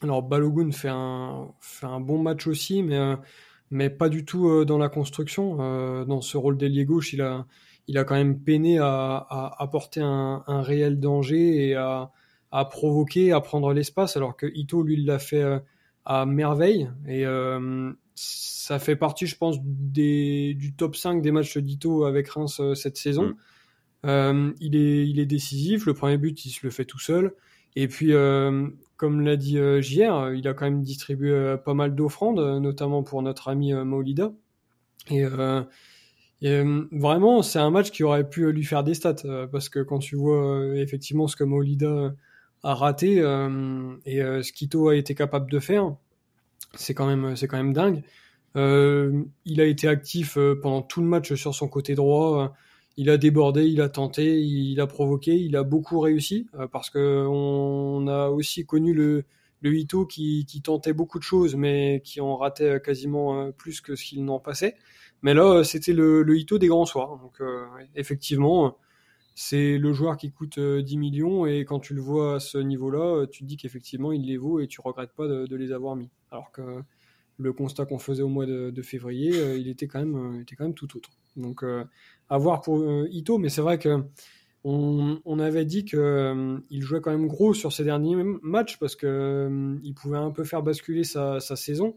Alors 0.02 0.22
Balogun 0.22 0.72
fait 0.72 0.88
un, 0.90 1.48
fait 1.60 1.86
un 1.86 2.00
bon 2.00 2.18
match 2.18 2.46
aussi, 2.46 2.82
mais, 2.82 2.96
euh, 2.96 3.16
mais 3.70 3.90
pas 3.90 4.08
du 4.08 4.24
tout 4.24 4.64
dans 4.64 4.78
la 4.78 4.88
construction. 4.88 5.56
Dans 6.04 6.20
ce 6.20 6.36
rôle 6.36 6.56
d'ailier 6.56 6.84
gauche, 6.84 7.12
il 7.12 7.20
a, 7.20 7.46
il 7.86 7.98
a 7.98 8.04
quand 8.04 8.14
même 8.14 8.40
peiné 8.40 8.78
à, 8.78 9.54
apporter 9.58 10.00
un, 10.00 10.42
un 10.46 10.62
réel 10.62 11.00
danger 11.00 11.68
et 11.68 11.74
à, 11.74 12.10
à 12.50 12.64
provoquer, 12.64 13.32
à 13.32 13.40
prendre 13.40 13.72
l'espace, 13.74 14.16
alors 14.16 14.36
que 14.36 14.46
Ito, 14.46 14.82
lui, 14.82 15.04
l'a 15.04 15.18
fait 15.18 15.60
à 16.04 16.26
merveille. 16.26 16.90
Et 17.06 17.24
euh, 17.26 17.92
ça 18.14 18.78
fait 18.78 18.96
partie, 18.96 19.26
je 19.26 19.36
pense, 19.36 19.56
des, 19.62 20.54
du 20.54 20.74
top 20.74 20.96
5 20.96 21.22
des 21.22 21.30
matchs 21.30 21.58
d'Ito 21.58 22.04
avec 22.04 22.28
Reims 22.28 22.60
cette 22.74 22.96
saison. 22.96 23.28
Mm. 23.28 23.36
Euh, 24.06 24.52
il, 24.60 24.76
est, 24.76 25.08
il 25.08 25.18
est 25.18 25.26
décisif. 25.26 25.86
Le 25.86 25.94
premier 25.94 26.18
but, 26.18 26.44
il 26.44 26.50
se 26.50 26.60
le 26.62 26.70
fait 26.70 26.84
tout 26.84 26.98
seul. 26.98 27.34
Et 27.76 27.88
puis, 27.88 28.12
euh, 28.12 28.68
comme 28.96 29.20
l'a 29.20 29.36
dit 29.36 29.58
euh, 29.58 29.80
JR, 29.80 30.32
il 30.34 30.46
a 30.48 30.54
quand 30.54 30.64
même 30.64 30.82
distribué 30.82 31.30
euh, 31.30 31.56
pas 31.56 31.74
mal 31.74 31.94
d'offrandes, 31.94 32.40
notamment 32.60 33.02
pour 33.02 33.22
notre 33.22 33.48
ami 33.48 33.72
Maulida. 33.72 34.32
Et 35.08 35.24
vraiment, 36.92 37.42
c'est 37.42 37.58
un 37.58 37.70
match 37.70 37.90
qui 37.90 38.02
aurait 38.02 38.28
pu 38.28 38.50
lui 38.52 38.64
faire 38.64 38.84
des 38.84 38.94
stats 38.94 39.46
parce 39.50 39.68
que 39.68 39.80
quand 39.80 39.98
tu 39.98 40.16
vois 40.16 40.76
effectivement 40.76 41.26
ce 41.26 41.36
que 41.36 41.44
Maolida 41.44 42.14
a 42.62 42.74
raté 42.74 43.16
et 43.16 44.18
ce 44.20 44.52
qu'Ito 44.52 44.88
a 44.88 44.96
été 44.96 45.14
capable 45.14 45.50
de 45.50 45.58
faire, 45.58 45.94
c'est 46.74 46.94
quand 46.94 47.08
quand 47.08 47.56
même 47.56 47.72
dingue. 47.72 48.02
il 48.54 49.60
a 49.60 49.64
été 49.64 49.88
actif 49.88 50.38
pendant 50.62 50.82
tout 50.82 51.00
le 51.00 51.08
match 51.08 51.34
sur 51.34 51.54
son 51.54 51.68
côté 51.68 51.94
droit 51.94 52.54
il 53.00 53.08
a 53.08 53.16
débordé, 53.16 53.64
il 53.64 53.80
a 53.80 53.88
tenté, 53.88 54.42
il 54.42 54.78
a 54.78 54.86
provoqué, 54.86 55.34
il 55.34 55.56
a 55.56 55.62
beaucoup 55.62 56.00
réussi 56.00 56.48
euh, 56.54 56.68
parce 56.68 56.90
que 56.90 57.26
on 57.26 58.06
a 58.08 58.28
aussi 58.28 58.66
connu 58.66 58.92
le 58.92 59.24
le 59.62 59.74
Ito 59.74 60.04
qui, 60.04 60.46
tentait 60.62 60.92
beaucoup 60.92 61.18
de 61.18 61.24
choses 61.24 61.56
mais 61.56 62.02
qui 62.04 62.20
en 62.20 62.36
ratait 62.36 62.80
quasiment 62.82 63.40
euh, 63.40 63.52
plus 63.52 63.80
que 63.80 63.96
ce 63.96 64.04
qu'il 64.04 64.24
n'en 64.24 64.38
passait. 64.38 64.76
Mais 65.22 65.32
là, 65.32 65.64
c'était 65.64 65.94
le, 65.94 66.22
le 66.22 66.36
Ito 66.38 66.58
des 66.58 66.68
grands 66.68 66.84
soirs. 66.84 67.18
Donc 67.18 67.40
euh, 67.40 67.64
effectivement, 67.94 68.76
c'est 69.34 69.78
le 69.78 69.92
joueur 69.94 70.18
qui 70.18 70.30
coûte 70.30 70.58
10 70.60 70.98
millions 70.98 71.46
et 71.46 71.60
quand 71.64 71.80
tu 71.80 71.94
le 71.94 72.02
vois 72.02 72.36
à 72.36 72.40
ce 72.40 72.58
niveau-là, 72.58 73.26
tu 73.28 73.44
dis 73.44 73.56
qu'effectivement 73.56 74.12
il 74.12 74.26
les 74.26 74.36
vaut 74.36 74.60
et 74.60 74.66
tu 74.66 74.82
regrettes 74.82 75.14
pas 75.14 75.26
de, 75.26 75.56
les 75.56 75.72
avoir 75.72 75.96
mis. 75.96 76.10
Alors 76.30 76.52
que 76.52 76.82
le 77.38 77.52
constat 77.54 77.86
qu'on 77.86 77.98
faisait 77.98 78.22
au 78.22 78.28
mois 78.28 78.44
de, 78.44 78.70
de 78.70 78.82
février, 78.82 79.30
il 79.56 79.68
était 79.68 79.86
quand 79.88 80.38
était 80.40 80.54
quand 80.54 80.64
même 80.64 80.74
tout 80.74 80.94
autre. 80.98 81.10
Donc 81.36 81.64
à 82.30 82.38
voir 82.38 82.62
pour 82.62 82.78
euh, 82.78 83.08
Ito, 83.10 83.36
mais 83.38 83.48
c'est 83.48 83.60
vrai 83.60 83.78
que 83.78 84.02
on, 84.62 85.38
avait 85.38 85.64
dit 85.64 85.86
qu'il 85.86 85.98
euh, 85.98 86.58
jouait 86.70 87.00
quand 87.00 87.10
même 87.10 87.26
gros 87.26 87.54
sur 87.54 87.72
ses 87.72 87.82
derniers 87.82 88.22
matchs 88.42 88.78
parce 88.78 88.94
que 88.94 89.06
euh, 89.06 89.92
pouvait 89.94 90.18
un 90.18 90.30
peu 90.30 90.44
faire 90.44 90.62
basculer 90.62 91.02
sa, 91.02 91.40
saison. 91.40 91.96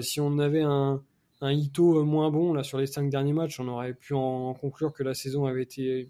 si 0.00 0.20
on 0.20 0.38
avait 0.38 0.62
un, 0.62 1.02
un 1.40 1.52
Ito 1.52 2.04
moins 2.04 2.30
bon 2.30 2.54
là 2.54 2.62
sur 2.62 2.78
les 2.78 2.86
cinq 2.86 3.10
derniers 3.10 3.32
matchs, 3.32 3.58
on 3.58 3.68
aurait 3.68 3.94
pu 3.94 4.14
en, 4.14 4.54
conclure 4.54 4.92
que 4.92 5.02
la 5.02 5.14
saison 5.14 5.46
avait 5.46 5.62
été 5.62 6.08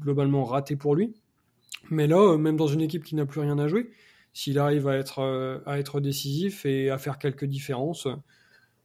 globalement 0.00 0.44
ratée 0.44 0.76
pour 0.76 0.94
lui. 0.94 1.14
Mais 1.90 2.06
là, 2.06 2.36
même 2.36 2.56
dans 2.56 2.68
une 2.68 2.82
équipe 2.82 3.02
qui 3.02 3.14
n'a 3.14 3.26
plus 3.26 3.40
rien 3.40 3.58
à 3.58 3.68
jouer, 3.68 3.90
s'il 4.34 4.58
arrive 4.58 4.86
à 4.86 4.96
être, 4.96 5.62
à 5.66 5.78
être 5.78 6.00
décisif 6.00 6.66
et 6.66 6.90
à 6.90 6.98
faire 6.98 7.18
quelques 7.18 7.46
différences, 7.46 8.06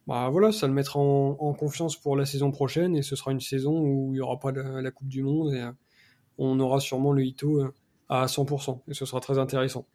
bah 0.08 0.30
voilà, 0.30 0.54
ça 0.54 0.68
le 0.68 0.74
mettra 0.74 1.00
en, 1.00 1.54
confiance 1.54 1.98
pour 1.98 2.16
la 2.16 2.26
saison 2.26 2.52
prochaine 2.52 2.96
et 2.96 3.02
ce 3.02 3.18
sera 3.18 3.34
une 3.34 3.42
saison 3.42 3.78
où 3.78 4.14
il 4.14 4.14
n'y 4.14 4.22
aura 4.22 4.40
pas 4.40 4.54
la, 4.54 4.92
Coupe 4.92 5.10
du 5.10 5.22
Monde 5.22 5.54
et 5.54 5.60
euh, 5.60 5.72
on 6.38 6.58
aura 6.62 6.80
sûrement 6.80 7.12
le 7.12 7.26
Ito 7.26 7.60
euh, 7.60 7.74
à 8.08 8.28
100% 8.28 8.84
et 8.88 8.94
ce 8.94 9.06
sera 9.06 9.20
très 9.20 9.38
intéressant. 9.38 9.86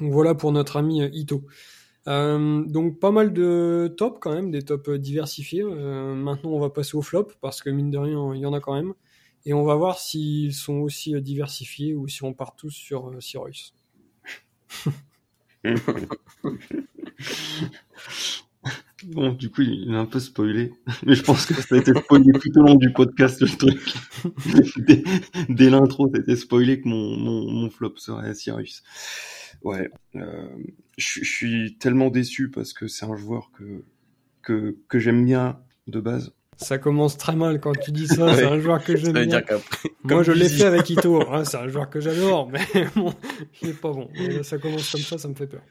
Donc 0.00 0.12
voilà 0.12 0.36
pour 0.36 0.52
notre 0.52 0.76
ami 0.76 1.02
euh, 1.02 1.10
Ito. 1.12 1.44
donc 2.06 3.00
pas 3.00 3.10
mal 3.10 3.32
de 3.32 3.92
tops 3.96 4.18
quand 4.20 4.32
même, 4.32 4.52
des 4.52 4.62
tops 4.62 4.90
diversifiés. 4.90 5.64
maintenant 5.64 6.50
on 6.50 6.60
va 6.60 6.70
passer 6.70 6.96
au 6.96 7.02
flop 7.02 7.32
parce 7.40 7.62
que 7.62 7.70
mine 7.70 7.90
de 7.90 7.98
rien 7.98 8.34
il 8.34 8.40
y 8.40 8.46
en 8.46 8.52
a 8.52 8.60
quand 8.60 8.74
même. 8.74 8.94
Et 9.44 9.54
on 9.54 9.64
va 9.64 9.74
voir 9.74 9.98
s'ils 9.98 10.54
sont 10.54 10.74
aussi 10.74 11.20
diversifiés 11.20 11.96
ou 11.96 12.06
si 12.06 12.22
on 12.22 12.32
part 12.32 12.54
tous 12.54 12.70
sur 12.70 13.20
Cyrus. 13.20 13.74
Bon, 19.06 19.32
du 19.32 19.50
coup, 19.50 19.62
il 19.62 19.92
est 19.92 19.96
un 19.96 20.06
peu 20.06 20.20
spoilé. 20.20 20.72
Mais 21.06 21.14
je 21.14 21.22
pense 21.22 21.46
que 21.46 21.54
ça 21.54 21.74
a 21.74 21.78
été 21.78 21.92
spoilé 21.94 22.32
tout 22.32 22.58
au 22.58 22.62
long 22.62 22.74
du 22.74 22.92
podcast, 22.92 23.40
le 23.40 23.48
truc. 23.48 23.94
dès, 24.76 25.02
dès 25.48 25.70
l'intro, 25.70 26.08
ça 26.12 26.18
a 26.18 26.20
été 26.20 26.36
spoilé 26.36 26.80
que 26.80 26.88
mon, 26.88 27.16
mon, 27.16 27.50
mon 27.50 27.70
flop 27.70 27.94
serait 27.96 28.34
Cyrus. 28.34 28.82
Ouais. 29.62 29.90
Euh, 30.16 30.48
je, 30.96 31.24
suis 31.24 31.76
tellement 31.78 32.10
déçu 32.10 32.50
parce 32.50 32.72
que 32.72 32.88
c'est 32.88 33.06
un 33.06 33.16
joueur 33.16 33.50
que, 33.56 33.84
que, 34.42 34.76
que 34.88 34.98
j'aime 34.98 35.24
bien 35.24 35.60
de 35.86 36.00
base. 36.00 36.32
Ça 36.56 36.78
commence 36.78 37.16
très 37.16 37.34
mal 37.34 37.60
quand 37.60 37.72
tu 37.72 37.90
dis 37.90 38.06
ça. 38.06 38.34
C'est 38.34 38.44
un 38.44 38.60
joueur 38.60 38.84
que 38.84 38.96
j'aime 38.96 39.26
bien. 39.26 39.42
Moi, 40.04 40.22
je 40.22 40.32
l'ai 40.32 40.48
fait 40.48 40.64
avec 40.64 40.88
Ito. 40.90 41.22
Hein, 41.32 41.44
c'est 41.44 41.56
un 41.56 41.68
joueur 41.68 41.90
que 41.90 42.00
j'adore, 42.00 42.50
mais 42.50 42.60
bon, 42.96 43.12
il 43.62 43.70
est 43.70 43.80
pas 43.80 43.92
bon. 43.92 44.08
ça 44.42 44.58
commence 44.58 44.90
comme 44.90 45.00
ça, 45.00 45.18
ça 45.18 45.28
me 45.28 45.34
fait 45.34 45.46
peur. 45.46 45.62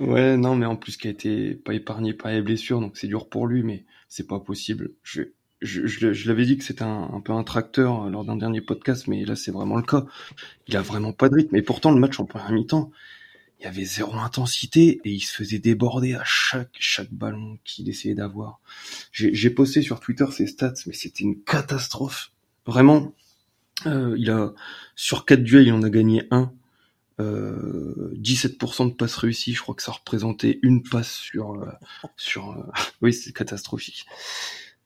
Ouais, 0.00 0.36
non, 0.36 0.56
mais 0.56 0.66
en 0.66 0.76
plus 0.76 0.96
qui 0.96 1.08
a 1.08 1.10
été 1.10 1.54
pas 1.54 1.74
épargné 1.74 2.14
par 2.14 2.30
les 2.32 2.42
blessures, 2.42 2.80
donc 2.80 2.96
c'est 2.96 3.06
dur 3.06 3.28
pour 3.28 3.46
lui, 3.46 3.62
mais 3.62 3.84
c'est 4.08 4.26
pas 4.26 4.40
possible. 4.40 4.92
Je, 5.02 5.22
je, 5.60 5.86
je, 5.86 6.28
l'avais 6.28 6.44
dit 6.44 6.58
que 6.58 6.64
c'était 6.64 6.82
un, 6.82 7.10
un, 7.12 7.20
peu 7.20 7.32
un 7.32 7.44
tracteur 7.44 8.04
euh, 8.04 8.10
lors 8.10 8.24
d'un 8.24 8.36
dernier 8.36 8.60
podcast, 8.60 9.06
mais 9.06 9.24
là 9.24 9.36
c'est 9.36 9.52
vraiment 9.52 9.76
le 9.76 9.82
cas. 9.82 10.06
Il 10.66 10.76
a 10.76 10.82
vraiment 10.82 11.12
pas 11.12 11.28
de 11.28 11.36
rythme. 11.36 11.56
Et 11.56 11.62
pourtant 11.62 11.92
le 11.92 12.00
match 12.00 12.18
en 12.18 12.24
première 12.24 12.52
mi-temps, 12.52 12.90
il 13.60 13.64
y 13.64 13.68
avait 13.68 13.84
zéro 13.84 14.14
intensité 14.16 15.00
et 15.04 15.10
il 15.10 15.20
se 15.20 15.32
faisait 15.34 15.60
déborder 15.60 16.14
à 16.14 16.24
chaque 16.24 16.76
chaque 16.80 17.12
ballon 17.12 17.58
qu'il 17.64 17.88
essayait 17.88 18.14
d'avoir. 18.14 18.60
J'ai 19.12 19.50
posté 19.50 19.82
sur 19.82 20.00
Twitter 20.00 20.26
ses 20.32 20.48
stats, 20.48 20.74
mais 20.86 20.94
c'était 20.94 21.22
une 21.22 21.40
catastrophe. 21.42 22.32
Vraiment, 22.66 23.14
euh, 23.86 24.16
il 24.18 24.30
a 24.30 24.52
sur 24.96 25.24
quatre 25.24 25.44
duels, 25.44 25.68
il 25.68 25.72
en 25.72 25.82
a 25.82 25.90
gagné 25.90 26.26
un. 26.32 26.52
17% 27.18 27.20
euh, 27.20 28.90
de 28.90 28.94
passes 28.94 29.16
réussies, 29.16 29.54
je 29.54 29.60
crois 29.60 29.74
que 29.74 29.82
ça 29.82 29.92
représentait 29.92 30.58
une 30.62 30.82
passe 30.82 31.14
sur 31.14 31.52
euh, 31.52 31.66
sur 32.16 32.50
euh, 32.50 32.62
oui 33.02 33.12
c'est 33.12 33.32
catastrophique. 33.32 34.06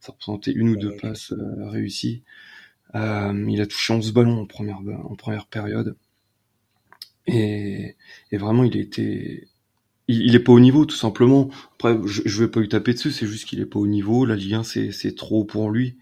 Ça 0.00 0.12
représentait 0.12 0.52
une 0.52 0.70
ou 0.70 0.76
deux 0.76 0.96
passes 0.96 1.32
réussies. 1.32 2.22
il 2.94 3.60
a 3.60 3.66
touché 3.66 3.92
11 3.92 4.12
ballons 4.12 4.40
en 4.40 4.46
première 4.46 4.78
en 4.78 5.16
première 5.16 5.46
période 5.46 5.96
et, 7.26 7.96
et 8.30 8.36
vraiment 8.36 8.62
il 8.62 8.76
était 8.76 9.48
il, 10.06 10.22
il, 10.22 10.34
est 10.36 10.40
pas 10.40 10.52
au 10.52 10.60
niveau 10.60 10.86
tout 10.86 10.96
simplement. 10.96 11.50
Après 11.74 11.96
je, 12.06 12.22
je 12.24 12.44
vais 12.44 12.50
pas 12.50 12.60
lui 12.60 12.68
taper 12.68 12.94
dessus, 12.94 13.10
c'est 13.10 13.26
juste 13.26 13.46
qu'il 13.48 13.60
est 13.60 13.66
pas 13.66 13.80
au 13.80 13.86
niveau. 13.88 14.24
La 14.24 14.36
Ligue 14.36 14.54
1 14.54 14.62
c'est 14.62 14.92
c'est 14.92 15.14
trop 15.14 15.44
pour 15.44 15.70
lui. 15.70 15.96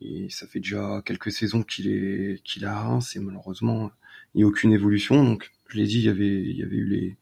Et 0.00 0.28
ça 0.30 0.46
fait 0.46 0.60
déjà 0.60 1.02
quelques 1.04 1.32
saisons 1.32 1.62
qu'il 1.62 1.88
est 1.88 2.42
qu'il 2.44 2.64
a 2.64 2.80
un 2.80 3.00
et 3.00 3.18
malheureusement 3.18 3.90
il 4.34 4.38
n'y 4.38 4.44
a 4.44 4.46
aucune 4.46 4.72
évolution. 4.72 5.24
Donc 5.24 5.50
je 5.72 5.78
l'ai 5.78 5.86
dit, 5.86 5.98
il 5.98 6.04
y 6.04 6.08
avait, 6.08 6.26
eu 6.26 6.86
les, 6.86 7.16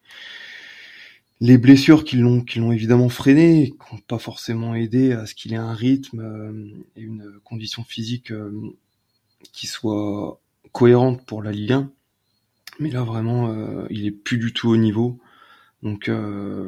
les 1.41 1.57
blessures 1.57 2.03
qui 2.03 2.17
l'ont, 2.17 2.43
évidemment 2.71 3.09
freiné, 3.09 3.71
qui 3.71 3.95
n'ont 3.95 4.01
pas 4.01 4.19
forcément 4.19 4.75
aidé 4.75 5.13
à 5.13 5.25
ce 5.25 5.33
qu'il 5.35 5.53
ait 5.53 5.57
un 5.57 5.73
rythme 5.73 6.19
euh, 6.19 6.83
et 6.95 7.01
une 7.01 7.39
condition 7.43 7.83
physique 7.83 8.31
euh, 8.31 8.51
qui 9.53 9.67
soit 9.67 10.41
cohérente 10.73 11.25
pour 11.25 11.41
la 11.41 11.51
Ligue 11.51 11.73
1. 11.73 11.91
Mais 12.79 12.91
là 12.91 13.03
vraiment, 13.03 13.49
euh, 13.49 13.87
il 13.89 14.05
est 14.05 14.11
plus 14.11 14.37
du 14.37 14.53
tout 14.53 14.69
au 14.69 14.77
niveau. 14.77 15.19
Donc 15.81 16.11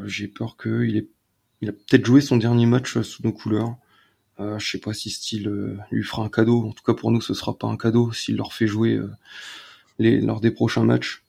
j'ai 0.06 0.30
peur 0.30 0.56
que 0.56 0.86
il, 0.86 0.96
est, 0.96 1.08
il 1.60 1.67
a 1.67 1.74
peut-être 1.74 2.06
joué 2.06 2.22
son 2.22 2.38
dernier 2.38 2.65
match 2.65 3.02
sous 3.02 3.24
nos 3.24 3.34
couleurs. 3.34 3.76
Euh, 4.39 4.58
je 4.58 4.72
sais 4.72 4.78
pas 4.78 4.94
si 4.94 5.10
style 5.10 5.78
lui 5.91 6.04
fera 6.04 6.24
un 6.24 6.30
cadeau. 6.30 6.65
En 6.65 6.72
tout 6.72 6.84
cas 6.84 6.94
pour 6.94 7.12
nous, 7.12 7.20
ce 7.20 7.34
sera 7.34 7.58
pas 7.58 7.67
un 7.67 7.76
cadeau 7.76 8.13
s'il 8.13 8.38
leur 8.38 8.54
fait 8.54 8.67
jouer 8.67 9.02
lors 10.00 10.39
des 10.39 10.52
prochains 10.52 10.86
matchs. 10.86 11.24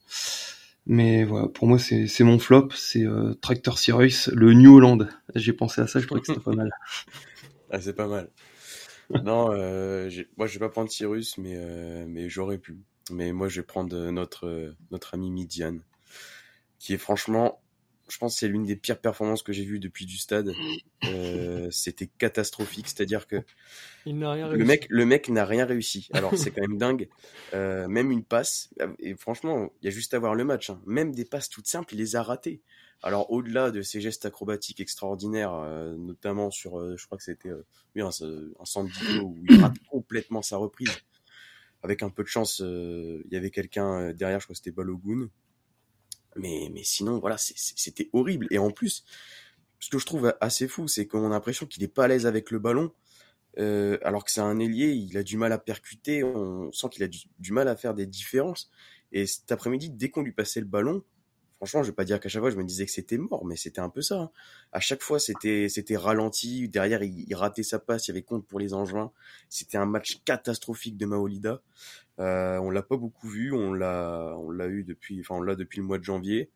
Mais 0.85 1.23
voilà, 1.23 1.47
pour 1.47 1.67
moi, 1.67 1.79
c'est 1.79 2.23
mon 2.23 2.39
flop, 2.39 2.69
c'est 2.75 3.03
euh, 3.03 3.33
Tractor 3.35 3.77
Cyrus, 3.77 4.27
le 4.33 4.53
New 4.53 4.75
Holland. 4.75 5.09
J'ai 5.33 5.53
pensé 5.53 5.81
à 5.81 5.87
ça, 5.87 5.99
je 5.99 6.07
trouvais 6.07 6.21
que 6.21 6.27
c'était 6.27 6.41
pas 6.41 6.51
mal. 6.51 6.69
ah, 7.71 7.79
c'est 7.79 7.93
pas 7.93 8.07
mal. 8.07 8.29
non, 9.23 9.51
euh, 9.51 10.09
moi, 10.35 10.47
je 10.47 10.53
vais 10.53 10.59
pas 10.59 10.69
prendre 10.69 10.91
Cyrus, 10.91 11.37
mais, 11.37 11.53
euh, 11.55 12.05
mais 12.07 12.29
j'aurais 12.29 12.57
pu. 12.57 12.77
Mais 13.11 13.31
moi, 13.31 13.47
je 13.47 13.61
vais 13.61 13.65
prendre 13.65 13.95
notre, 14.11 14.75
notre 14.91 15.13
ami 15.13 15.31
Midian, 15.31 15.77
qui 16.79 16.93
est 16.93 16.97
franchement 16.97 17.62
je 18.09 18.17
pense 18.17 18.35
que 18.35 18.39
c'est 18.39 18.47
l'une 18.47 18.65
des 18.65 18.75
pires 18.75 18.99
performances 18.99 19.43
que 19.43 19.53
j'ai 19.53 19.63
vues 19.63 19.79
depuis 19.79 20.05
du 20.05 20.17
stade. 20.17 20.51
Euh, 21.05 21.69
c'était 21.71 22.07
catastrophique, 22.07 22.87
c'est-à-dire 22.87 23.27
que 23.27 23.37
le 24.05 24.63
mec, 24.63 24.87
le 24.89 25.05
mec 25.05 25.29
n'a 25.29 25.45
rien 25.45 25.65
réussi. 25.65 26.09
Alors 26.13 26.37
c'est 26.37 26.51
quand 26.51 26.61
même 26.61 26.77
dingue. 26.77 27.09
Euh, 27.53 27.87
même 27.87 28.11
une 28.11 28.23
passe, 28.23 28.69
et 28.99 29.15
franchement, 29.15 29.71
il 29.81 29.85
y 29.85 29.87
a 29.87 29.91
juste 29.91 30.13
à 30.13 30.19
voir 30.19 30.35
le 30.35 30.43
match. 30.43 30.69
Hein. 30.69 30.81
Même 30.85 31.13
des 31.13 31.25
passes 31.25 31.49
toutes 31.49 31.67
simples, 31.67 31.93
il 31.93 31.97
les 31.97 32.15
a 32.15 32.23
ratées. 32.23 32.61
Alors 33.03 33.29
au-delà 33.31 33.69
de 33.69 33.81
ces 33.81 33.99
gestes 33.99 34.25
acrobatiques 34.25 34.79
extraordinaires, 34.79 35.53
euh, 35.53 35.97
notamment 35.97 36.49
sur, 36.51 36.79
euh, 36.79 36.95
je 36.97 37.05
crois 37.05 37.17
que 37.17 37.23
c'était 37.25 37.49
euh, 37.49 37.65
oui, 37.95 38.01
un, 38.01 38.07
un 38.07 38.65
centre 38.65 38.93
où 39.21 39.37
il 39.47 39.61
rate 39.61 39.73
complètement 39.91 40.41
sa 40.41 40.55
reprise. 40.55 40.89
Avec 41.83 42.01
un 42.01 42.09
peu 42.09 42.23
de 42.23 42.29
chance, 42.29 42.59
il 42.59 43.27
y 43.29 43.35
avait 43.35 43.49
quelqu'un 43.49 44.13
derrière, 44.13 44.39
je 44.39 44.45
crois 44.45 44.53
que 44.53 44.57
c'était 44.57 44.71
Balogun, 44.71 45.27
mais, 46.35 46.69
mais 46.73 46.83
sinon, 46.83 47.19
voilà, 47.19 47.37
c'était 47.37 48.09
horrible. 48.13 48.47
Et 48.51 48.57
en 48.57 48.71
plus, 48.71 49.05
ce 49.79 49.89
que 49.89 49.99
je 49.99 50.05
trouve 50.05 50.33
assez 50.39 50.67
fou, 50.67 50.87
c'est 50.87 51.07
qu'on 51.07 51.25
a 51.25 51.29
l'impression 51.29 51.65
qu'il 51.65 51.83
est 51.83 51.87
pas 51.87 52.05
à 52.05 52.07
l'aise 52.07 52.25
avec 52.25 52.51
le 52.51 52.59
ballon, 52.59 52.93
euh, 53.59 53.97
alors 54.03 54.23
que 54.23 54.31
c'est 54.31 54.41
un 54.41 54.59
ailier, 54.59 54.91
il 54.91 55.17
a 55.17 55.23
du 55.23 55.37
mal 55.37 55.51
à 55.51 55.57
percuter, 55.57 56.23
on 56.23 56.71
sent 56.71 56.87
qu'il 56.89 57.03
a 57.03 57.07
du, 57.07 57.51
mal 57.51 57.67
à 57.67 57.75
faire 57.75 57.93
des 57.93 58.05
différences. 58.05 58.71
Et 59.11 59.25
cet 59.27 59.51
après-midi, 59.51 59.89
dès 59.89 60.09
qu'on 60.09 60.21
lui 60.21 60.31
passait 60.31 60.59
le 60.59 60.65
ballon, 60.65 61.03
franchement, 61.63 61.81
je 61.81 61.91
vais 61.91 61.95
pas 61.95 62.03
dire 62.03 62.19
qu'à 62.19 62.27
chaque 62.27 62.41
fois 62.41 62.49
je 62.49 62.57
me 62.57 62.65
disais 62.65 62.85
que 62.85 62.91
c'était 62.91 63.17
mort, 63.17 63.45
mais 63.45 63.55
c'était 63.55 63.79
un 63.79 63.87
peu 63.87 64.01
ça. 64.01 64.19
Hein. 64.19 64.31
À 64.73 64.81
chaque 64.81 65.01
fois, 65.01 65.17
c'était 65.17 65.69
c'était 65.69 65.95
ralenti. 65.95 66.67
Derrière, 66.67 67.03
il, 67.03 67.23
il, 67.25 67.35
ratait 67.35 67.63
sa 67.63 67.79
passe, 67.79 68.07
il 68.07 68.11
y 68.11 68.13
avait 68.13 68.21
compte 68.21 68.45
pour 68.45 68.59
les 68.59 68.73
engins. 68.73 69.11
C'était 69.47 69.77
un 69.77 69.85
match 69.85 70.21
catastrophique 70.25 70.97
de 70.97 71.05
Maolida. 71.05 71.61
Euh, 72.19 72.57
on 72.57 72.69
l'a 72.69 72.83
pas 72.83 72.97
beaucoup 72.97 73.29
vu, 73.29 73.53
on 73.53 73.73
l'a, 73.73 74.35
on 74.39 74.51
l'a 74.51 74.67
eu 74.67 74.83
depuis, 74.83 75.21
enfin 75.21 75.35
on 75.35 75.41
l'a 75.41 75.55
depuis 75.55 75.79
le 75.79 75.85
mois 75.85 75.97
de 75.99 76.03
janvier. 76.03 76.51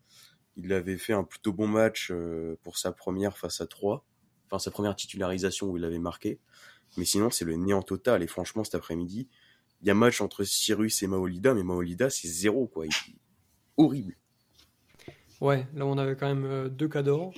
Il 0.58 0.74
avait 0.74 0.97
fait 0.97 1.14
un 1.14 1.24
plutôt 1.24 1.53
bon 1.53 1.68
match 1.68 2.10
euh, 2.12 2.58
pour 2.64 2.78
sa 2.78 2.91
première 2.91 3.38
face 3.38 3.62
à 3.62 3.68
3, 3.68 4.05
enfin 4.47 4.60
sa 4.60 4.72
première 4.72 4.95
titularisation 4.95 5.68
où 5.68 5.78
il 5.78 5.86
avait 5.86 5.99
marqué. 5.99 6.38
Mais 6.97 7.05
sinon, 7.05 7.30
c'est 7.30 7.45
le 7.45 7.55
néant 7.55 7.82
total. 7.82 8.24
Et 8.24 8.28
franchement, 8.28 8.66
cet 8.66 8.76
après-midi, 8.76 9.30
il 9.82 9.88
y 9.88 9.91
a 9.91 9.93
match 9.93 10.20
entre 10.20 10.43
Cyrus 10.43 11.01
et 11.01 11.08
Maolida, 11.08 11.53
mais 11.53 11.64
Maolida, 11.64 12.10
c'est 12.10 12.28
zéro, 12.28 12.68
quoi. 12.68 12.86
Horrible. 13.78 14.18
Ouais, 15.42 15.68
là, 15.76 15.86
on 15.86 15.98
avait 15.98 16.16
quand 16.16 16.28
même 16.28 16.46
euh, 16.46 16.70
deux 16.70 16.88
cas 16.88 17.04
d'or. 17.04 17.34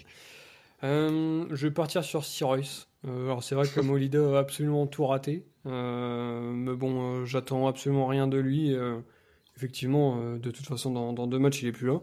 Euh, 0.83 1.45
je 1.51 1.67
vais 1.67 1.73
partir 1.73 2.03
sur 2.03 2.23
Cyrus. 2.23 2.87
Euh, 3.07 3.25
alors, 3.25 3.43
c'est 3.43 3.55
vrai 3.55 3.67
que 3.67 3.79
Maolida 3.81 4.37
a 4.37 4.39
absolument 4.39 4.87
tout 4.87 5.05
raté. 5.05 5.45
mais 5.65 6.75
bon, 6.75 7.25
j'attends 7.25 7.67
absolument 7.67 8.07
rien 8.07 8.27
de 8.27 8.37
lui. 8.37 8.75
effectivement, 9.57 10.35
de 10.37 10.51
toute 10.51 10.65
façon, 10.65 10.91
dans, 10.91 11.13
dans, 11.13 11.27
deux 11.27 11.39
matchs, 11.39 11.61
il 11.61 11.67
est 11.67 11.71
plus 11.71 11.87
là. 11.87 11.99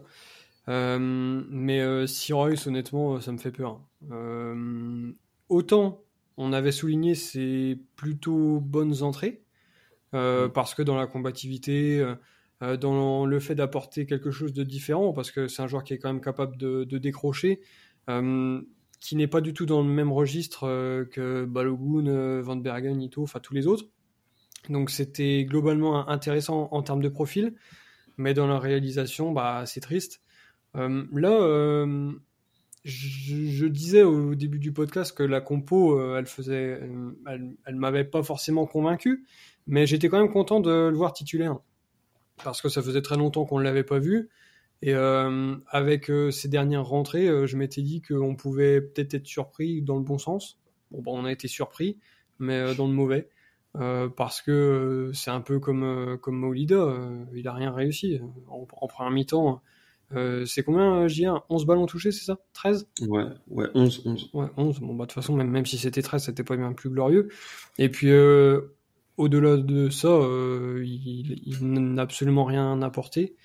mais 0.99 2.07
Cyrus, 2.07 2.67
honnêtement, 2.67 3.19
ça 3.19 3.31
me 3.31 3.37
fait 3.37 3.51
peur. 3.51 3.81
autant 5.49 6.03
on 6.37 6.53
avait 6.53 6.71
souligné 6.71 7.15
ses 7.15 7.79
plutôt 7.95 8.59
bonnes 8.59 9.03
entrées, 9.03 9.41
euh, 10.13 10.47
mm. 10.47 10.51
parce 10.51 10.75
que 10.75 10.83
dans 10.83 10.95
la 10.95 11.07
combativité, 11.07 11.99
euh, 11.99 12.11
euh, 12.11 12.15
dans 12.61 13.25
le 13.25 13.39
fait 13.39 13.55
d'apporter 13.55 14.05
quelque 14.05 14.31
chose 14.31 14.53
de 14.53 14.63
différent, 14.63 15.13
parce 15.13 15.31
que 15.31 15.47
c'est 15.47 15.61
un 15.61 15.67
joueur 15.67 15.83
qui 15.83 15.93
est 15.93 15.99
quand 15.99 16.11
même 16.11 16.21
capable 16.21 16.57
de, 16.57 16.97
décrocher, 16.97 17.61
qui 18.07 19.15
n'est 19.15 19.27
pas 19.27 19.41
du 19.41 19.53
tout 19.53 19.65
dans 19.67 19.83
le 19.83 19.89
même 19.89 20.11
registre 20.11 20.61
que 21.11 21.45
Balogun, 21.45 22.41
Van 22.41 22.55
Bergen, 22.55 22.99
Ito, 23.01 23.21
enfin 23.21 23.39
tous 23.39 23.53
les 23.53 23.67
autres. 23.67 23.85
Donc 24.69 24.89
c'était 24.89 25.45
globalement 25.45 26.09
intéressant 26.09 26.67
en 26.71 26.81
termes 26.81 27.03
de 27.03 27.09
profil, 27.09 27.53
mais 28.17 28.33
dans 28.33 28.47
la 28.47 28.57
réalisation, 28.57 29.31
bah, 29.31 29.63
c'est 29.67 29.81
triste. 29.81 30.21
là, 30.73 31.85
je, 32.87 33.65
disais 33.65 34.03
au 34.03 34.33
début 34.35 34.59
du 34.59 34.71
podcast 34.71 35.15
que 35.15 35.23
la 35.23 35.41
compo, 35.41 35.99
euh, 35.99 36.17
elle 36.17 36.25
faisait, 36.25 36.79
euh, 36.81 37.11
elle, 37.25 37.75
m'avait 37.75 38.05
pas 38.05 38.23
forcément 38.23 38.65
convaincu, 38.65 39.25
mais 39.67 39.85
j'étais 39.85 40.07
quand 40.07 40.19
même 40.19 40.31
content 40.31 40.59
de 40.59 40.87
le 40.89 40.95
voir 40.95 41.13
titulaire 41.13 41.59
parce 42.43 42.61
que 42.61 42.69
ça 42.69 42.81
faisait 42.81 43.01
très 43.01 43.17
longtemps 43.17 43.45
qu'on 43.45 43.59
ne 43.59 43.63
l'avait 43.63 43.83
pas 43.83 43.99
vu. 43.99 44.29
Et 44.81 44.93
euh, 44.93 45.55
avec 45.67 46.11
ces 46.31 46.47
dernières 46.49 46.85
rentrées, 46.85 47.47
je 47.47 47.57
m'étais 47.57 47.81
dit 47.81 48.01
qu'on 48.01 48.35
pouvait 48.35 48.81
peut-être 48.81 49.15
être 49.15 49.25
surpris 49.25 49.81
dans 49.81 49.97
le 49.97 50.03
bon 50.03 50.17
sens. 50.17 50.59
Bon, 50.91 51.17
on 51.19 51.25
a 51.25 51.31
été 51.31 51.47
surpris, 51.47 51.97
mais 52.39 52.75
dans 52.75 52.87
le 52.87 52.93
mauvais. 52.93 53.29
parce 53.73 54.41
que 54.41 55.11
c'est 55.13 55.31
un 55.31 55.41
peu 55.41 55.59
comme, 55.59 56.17
comme 56.21 56.37
Maulida, 56.37 56.95
il 57.33 57.47
a 57.47 57.53
rien 57.53 57.71
réussi. 57.71 58.19
En, 58.49 58.67
en 58.71 58.87
première 58.87 59.11
mi-temps, 59.11 59.61
euh, 60.13 60.45
c'est 60.45 60.63
combien, 60.63 61.03
euh, 61.03 61.07
JR 61.07 61.45
11 61.49 61.65
ballons 61.65 61.85
touchés, 61.85 62.11
c'est 62.11 62.23
ça? 62.23 62.37
13 62.53 62.87
Ouais, 63.01 63.25
ouais, 63.47 63.67
11, 63.73 64.03
11. 64.05 64.29
Ouais, 64.33 64.47
11. 64.55 64.79
Bon, 64.79 64.95
bah, 64.95 65.03
de 65.05 65.09
toute 65.09 65.13
façon, 65.13 65.35
même, 65.35 65.49
même 65.49 65.65
si 65.65 65.77
c'était 65.77 66.01
13, 66.01 66.23
c'était 66.23 66.43
pas 66.43 66.55
bien 66.55 66.71
plus 66.73 66.89
glorieux. 66.89 67.27
Et 67.77 67.89
puis, 67.89 68.09
euh, 68.11 68.76
au-delà 69.17 69.57
de 69.57 69.89
ça, 69.89 70.07
euh, 70.07 70.83
il, 70.85 71.57
n'a 71.61 72.01
absolument 72.01 72.45
rien 72.45 72.81
apporté. 72.81 73.35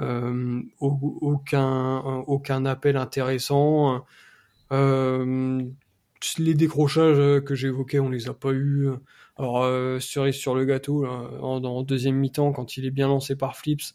Euh, 0.00 0.62
aucun, 0.80 1.98
aucun 2.26 2.64
appel 2.66 2.96
intéressant. 2.96 4.04
les 4.70 6.54
décrochages 6.54 7.42
que 7.44 7.54
j'évoquais, 7.54 8.00
on 8.00 8.08
les 8.10 8.28
a 8.28 8.34
pas 8.34 8.52
eu. 8.52 8.88
Alors, 9.36 9.64
cerise 10.00 10.34
sur 10.34 10.54
le 10.54 10.64
gâteau, 10.64 11.04
là, 11.04 11.10
en, 11.40 11.82
deuxième 11.82 12.16
mi-temps, 12.16 12.52
quand 12.52 12.76
il 12.76 12.84
est 12.86 12.90
bien 12.90 13.08
lancé 13.08 13.36
par 13.36 13.56
Flips, 13.56 13.94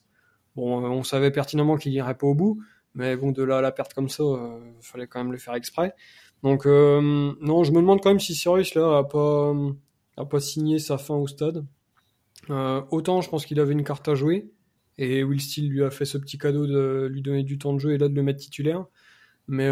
euh, 0.58 0.62
on 0.62 1.04
savait 1.04 1.32
pertinemment 1.32 1.78
qu'il 1.78 1.94
irait 1.94 2.16
pas 2.16 2.28
au 2.28 2.36
bout, 2.36 2.62
mais 2.94 3.16
bon, 3.16 3.32
de 3.32 3.44
là 3.44 3.58
à 3.60 3.62
la 3.62 3.72
perte 3.72 3.94
comme 3.94 4.10
ça, 4.10 4.24
euh, 4.24 4.60
fallait 4.82 5.08
quand 5.08 5.20
même 5.20 5.32
le 5.32 5.38
faire 5.38 5.56
exprès. 5.56 5.94
Donc, 6.44 6.66
euh, 6.66 7.34
non, 7.42 7.64
je 7.64 7.72
me 7.72 7.78
demande 7.78 8.02
quand 8.02 8.10
même 8.10 8.20
si 8.20 8.36
Cyrus 8.36 8.76
là 8.76 9.00
a 9.00 9.04
pas, 9.04 9.54
a 10.18 10.26
pas 10.26 10.40
signé 10.40 10.80
sa 10.80 10.98
fin 10.98 11.16
au 11.16 11.28
stade. 11.28 11.66
autant, 12.50 13.22
je 13.22 13.30
pense 13.30 13.46
qu'il 13.46 13.60
avait 13.60 13.74
une 13.74 13.84
carte 13.84 14.08
à 14.08 14.16
jouer, 14.16 14.52
et 14.98 15.24
Will 15.24 15.42
Steele 15.42 15.70
lui 15.70 15.84
a 15.84 15.90
fait 15.90 16.06
ce 16.06 16.18
petit 16.18 16.38
cadeau 16.38 16.68
de 16.68 17.08
lui 17.12 17.22
donner 17.22 17.44
du 17.44 17.58
temps 17.58 17.74
de 17.74 17.80
jeu 17.80 17.92
et 17.94 17.98
là 17.98 18.08
de 18.08 18.16
le 18.16 18.24
mettre 18.24 18.40
titulaire. 18.40 18.86
Mais 19.48 19.68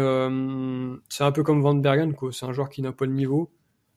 c'est 1.08 1.24
un 1.24 1.32
peu 1.32 1.42
comme 1.42 1.62
Van 1.62 1.74
Bergen. 1.74 2.14
C'est 2.30 2.46
un 2.46 2.52
joueur 2.52 2.68
qui 2.68 2.82
n'a 2.82 2.92
pas 2.92 3.06
le 3.06 3.12
niveau. 3.12 3.50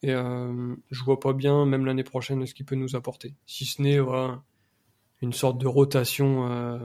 Et 0.04 0.14
je 0.14 1.04
vois 1.04 1.20
pas 1.20 1.34
bien, 1.34 1.66
même 1.66 1.86
l'année 1.86 2.04
prochaine, 2.04 2.45
ce 2.45 2.54
qu'il 2.54 2.66
peut 2.66 2.76
nous 2.76 2.95
apporter. 2.95 3.36
Si 3.45 3.66
ce 3.66 3.82
n'est 3.82 4.00
une 5.22 5.34
sorte 5.34 5.58
de 5.60 5.68
rotation 5.68 6.52
euh, 6.52 6.78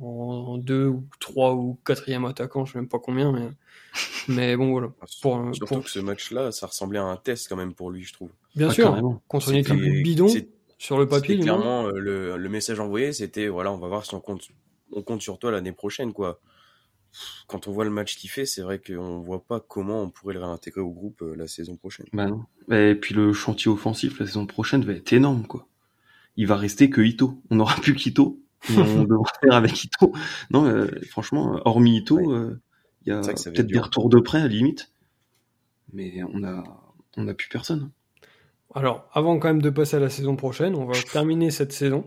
en, 0.00 0.58
deux 0.58 0.86
ou 0.86 1.04
trois 1.18 1.54
ou 1.54 1.78
quatrième 1.84 2.24
attaquant, 2.24 2.64
je 2.64 2.72
sais 2.72 2.78
même 2.78 2.88
pas 2.88 2.98
combien, 2.98 3.32
mais, 3.32 3.48
mais 4.28 4.56
bon 4.56 4.72
voilà. 4.72 4.88
Ah, 5.00 5.06
pour, 5.22 5.54
Surtout 5.54 5.80
que 5.80 5.90
ce 5.90 5.98
match-là, 5.98 6.52
ça 6.52 6.66
ressemblait 6.66 6.98
à 6.98 7.04
un 7.04 7.16
test 7.16 7.48
quand 7.48 7.56
même 7.56 7.74
pour 7.74 7.90
lui, 7.90 8.04
je 8.04 8.12
trouve. 8.12 8.30
Bien 8.56 8.68
ah, 8.68 8.74
sûr, 8.74 9.20
contre 9.28 9.50
une 9.50 9.56
équipe 9.56 9.76
bidon, 9.76 10.28
sur 10.78 10.98
le 10.98 11.06
papier. 11.06 11.38
Clairement, 11.38 11.86
euh, 11.86 11.92
le, 11.98 12.36
le, 12.36 12.48
message 12.48 12.80
envoyé, 12.80 13.12
c'était 13.12 13.48
voilà, 13.48 13.72
on 13.72 13.78
va 13.78 13.88
voir 13.88 14.04
si 14.04 14.14
on 14.14 14.20
compte, 14.20 14.48
on 14.92 15.02
compte 15.02 15.22
sur 15.22 15.38
toi 15.38 15.50
l'année 15.50 15.72
prochaine, 15.72 16.12
quoi. 16.12 16.40
Quand 17.48 17.66
on 17.66 17.72
voit 17.72 17.84
le 17.84 17.90
match 17.90 18.16
qu'il 18.16 18.30
fait, 18.30 18.46
c'est 18.46 18.62
vrai 18.62 18.78
qu'on 18.78 19.18
voit 19.18 19.42
pas 19.44 19.58
comment 19.58 20.02
on 20.02 20.10
pourrait 20.10 20.34
le 20.34 20.40
réintégrer 20.40 20.80
au 20.80 20.90
groupe 20.90 21.22
euh, 21.22 21.34
la 21.34 21.48
saison 21.48 21.74
prochaine. 21.76 22.06
Bah 22.12 22.28
non. 22.28 22.44
Et 22.72 22.94
puis 22.94 23.16
le 23.16 23.32
chantier 23.32 23.68
offensif 23.68 24.20
la 24.20 24.26
saison 24.26 24.46
prochaine 24.46 24.84
va 24.84 24.92
être 24.92 25.12
énorme, 25.12 25.44
quoi 25.44 25.66
il 26.40 26.46
va 26.46 26.56
rester 26.56 26.88
que 26.88 27.02
Ito. 27.02 27.38
On 27.50 27.56
n'aura 27.56 27.76
plus 27.76 27.94
qu'Ito. 27.94 28.40
On 28.68 29.04
devra 29.04 29.30
faire 29.42 29.54
avec 29.54 29.84
Ito. 29.84 30.12
Non, 30.50 30.66
euh, 30.66 30.88
franchement, 31.08 31.60
hormis 31.64 31.98
Ito, 31.98 32.18
euh, 32.18 32.60
il 33.04 33.10
y 33.10 33.12
a 33.12 33.20
peut-être 33.20 33.66
des 33.66 33.78
retours 33.78 34.08
de 34.08 34.20
près 34.20 34.38
à 34.38 34.42
la 34.42 34.48
limite, 34.48 34.92
mais 35.92 36.22
on 36.34 36.44
a 36.44 36.62
on 37.16 37.26
a 37.28 37.34
plus 37.34 37.48
personne. 37.48 37.90
Alors, 38.74 39.08
avant 39.12 39.38
quand 39.38 39.48
même 39.48 39.62
de 39.62 39.70
passer 39.70 39.96
à 39.96 40.00
la 40.00 40.10
saison 40.10 40.36
prochaine, 40.36 40.74
on 40.74 40.84
va 40.84 40.94
terminer 41.12 41.50
cette 41.50 41.72
saison. 41.72 42.06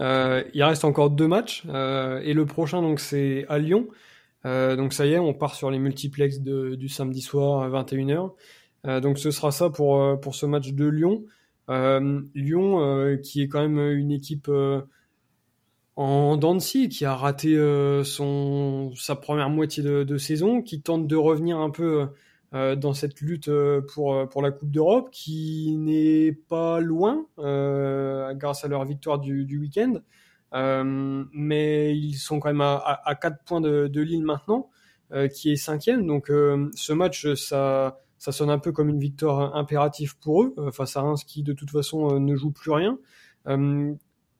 Euh, 0.00 0.44
il 0.52 0.62
reste 0.62 0.84
encore 0.84 1.10
deux 1.10 1.26
matchs 1.26 1.64
et 1.64 2.34
le 2.34 2.44
prochain 2.44 2.82
donc 2.82 3.00
c'est 3.00 3.46
à 3.48 3.58
Lyon. 3.58 3.88
donc 4.44 4.92
ça 4.92 5.06
y 5.06 5.14
est, 5.14 5.18
on 5.18 5.32
part 5.32 5.54
sur 5.54 5.70
les 5.70 5.78
multiplex 5.78 6.40
du 6.40 6.88
samedi 6.88 7.22
soir 7.22 7.62
à 7.62 7.82
21h. 7.82 8.32
donc 9.00 9.18
ce 9.18 9.30
sera 9.30 9.50
ça 9.50 9.70
pour 9.70 10.20
pour 10.20 10.34
ce 10.34 10.44
match 10.44 10.72
de 10.72 10.86
Lyon. 10.86 11.24
Euh, 11.68 12.20
Lyon, 12.34 12.80
euh, 12.80 13.16
qui 13.16 13.42
est 13.42 13.48
quand 13.48 13.60
même 13.60 13.78
une 13.78 14.12
équipe 14.12 14.48
euh, 14.48 14.82
en 15.96 16.36
Dancy, 16.36 16.88
qui 16.88 17.04
a 17.04 17.14
raté 17.14 17.56
son, 18.04 18.92
sa 18.94 19.16
première 19.16 19.50
moitié 19.50 19.82
de, 19.82 20.18
saison, 20.18 20.62
qui 20.62 20.82
tente 20.82 21.06
de 21.06 21.16
revenir 21.16 21.58
un 21.58 21.70
peu 21.70 22.08
dans 22.52 22.92
cette 22.94 23.20
lutte 23.20 23.50
pour, 23.94 24.28
pour 24.28 24.42
la 24.42 24.50
Coupe 24.50 24.70
d'Europe, 24.70 25.08
qui 25.10 25.74
n'est 25.78 26.32
pas 26.32 26.80
loin 26.80 27.26
grâce 27.38 28.64
à 28.64 28.68
leur 28.68 28.84
victoire 28.84 29.18
du, 29.18 29.46
du 29.46 29.58
week-end. 29.58 29.94
mais 31.32 31.96
ils 31.96 32.14
sont 32.14 32.40
quand 32.40 32.50
même 32.50 32.60
à, 32.60 33.00
à, 33.04 33.14
4 33.14 33.44
points 33.44 33.60
de, 33.62 33.88
de 33.88 34.00
Lille 34.02 34.24
maintenant, 34.24 34.68
qui 35.34 35.50
est 35.52 35.56
cinquième. 35.56 36.06
Donc 36.06 36.26
ce 36.28 36.92
match, 36.92 37.32
ça, 37.34 37.98
ça 38.18 38.32
sonne 38.32 38.50
un 38.50 38.58
peu 38.58 38.72
comme 38.72 38.88
une 38.88 38.98
victoire 38.98 39.54
impérative 39.56 40.18
pour 40.18 40.42
eux 40.42 40.54
euh, 40.58 40.70
face 40.70 40.96
à 40.96 41.02
Reims 41.02 41.24
qui 41.24 41.42
de 41.42 41.52
toute 41.52 41.70
façon 41.70 42.14
euh, 42.14 42.18
ne 42.18 42.34
joue 42.34 42.50
plus 42.50 42.70
rien. 42.70 42.98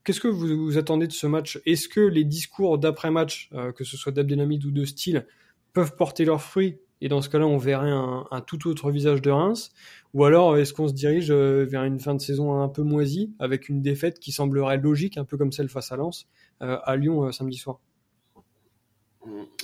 Euh, 0.07 0.13
qu'est-ce 0.13 0.21
que 0.21 0.29
vous, 0.29 0.79
attendez 0.79 1.07
de 1.07 1.13
ce 1.13 1.27
match? 1.27 1.61
Est-ce 1.67 1.89
que 1.89 2.01
les 2.01 2.25
discours 2.25 2.79
d'après-match, 2.79 3.51
que 3.77 3.85
ce 3.85 3.97
soit 3.97 4.13
d'Abdelhamid 4.13 4.65
ou 4.65 4.71
de 4.71 4.85
Style, 4.85 5.27
peuvent 5.73 5.97
porter 5.97 6.25
leurs 6.25 6.43
fruits? 6.43 6.79
Et 7.03 7.09
dans 7.09 7.21
ce 7.21 7.29
cas-là, 7.29 7.47
on 7.47 7.59
verrait 7.59 7.91
un, 7.91 8.41
tout 8.47 8.69
autre 8.69 8.91
visage 8.91 9.21
de 9.21 9.31
Reims? 9.31 9.73
Ou 10.15 10.25
alors, 10.25 10.57
est-ce 10.57 10.73
qu'on 10.73 10.89
se 10.89 10.95
dirige 10.95 11.31
vers 11.31 11.85
une 11.85 12.01
fin 12.01 12.15
de 12.15 12.21
saison 12.21 12.61
un 12.61 12.69
peu 12.69 12.83
moisie, 12.83 13.35
avec 13.39 13.69
une 13.69 13.83
défaite 13.83 14.19
qui 14.19 14.33
semblerait 14.33 14.79
logique, 14.79 15.19
un 15.19 15.25
peu 15.25 15.37
comme 15.37 15.53
celle 15.53 15.69
face 15.69 15.93
à 15.93 15.97
Lens, 15.97 16.27
à 16.61 16.97
Lyon 16.97 17.31
samedi 17.33 17.59
soir? 17.59 17.81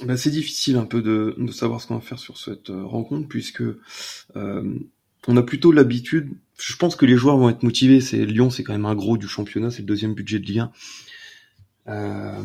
Bah, 0.04 0.16
c'est 0.16 0.30
difficile 0.30 0.76
un 0.76 0.84
peu 0.84 1.02
de, 1.02 1.34
de 1.38 1.52
savoir 1.52 1.80
ce 1.80 1.86
qu'on 1.86 1.94
va 1.94 2.00
faire 2.00 2.18
sur 2.18 2.36
cette 2.36 2.70
euh, 2.70 2.84
rencontre 2.84 3.28
puisque 3.28 3.62
euh, 3.62 4.78
on 5.28 5.36
a 5.36 5.42
plutôt 5.42 5.72
l'habitude. 5.72 6.32
Je 6.58 6.76
pense 6.76 6.96
que 6.96 7.06
les 7.06 7.16
joueurs 7.16 7.36
vont 7.36 7.48
être 7.48 7.62
motivés. 7.62 8.00
C'est 8.00 8.24
Lyon, 8.24 8.50
c'est 8.50 8.62
quand 8.62 8.72
même 8.72 8.86
un 8.86 8.94
gros 8.94 9.16
du 9.16 9.28
championnat, 9.28 9.70
c'est 9.70 9.80
le 9.80 9.86
deuxième 9.86 10.14
budget 10.14 10.38
de 10.38 10.44
Ligue 10.44 10.60
1. 10.60 10.72
Euh, 11.88 12.44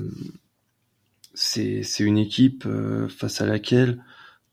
c'est 1.33 1.83
une 1.99 2.17
équipe 2.17 2.63
euh, 2.65 3.07
face 3.09 3.41
à 3.41 3.45
laquelle 3.45 4.03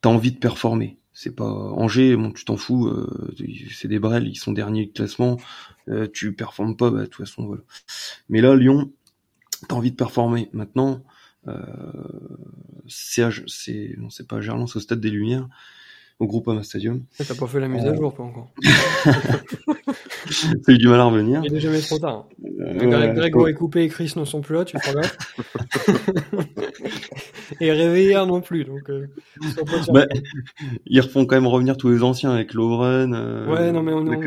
tu 0.03 0.09
as 0.09 0.11
envie 0.11 0.33
de 0.33 0.39
performer. 0.39 0.99
C'est 1.13 1.35
pas 1.35 1.45
Angers, 1.45 2.17
bon, 2.17 2.33
tu 2.33 2.45
t'en 2.45 2.57
fous, 2.57 2.89
euh, 2.89 3.35
c'est 3.73 3.89
des 3.89 4.01
brels, 4.01 4.27
ils 4.27 4.37
sont 4.37 4.53
derniers 4.53 4.87
de 4.87 4.93
classement, 4.93 5.39
tu 6.13 6.35
performes 6.35 6.77
pas, 6.77 6.91
bah, 6.91 7.03
de 7.03 7.07
toute 7.07 7.25
façon 7.25 7.47
voilà. 7.47 7.63
Mais 8.29 8.41
là, 8.41 8.57
Lyon, 8.57 8.93
t'as 9.69 9.77
envie 9.77 9.93
de 9.93 9.97
performer. 9.97 10.51
Maintenant, 10.53 11.05
c'est, 12.89 13.23
c'est, 13.47 13.95
non, 13.97 14.11
c'est 14.11 14.27
pas 14.27 14.41
Gerland, 14.41 14.69
c'est 14.69 14.79
au 14.79 14.81
Stade 14.81 15.01
des 15.01 15.11
Lumières, 15.11 15.49
au 16.19 16.27
Groupama 16.27 16.63
Stadium. 16.63 17.03
T'as 17.17 17.35
pas 17.35 17.47
fait 17.47 17.61
la 17.61 17.69
mise 17.69 17.85
à 17.85 17.95
jour, 17.95 18.15
pas 18.15 18.23
encore. 18.23 18.53
T'as 20.65 20.73
eu 20.73 20.79
du 20.79 20.89
mal 20.89 21.01
à 21.01 21.05
revenir. 21.05 21.43
Il 21.45 21.55
est 21.55 21.61
jamais 21.61 21.81
trop 21.81 21.99
tard. 21.99 22.29
Euh, 22.61 23.15
Grégory 23.15 23.53
Coupé 23.55 23.83
et 23.83 23.89
Chris 23.89 24.13
ne 24.17 24.25
sont 24.25 24.41
plus 24.41 24.55
là, 24.55 24.65
tu 24.65 24.79
crois 24.79 25.03
et 27.61 27.71
rêvé 27.73 28.15
non 28.27 28.41
plus. 28.41 28.65
Donc, 28.65 28.89
euh, 28.91 29.07
bah, 29.93 30.07
ils 30.87 31.01
refont 31.01 31.27
quand 31.27 31.37
même 31.37 31.47
revenir 31.47 31.77
tous 31.77 31.91
les 31.91 32.03
anciens 32.03 32.31
avec 32.31 32.55
Lovren. 32.55 33.15
Euh, 33.15 33.47
ouais, 33.51 33.71
non 33.73 33.83
mais 33.83 33.93
on, 33.93 34.05
n'y 34.05 34.15
est 34.15 34.19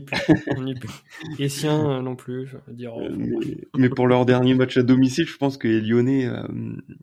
plus. 0.00 0.16
on 0.56 0.66
est 0.66 0.78
plus. 0.78 0.90
Et 1.38 1.48
Sien 1.48 1.90
euh, 1.90 2.02
non 2.02 2.16
plus. 2.16 2.54
Dire, 2.68 2.92
mais, 3.76 3.88
pour 3.88 4.06
leur 4.06 4.26
dernier 4.26 4.54
match 4.54 4.76
à 4.76 4.82
domicile, 4.82 5.26
je 5.26 5.36
pense 5.36 5.56
que 5.56 5.68
les 5.68 5.80
Lyonnais 5.80 6.28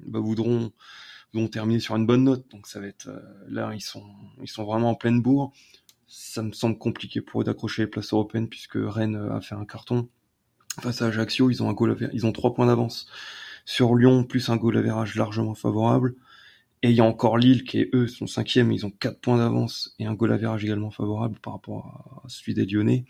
bah, 0.06 0.20
voudront 0.20 0.72
vont 1.34 1.48
terminer 1.48 1.80
sur 1.80 1.96
une 1.96 2.06
bonne 2.06 2.24
note. 2.24 2.46
Donc 2.52 2.68
ça 2.68 2.80
va 2.80 2.88
être 2.88 3.10
là, 3.48 3.72
ils 3.74 3.82
sont 3.82 4.06
ils 4.42 4.50
sont 4.50 4.64
vraiment 4.64 4.92
en 4.92 4.96
pleine 4.96 5.22
bourre. 5.22 5.52
Ça 6.08 6.44
me 6.44 6.52
semble 6.52 6.78
compliqué 6.78 7.22
pour 7.22 7.42
eux 7.42 7.44
d'accrocher 7.44 7.84
les 7.84 7.88
places 7.88 8.14
européennes 8.14 8.50
puisque 8.50 8.78
Rennes 8.78 9.16
a 9.16 9.40
fait 9.42 9.56
un 9.56 9.66
carton 9.66 10.10
face 10.80 11.02
à 11.02 11.08
Ajaccio. 11.08 11.50
Ils 11.50 11.64
ont 11.64 11.70
un 11.70 11.74
goal, 11.74 12.10
ils 12.14 12.26
ont 12.26 12.32
trois 12.32 12.54
points 12.54 12.68
d'avance 12.68 13.08
sur 13.66 13.96
Lyon, 13.96 14.24
plus 14.24 14.50
un 14.50 14.58
goal 14.58 14.78
average 14.78 15.16
largement 15.16 15.56
favorable. 15.56 16.16
Et 16.84 16.90
il 16.90 16.96
y 16.96 17.02
a 17.02 17.06
encore 17.06 17.38
Lille 17.38 17.64
qui, 17.64 17.88
eux, 17.94 18.08
sont 18.08 18.26
cinquième, 18.26 18.72
ils 18.72 18.86
ont 18.86 18.90
quatre 18.90 19.20
points 19.20 19.38
d'avance 19.38 19.96
et 20.00 20.06
un 20.06 20.16
goal 20.16 20.34
average 20.34 20.64
également 20.64 20.90
favorable 20.90 21.38
par 21.40 21.54
rapport 21.54 22.24
à 22.26 22.30
celui 22.30 22.56
des 22.56 22.66
Lyonnais. 22.66 23.06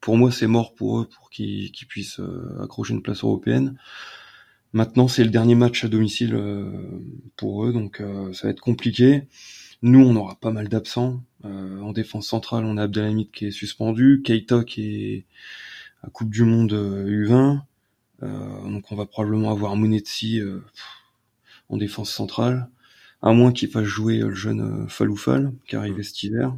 Pour 0.00 0.16
moi, 0.16 0.30
c'est 0.30 0.46
mort 0.46 0.74
pour 0.74 1.00
eux 1.00 1.08
pour 1.08 1.30
qu'ils 1.30 1.72
puissent 1.88 2.20
euh, 2.20 2.62
accrocher 2.62 2.94
une 2.94 3.02
place 3.02 3.24
européenne. 3.24 3.76
Maintenant, 4.76 5.08
c'est 5.08 5.24
le 5.24 5.30
dernier 5.30 5.54
match 5.54 5.84
à 5.84 5.88
domicile 5.88 6.34
euh, 6.34 6.70
pour 7.36 7.64
eux, 7.64 7.72
donc 7.72 8.00
euh, 8.00 8.32
ça 8.32 8.46
va 8.46 8.50
être 8.50 8.60
compliqué. 8.60 9.22
Nous, 9.82 10.00
on 10.00 10.14
aura 10.16 10.34
pas 10.36 10.50
mal 10.50 10.68
d'absents. 10.68 11.22
en 11.44 11.92
défense 11.92 12.26
centrale, 12.26 12.64
on 12.64 12.76
a 12.76 12.82
Abdelhamid 12.84 13.30
qui 13.30 13.46
est 13.46 13.50
suspendu, 13.50 14.22
Keita 14.24 14.64
qui 14.64 14.82
est 15.04 15.24
à 16.02 16.10
Coupe 16.10 16.30
du 16.30 16.44
Monde 16.44 16.72
U20. 16.72 17.60
Euh, 18.22 18.70
donc 18.70 18.90
on 18.90 18.96
va 18.96 19.06
probablement 19.06 19.50
avoir 19.50 19.76
Munetsi 19.76 20.40
euh, 20.40 20.60
en 21.68 21.76
défense 21.76 22.10
centrale, 22.10 22.68
à 23.22 23.32
moins 23.32 23.52
qu'il 23.52 23.68
fasse 23.68 23.84
jouer 23.84 24.18
le 24.18 24.34
jeune 24.34 24.84
euh, 24.84 24.88
Faloufal 24.88 25.52
qui 25.66 25.76
arrive 25.76 26.00
cet 26.02 26.22
hiver. 26.22 26.56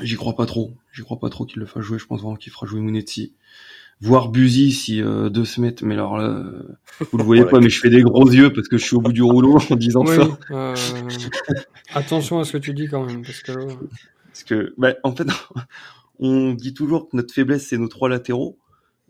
J'y 0.00 0.16
crois 0.16 0.34
pas 0.34 0.46
trop. 0.46 0.74
J'y 0.92 1.02
crois 1.02 1.20
pas 1.20 1.30
trop 1.30 1.44
qu'il 1.44 1.60
le 1.60 1.66
fasse 1.66 1.82
jouer. 1.82 1.98
Je 1.98 2.06
pense 2.06 2.20
vraiment 2.20 2.36
qu'il 2.36 2.52
fera 2.52 2.66
jouer 2.66 2.80
Munetsi. 2.80 3.34
Voir 4.04 4.28
Buzy 4.28 4.72
si 4.72 5.02
euh, 5.02 5.30
deux 5.30 5.44
se 5.44 5.60
mettent. 5.60 5.82
Mais 5.82 5.94
alors 5.94 6.18
là, 6.18 6.44
vous 7.10 7.18
le 7.18 7.24
voyez 7.24 7.44
pas, 7.50 7.58
mais 7.60 7.70
je 7.70 7.80
fais 7.80 7.90
des 7.90 8.02
gros 8.02 8.30
yeux 8.30 8.52
parce 8.52 8.68
que 8.68 8.76
je 8.76 8.84
suis 8.84 8.96
au 8.96 9.00
bout 9.00 9.12
du 9.12 9.22
rouleau 9.22 9.58
en 9.70 9.76
disant 9.76 10.04
ça. 10.04 10.28
Euh, 10.50 10.74
attention 11.94 12.38
à 12.38 12.44
ce 12.44 12.52
que 12.52 12.58
tu 12.58 12.74
dis 12.74 12.86
quand 12.88 13.04
même, 13.04 13.22
parce 13.22 13.40
que. 13.40 13.52
Parce 13.52 14.44
que, 14.44 14.74
bah, 14.76 14.94
en 15.04 15.14
fait, 15.14 15.28
on 16.18 16.52
dit 16.52 16.74
toujours 16.74 17.08
que 17.08 17.16
notre 17.16 17.32
faiblesse 17.32 17.66
c'est 17.68 17.78
nos 17.78 17.88
trois 17.88 18.08
latéraux 18.08 18.58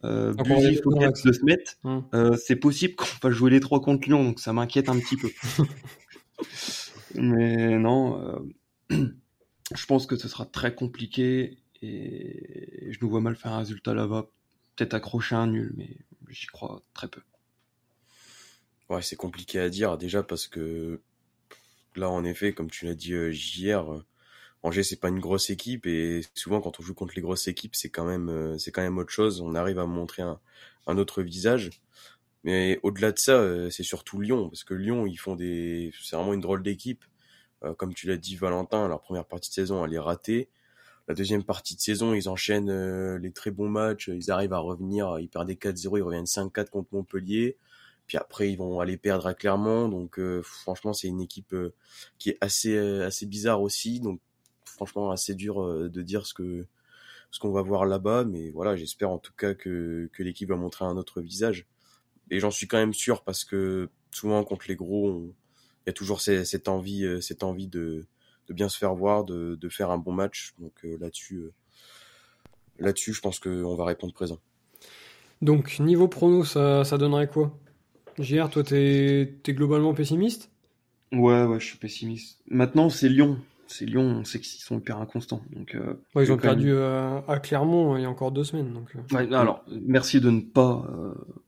euh, 0.04 0.34
Buzy, 0.34 0.80
de 1.24 1.32
se 1.32 1.44
mettre. 1.44 1.74
Hum. 1.84 2.04
Euh, 2.14 2.36
c'est 2.36 2.56
possible 2.56 2.94
qu'on 2.94 3.06
va 3.22 3.30
jouer 3.30 3.50
les 3.50 3.60
trois 3.60 3.80
contre 3.80 4.06
Lyon, 4.06 4.22
donc 4.22 4.40
ça 4.40 4.52
m'inquiète 4.52 4.88
un 4.88 4.98
petit 4.98 5.16
peu. 5.16 5.30
Mais 7.14 7.78
non, 7.78 8.44
euh, 8.92 9.08
je 9.74 9.86
pense 9.86 10.06
que 10.06 10.16
ce 10.16 10.28
sera 10.28 10.44
très 10.44 10.74
compliqué 10.74 11.58
et 11.80 12.88
je 12.90 12.98
nous 13.00 13.08
vois 13.08 13.20
mal 13.20 13.36
faire 13.36 13.52
un 13.52 13.58
résultat 13.58 13.94
là-bas. 13.94 14.26
Peut-être 14.76 14.94
accrocher 14.94 15.34
un 15.34 15.46
nul, 15.46 15.72
mais 15.76 15.96
j'y 16.28 16.46
crois 16.46 16.82
très 16.94 17.08
peu. 17.08 17.22
Ouais, 18.88 19.02
c'est 19.02 19.16
compliqué 19.16 19.58
à 19.60 19.68
dire 19.68 19.96
déjà 19.96 20.22
parce 20.22 20.46
que 20.46 21.00
là, 21.96 22.10
en 22.10 22.24
effet, 22.24 22.52
comme 22.52 22.70
tu 22.70 22.84
l'as 22.84 22.94
dit 22.94 23.14
euh, 23.14 23.32
hier, 23.32 23.84
Angers 24.64 24.82
c'est 24.82 25.00
pas 25.00 25.10
une 25.10 25.20
grosse 25.20 25.50
équipe 25.50 25.86
et 25.86 26.22
souvent 26.34 26.62
quand 26.62 26.80
on 26.80 26.82
joue 26.82 26.94
contre 26.94 27.14
les 27.16 27.20
grosses 27.20 27.48
équipes 27.48 27.76
c'est 27.76 27.90
quand 27.90 28.06
même 28.06 28.30
euh, 28.30 28.58
c'est 28.58 28.72
quand 28.72 28.80
même 28.82 28.96
autre 28.96 29.10
chose. 29.10 29.42
On 29.42 29.54
arrive 29.54 29.78
à 29.78 29.84
montrer 29.84 30.22
un, 30.22 30.40
un 30.86 30.96
autre 30.96 31.22
visage. 31.22 31.70
Mais 32.44 32.80
au-delà 32.82 33.12
de 33.12 33.18
ça 33.18 33.32
euh, 33.32 33.68
c'est 33.70 33.82
surtout 33.82 34.20
Lyon 34.20 34.48
parce 34.48 34.64
que 34.64 34.72
Lyon 34.72 35.06
ils 35.06 35.18
font 35.18 35.36
des 35.36 35.92
c'est 36.02 36.16
vraiment 36.16 36.32
une 36.32 36.40
drôle 36.40 36.62
d'équipe. 36.62 37.04
Euh, 37.62 37.74
comme 37.74 37.92
tu 37.94 38.06
l'as 38.08 38.16
dit 38.16 38.36
Valentin 38.36 38.88
leur 38.88 39.02
première 39.02 39.26
partie 39.26 39.50
de 39.50 39.54
saison 39.54 39.84
elle 39.84 39.92
est 39.92 39.98
ratée 39.98 40.48
la 41.08 41.14
deuxième 41.14 41.44
partie 41.44 41.76
de 41.76 41.80
saison 41.80 42.14
ils 42.14 42.28
enchaînent 42.28 43.16
les 43.16 43.32
très 43.32 43.50
bons 43.50 43.68
matchs 43.68 44.08
ils 44.08 44.30
arrivent 44.30 44.54
à 44.54 44.58
revenir 44.58 45.18
ils 45.18 45.28
perdent 45.28 45.50
4-0 45.50 45.98
ils 45.98 46.02
reviennent 46.02 46.24
5-4 46.24 46.70
contre 46.70 46.88
Montpellier. 46.92 47.56
Puis 48.06 48.18
après 48.18 48.50
ils 48.50 48.56
vont 48.56 48.80
aller 48.80 48.96
perdre 48.96 49.26
à 49.26 49.34
Clermont. 49.34 49.88
Donc 49.88 50.18
franchement 50.42 50.92
c'est 50.92 51.08
une 51.08 51.20
équipe 51.20 51.54
qui 52.18 52.30
est 52.30 52.38
assez 52.40 52.76
assez 52.78 53.26
bizarre 53.26 53.60
aussi. 53.62 54.00
Donc 54.00 54.20
franchement 54.74 55.10
assez 55.10 55.34
dur 55.34 55.62
euh, 55.62 55.88
de 55.88 56.02
dire 56.02 56.26
ce 56.26 56.34
que 56.34 56.66
ce 57.30 57.40
qu'on 57.40 57.50
va 57.50 57.62
voir 57.62 57.84
là-bas, 57.84 58.24
mais 58.24 58.50
voilà, 58.50 58.76
j'espère 58.76 59.10
en 59.10 59.18
tout 59.18 59.32
cas 59.36 59.54
que, 59.54 60.08
que 60.12 60.22
l'équipe 60.22 60.48
va 60.48 60.56
montrer 60.56 60.84
un 60.84 60.96
autre 60.96 61.20
visage. 61.20 61.66
Et 62.30 62.38
j'en 62.38 62.52
suis 62.52 62.68
quand 62.68 62.76
même 62.76 62.94
sûr 62.94 63.24
parce 63.24 63.44
que 63.44 63.90
souvent 64.12 64.44
contre 64.44 64.66
les 64.68 64.76
gros, 64.76 65.34
il 65.84 65.88
y 65.88 65.90
a 65.90 65.92
toujours 65.92 66.20
cette 66.20 66.68
envie, 66.68 67.04
euh, 67.04 67.20
cette 67.20 67.42
envie 67.42 67.66
de, 67.66 68.06
de 68.48 68.54
bien 68.54 68.68
se 68.68 68.78
faire 68.78 68.94
voir, 68.94 69.24
de, 69.24 69.56
de 69.56 69.68
faire 69.68 69.90
un 69.90 69.98
bon 69.98 70.12
match. 70.12 70.54
Donc 70.58 70.72
euh, 70.84 70.96
là-dessus, 71.00 71.50
là-dessus, 72.78 73.12
je 73.12 73.20
pense 73.20 73.38
qu'on 73.38 73.74
va 73.76 73.84
répondre 73.84 74.12
présent. 74.12 74.38
Donc 75.42 75.78
niveau 75.78 76.08
prono, 76.08 76.44
ça, 76.44 76.84
ça 76.84 76.98
donnerait 76.98 77.28
quoi? 77.28 77.56
JR, 78.18 78.48
toi, 78.48 78.62
t'es 78.62 79.34
es 79.46 79.52
globalement 79.52 79.92
pessimiste? 79.94 80.50
Ouais, 81.12 81.44
ouais, 81.44 81.60
je 81.60 81.66
suis 81.66 81.78
pessimiste. 81.78 82.40
Maintenant, 82.48 82.88
c'est 82.88 83.08
Lyon 83.08 83.38
c'est 83.66 83.86
Lyon, 83.86 84.18
on 84.20 84.24
sait 84.24 84.40
qu'ils 84.40 84.60
sont 84.60 84.78
hyper 84.78 84.98
inconstants. 84.98 85.42
Donc, 85.50 85.74
euh, 85.74 85.94
ils 86.16 86.32
ont 86.32 86.36
perdu 86.36 86.72
euh, 86.72 87.20
à 87.26 87.38
Clermont 87.38 87.96
il 87.96 88.02
y 88.02 88.04
a 88.04 88.10
encore 88.10 88.32
deux 88.32 88.44
semaines. 88.44 88.72
Donc, 88.72 88.94
euh. 88.94 89.32
alors, 89.32 89.64
merci 89.82 90.20
de 90.20 90.30
ne 90.30 90.40
pas 90.40 90.86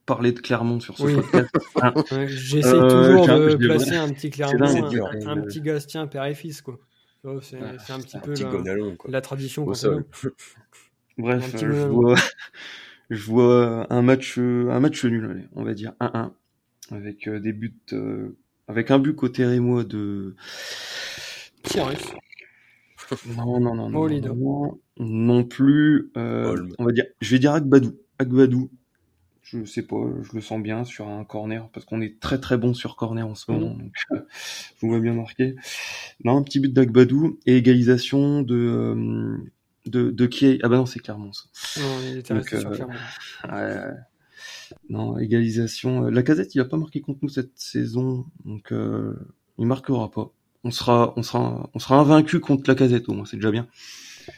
parler 0.07 0.33
de 0.33 0.41
Clermont 0.41 0.81
sur 0.81 0.97
ce 0.97 1.05
podcast. 1.05 1.51
Ah. 1.83 1.93
J'essaie 2.27 2.71
toujours 2.71 3.27
de 3.27 3.57
placer 3.57 3.97
un 3.97 4.09
petit 4.09 4.31
Clermont, 4.31 4.91
un, 5.27 5.41
petit 5.43 5.61
Gastien 5.61 6.07
père 6.07 6.25
et 6.25 6.35
fils, 6.35 6.63
quoi. 6.63 6.79
C'est 7.43 7.59
un 7.59 8.01
petit 8.01 8.19
peu 8.19 8.63
la, 9.09 9.21
tradition. 9.21 9.67
Bref, 11.19 11.57
je 11.59 11.67
vois, 11.67 12.15
je 13.11 13.25
vois 13.25 13.87
un 13.93 14.03
match, 14.03 14.39
un 14.39 14.81
match 14.81 15.05
nul, 15.05 15.49
on 15.55 15.65
va 15.65 15.75
dire 15.75 15.93
1-1, 16.01 16.31
avec 16.93 17.29
des 17.29 17.53
buts, 17.53 17.75
avec 18.69 18.91
un 18.91 18.99
but 18.99 19.15
côté 19.15 19.45
Rémois 19.45 19.85
de 19.85 20.35
non, 23.37 23.61
non, 23.61 23.75
non, 23.75 23.91
non, 23.91 24.09
non, 24.09 24.81
non, 24.99 25.45
plus. 25.45 26.11
Euh, 26.17 26.67
on 26.79 26.85
va 26.85 26.93
dire, 26.93 27.05
je 27.21 27.31
vais 27.31 27.39
dire 27.39 27.53
Agbadou. 27.53 27.93
Agbadou. 28.19 28.71
Je 29.43 29.65
sais 29.65 29.83
pas, 29.83 29.97
je 30.23 30.35
le 30.35 30.41
sens 30.41 30.61
bien 30.61 30.85
sur 30.85 31.07
un 31.07 31.25
corner 31.25 31.69
parce 31.73 31.87
qu'on 31.87 32.01
est 32.01 32.19
très 32.19 32.41
très 32.41 32.59
bon 32.59 32.75
sur 32.75 32.97
corner 32.97 33.29
en 33.29 33.37
ce 33.37 33.53
moment. 33.53 33.75
Mhm. 33.75 33.91
Donc, 34.11 34.25
je 34.81 34.87
vois 34.87 34.99
bien 34.99 35.13
marqué. 35.13 35.55
Non, 36.25 36.37
un 36.37 36.43
petit 36.43 36.59
but 36.59 36.73
d'Agbadou 36.73 37.39
et 37.47 37.57
égalisation 37.57 38.43
de 38.43 38.57
euh, 38.57 39.37
de, 39.87 40.11
de 40.11 40.27
qui 40.27 40.47
est... 40.47 40.59
Ah 40.65 40.69
bah 40.69 40.79
non, 40.79 40.87
c'est 40.87 40.99
Clermont 40.99 41.33
ça. 41.33 41.45
Non, 41.81 42.01
il 42.11 42.19
était 42.19 42.35
donc, 42.35 42.49
sur 42.49 42.59
euh, 42.59 42.75
Clermont. 42.75 42.95
Ouais, 43.49 43.95
non, 44.89 45.17
égalisation. 45.17 46.03
La 46.03 46.25
casette, 46.25 46.57
il 46.57 46.61
a 46.61 46.65
pas 46.65 46.77
marqué 46.77 47.01
contre 47.01 47.21
nous 47.23 47.29
cette 47.29 47.57
saison, 47.57 48.27
donc 48.45 48.73
euh, 48.73 49.15
il 49.59 49.67
marquera 49.67 50.11
pas 50.11 50.33
on 50.67 50.71
sera, 50.71 51.13
on 51.17 51.23
sera, 51.23 51.71
on 51.75 51.79
sera 51.79 51.99
invaincu 52.01 52.41
contre 52.41 52.65
la 52.69 52.75
casette 52.75 53.09
au 53.09 53.13
moins, 53.13 53.25
c'est 53.25 53.37
déjà 53.37 53.51
bien. 53.51 53.67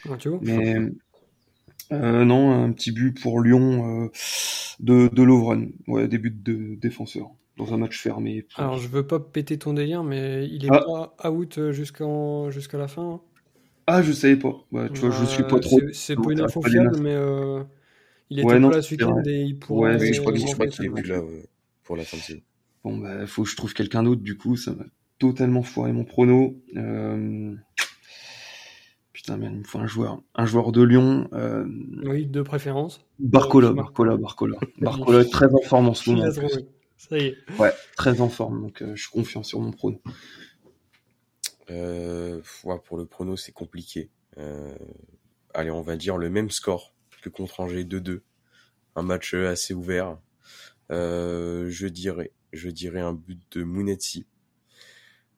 Ah, 0.07 0.15
tu 0.17 0.29
vois 0.29 0.39
Mais 0.41 0.75
euh, 1.91 2.23
non, 2.23 2.63
un 2.63 2.71
petit 2.71 2.91
but 2.91 3.19
pour 3.19 3.41
Lyon 3.41 4.03
euh, 4.03 4.09
de, 4.79 5.09
de 5.11 5.23
Lovren, 5.23 5.71
ouais, 5.87 6.07
des 6.07 6.19
buts 6.19 6.29
de 6.31 6.75
défenseur 6.75 7.31
dans 7.57 7.73
un 7.73 7.77
match 7.77 7.99
fermé. 7.99 8.45
Alors 8.55 8.77
je 8.77 8.87
veux 8.87 9.05
pas 9.05 9.19
péter 9.19 9.57
ton 9.57 9.73
délire, 9.73 10.03
mais 10.03 10.47
il 10.47 10.65
est 10.65 10.69
ah. 10.71 11.09
pas 11.19 11.31
out 11.31 11.71
jusqu'en 11.71 12.51
jusqu'à 12.51 12.77
la 12.77 12.87
fin. 12.87 13.13
Hein. 13.13 13.21
Ah, 13.87 14.03
je 14.03 14.11
savais 14.11 14.35
pas. 14.35 14.55
tu 14.93 15.01
vois, 15.01 15.09
je 15.09 15.25
suis 15.25 15.43
pas 15.43 15.59
trop. 15.59 15.79
C'est 15.93 16.15
pas 16.15 16.31
une 16.31 16.41
info 16.41 16.61
fiable, 16.61 16.99
mais 17.01 17.15
euh, 17.15 17.63
il 18.29 18.39
était 18.39 18.47
pas 18.47 18.59
là 18.59 18.81
ce 18.83 18.91
week-end 18.91 19.21
et 19.25 19.41
il 19.41 19.57
pourrait. 19.57 19.97
Ouais, 19.97 20.13
je 20.13 20.21
crois, 20.21 20.31
qu'il 20.67 20.85
est 20.85 20.89
plus 20.89 21.09
là 21.09 21.21
pour 21.83 21.97
la 21.97 22.03
fin 22.03 22.17
de 22.17 22.21
saison. 22.21 22.41
Bon 22.83 22.97
bah 22.97 23.27
faut 23.27 23.43
que 23.43 23.49
je 23.49 23.57
trouve 23.57 23.73
quelqu'un 23.73 24.03
d'autre 24.03 24.21
du 24.21 24.37
coup, 24.37 24.55
ça 24.55 24.71
va 24.71 24.85
totalement 25.19 25.63
foiré 25.63 25.91
mon 25.91 26.05
prono. 26.05 26.55
Euh... 26.75 27.53
Putain, 29.13 29.37
merde, 29.37 29.53
il 29.53 29.59
me 29.59 29.63
faut 29.65 29.79
un 29.79 29.87
joueur. 29.87 30.21
Un 30.35 30.45
joueur 30.45 30.71
de 30.71 30.81
Lyon. 30.81 31.27
Euh... 31.33 31.67
Oui, 32.03 32.25
de 32.25 32.41
préférence. 32.41 33.05
Barcola, 33.19 33.73
Barcola, 33.73 34.17
Barcola. 34.17 34.57
Barcola 34.79 35.21
est 35.21 35.29
très 35.29 35.53
en 35.53 35.61
forme 35.61 35.89
en 35.89 35.93
ce 35.93 36.09
moment. 36.09 36.31
Ça 36.97 37.17
y 37.17 37.27
est. 37.27 37.37
Ouais, 37.57 37.71
très 37.95 38.19
en 38.19 38.27
forme, 38.27 38.61
donc 38.61 38.81
euh, 38.81 38.93
je 38.95 39.03
suis 39.03 39.11
confiant 39.11 39.41
sur 39.41 39.61
mon 39.61 39.71
prono. 39.71 40.01
Euh, 41.69 42.41
pour 42.83 42.97
le 42.97 43.05
prono, 43.05 43.37
c'est 43.37 43.53
compliqué. 43.53 44.09
Euh, 44.37 44.75
allez, 45.53 45.71
on 45.71 45.81
va 45.81 45.95
dire 45.95 46.17
le 46.17 46.29
même 46.29 46.49
score 46.49 46.93
que 47.21 47.29
contre 47.29 47.59
Angers 47.61 47.83
2-2. 47.83 48.21
Un 48.95 49.01
match 49.01 49.33
assez 49.33 49.73
ouvert. 49.73 50.17
Euh, 50.91 51.69
je 51.69 51.87
dirais, 51.87 52.31
je 52.51 52.69
dirais 52.69 53.01
un 53.01 53.13
but 53.13 53.39
de 53.51 53.63
Mounetsi 53.63 54.25
euh, 54.25 54.38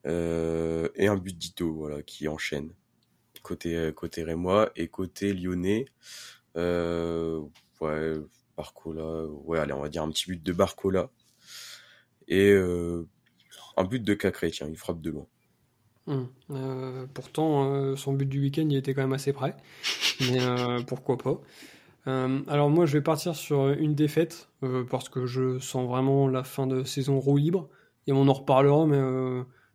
et 0.04 1.06
un 1.06 1.16
but 1.16 1.36
d'Ito, 1.36 1.72
voilà, 1.72 2.02
qui 2.02 2.28
enchaîne 2.28 2.72
côté 3.42 3.76
euh, 3.76 3.92
côté 3.92 4.22
Rémois 4.22 4.70
et 4.76 4.88
côté 4.88 5.34
Lyonnais. 5.34 5.84
Euh, 6.56 7.42
ouais, 7.80 8.14
Barcola, 8.56 9.26
ouais, 9.26 9.58
allez, 9.58 9.72
on 9.72 9.82
va 9.82 9.88
dire 9.88 10.02
un 10.02 10.10
petit 10.10 10.26
but 10.26 10.42
de 10.42 10.52
Barcola. 10.52 11.10
et 12.28 12.52
un 13.76 13.84
but 13.84 14.02
de 14.02 14.14
Cacré, 14.14 14.50
tiens, 14.50 14.68
une 14.68 14.76
frappe 14.76 15.00
de 15.00 15.10
loin. 15.10 15.26
Hum. 16.08 16.28
pourtant, 17.14 17.96
son 17.96 18.12
but 18.12 18.28
du 18.28 18.40
week-end, 18.40 18.66
il 18.68 18.76
était 18.76 18.92
quand 18.92 19.02
même 19.02 19.12
assez 19.12 19.32
près. 19.32 19.56
Mais 20.20 20.38
pourquoi 20.86 21.16
pas. 21.16 21.40
alors 22.06 22.70
moi, 22.70 22.86
je 22.86 22.92
vais 22.92 23.02
partir 23.02 23.34
sur 23.34 23.70
une 23.70 23.94
défaite 23.94 24.50
parce 24.90 25.08
que 25.08 25.26
je 25.26 25.58
sens 25.58 25.88
vraiment 25.88 26.28
la 26.28 26.44
fin 26.44 26.66
de 26.66 26.84
saison 26.84 27.18
roue 27.18 27.38
libre. 27.38 27.68
Et 28.06 28.12
on 28.12 28.26
en 28.28 28.32
reparlera, 28.32 28.84
mais 28.84 28.98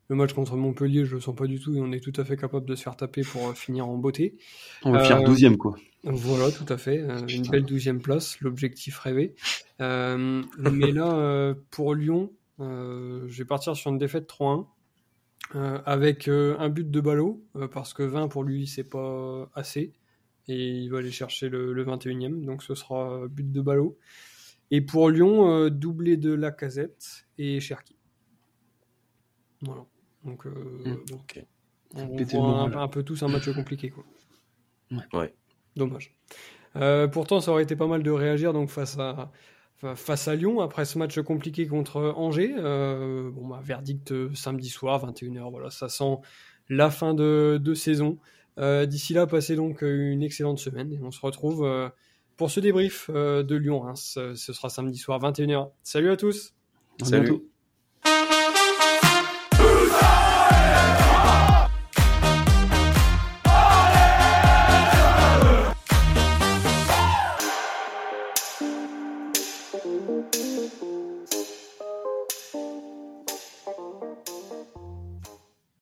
le 0.09 0.15
match 0.15 0.33
contre 0.33 0.55
Montpellier, 0.55 1.05
je 1.05 1.15
le 1.15 1.21
sens 1.21 1.35
pas 1.35 1.47
du 1.47 1.59
tout 1.59 1.75
et 1.75 1.81
on 1.81 1.91
est 1.91 1.99
tout 1.99 2.13
à 2.19 2.23
fait 2.23 2.37
capable 2.37 2.65
de 2.65 2.75
se 2.75 2.83
faire 2.83 2.95
taper 2.95 3.23
pour 3.23 3.49
euh, 3.49 3.53
finir 3.53 3.87
en 3.87 3.97
beauté. 3.97 4.37
On 4.83 4.91
va 4.91 5.03
faire 5.03 5.23
12 5.23 5.43
euh, 5.43 5.57
quoi. 5.57 5.75
Voilà, 6.03 6.49
tout 6.51 6.71
à 6.71 6.77
fait. 6.77 6.99
Euh, 6.99 7.25
une 7.27 7.47
belle 7.47 7.65
douzième 7.65 8.01
place, 8.01 8.39
l'objectif 8.39 8.97
rêvé. 8.99 9.35
mais 9.79 10.91
là, 10.91 11.53
pour 11.71 11.93
Lyon, 11.93 12.31
je 12.59 13.37
vais 13.37 13.45
partir 13.45 13.75
sur 13.75 13.91
une 13.91 13.97
défaite 13.97 14.29
3-1. 14.29 14.65
avec 15.85 16.29
un 16.29 16.69
but 16.69 16.89
de 16.89 17.01
ballot, 17.01 17.43
parce 17.71 17.93
que 17.93 18.03
20 18.03 18.29
pour 18.29 18.43
lui, 18.43 18.67
c'est 18.67 18.89
pas 18.89 19.49
assez. 19.53 19.93
Et 20.47 20.69
il 20.69 20.89
va 20.89 20.99
aller 20.99 21.11
chercher 21.11 21.49
le, 21.49 21.73
le 21.73 21.83
21e, 21.83 22.45
donc 22.45 22.63
ce 22.63 22.73
sera 22.73 23.27
but 23.27 23.51
de 23.51 23.61
ballot. 23.61 23.97
Et 24.71 24.79
pour 24.79 25.09
Lyon, 25.09 25.67
doublé 25.69 26.15
de 26.15 26.31
Lacazette 26.31 27.27
et 27.37 27.59
Cherki. 27.59 27.97
Voilà. 29.61 29.85
Donc, 30.23 30.45
euh, 30.45 30.51
mmh. 30.85 30.97
on 31.95 32.67
voit 32.67 32.81
un, 32.81 32.87
peu 32.87 33.03
tous 33.03 33.23
un 33.23 33.27
match 33.27 33.49
compliqué. 33.53 33.89
Quoi. 33.89 34.03
Ouais. 35.13 35.33
Dommage. 35.75 36.15
Euh, 36.75 37.07
pourtant, 37.07 37.39
ça 37.39 37.51
aurait 37.51 37.63
été 37.63 37.75
pas 37.75 37.87
mal 37.87 38.03
de 38.03 38.11
réagir 38.11 38.53
donc 38.53 38.69
face 38.69 38.97
à 38.97 39.31
face 39.93 40.27
à 40.27 40.33
Lyon 40.33 40.59
après 40.59 40.85
ce 40.85 40.97
match 40.97 41.19
compliqué 41.19 41.67
contre 41.67 42.13
Angers. 42.17 42.55
Euh, 42.57 43.29
bon, 43.29 43.47
bah, 43.47 43.59
verdict 43.63 44.33
samedi 44.33 44.69
soir, 44.69 45.05
21h. 45.07 45.51
Voilà, 45.51 45.69
ça 45.69 45.87
sent 45.87 46.17
la 46.67 46.89
fin 46.89 47.13
de, 47.13 47.59
de 47.61 47.73
saison. 47.73 48.17
D'ici 48.57 49.13
là, 49.13 49.27
passez 49.27 49.55
donc 49.55 49.83
une 49.83 50.23
excellente 50.23 50.57
semaine 50.57 50.91
et 50.91 50.99
on 51.03 51.11
se 51.11 51.21
retrouve 51.21 51.91
pour 52.37 52.49
ce 52.49 52.59
débrief 52.59 53.11
de 53.11 53.55
Lyon-Reims. 53.55 54.17
Ce 54.33 54.53
sera 54.53 54.69
samedi 54.69 54.97
soir, 54.97 55.19
21h. 55.21 55.69
Salut 55.83 56.09
à 56.09 56.17
tous. 56.17 56.55
Salut. 57.03 57.43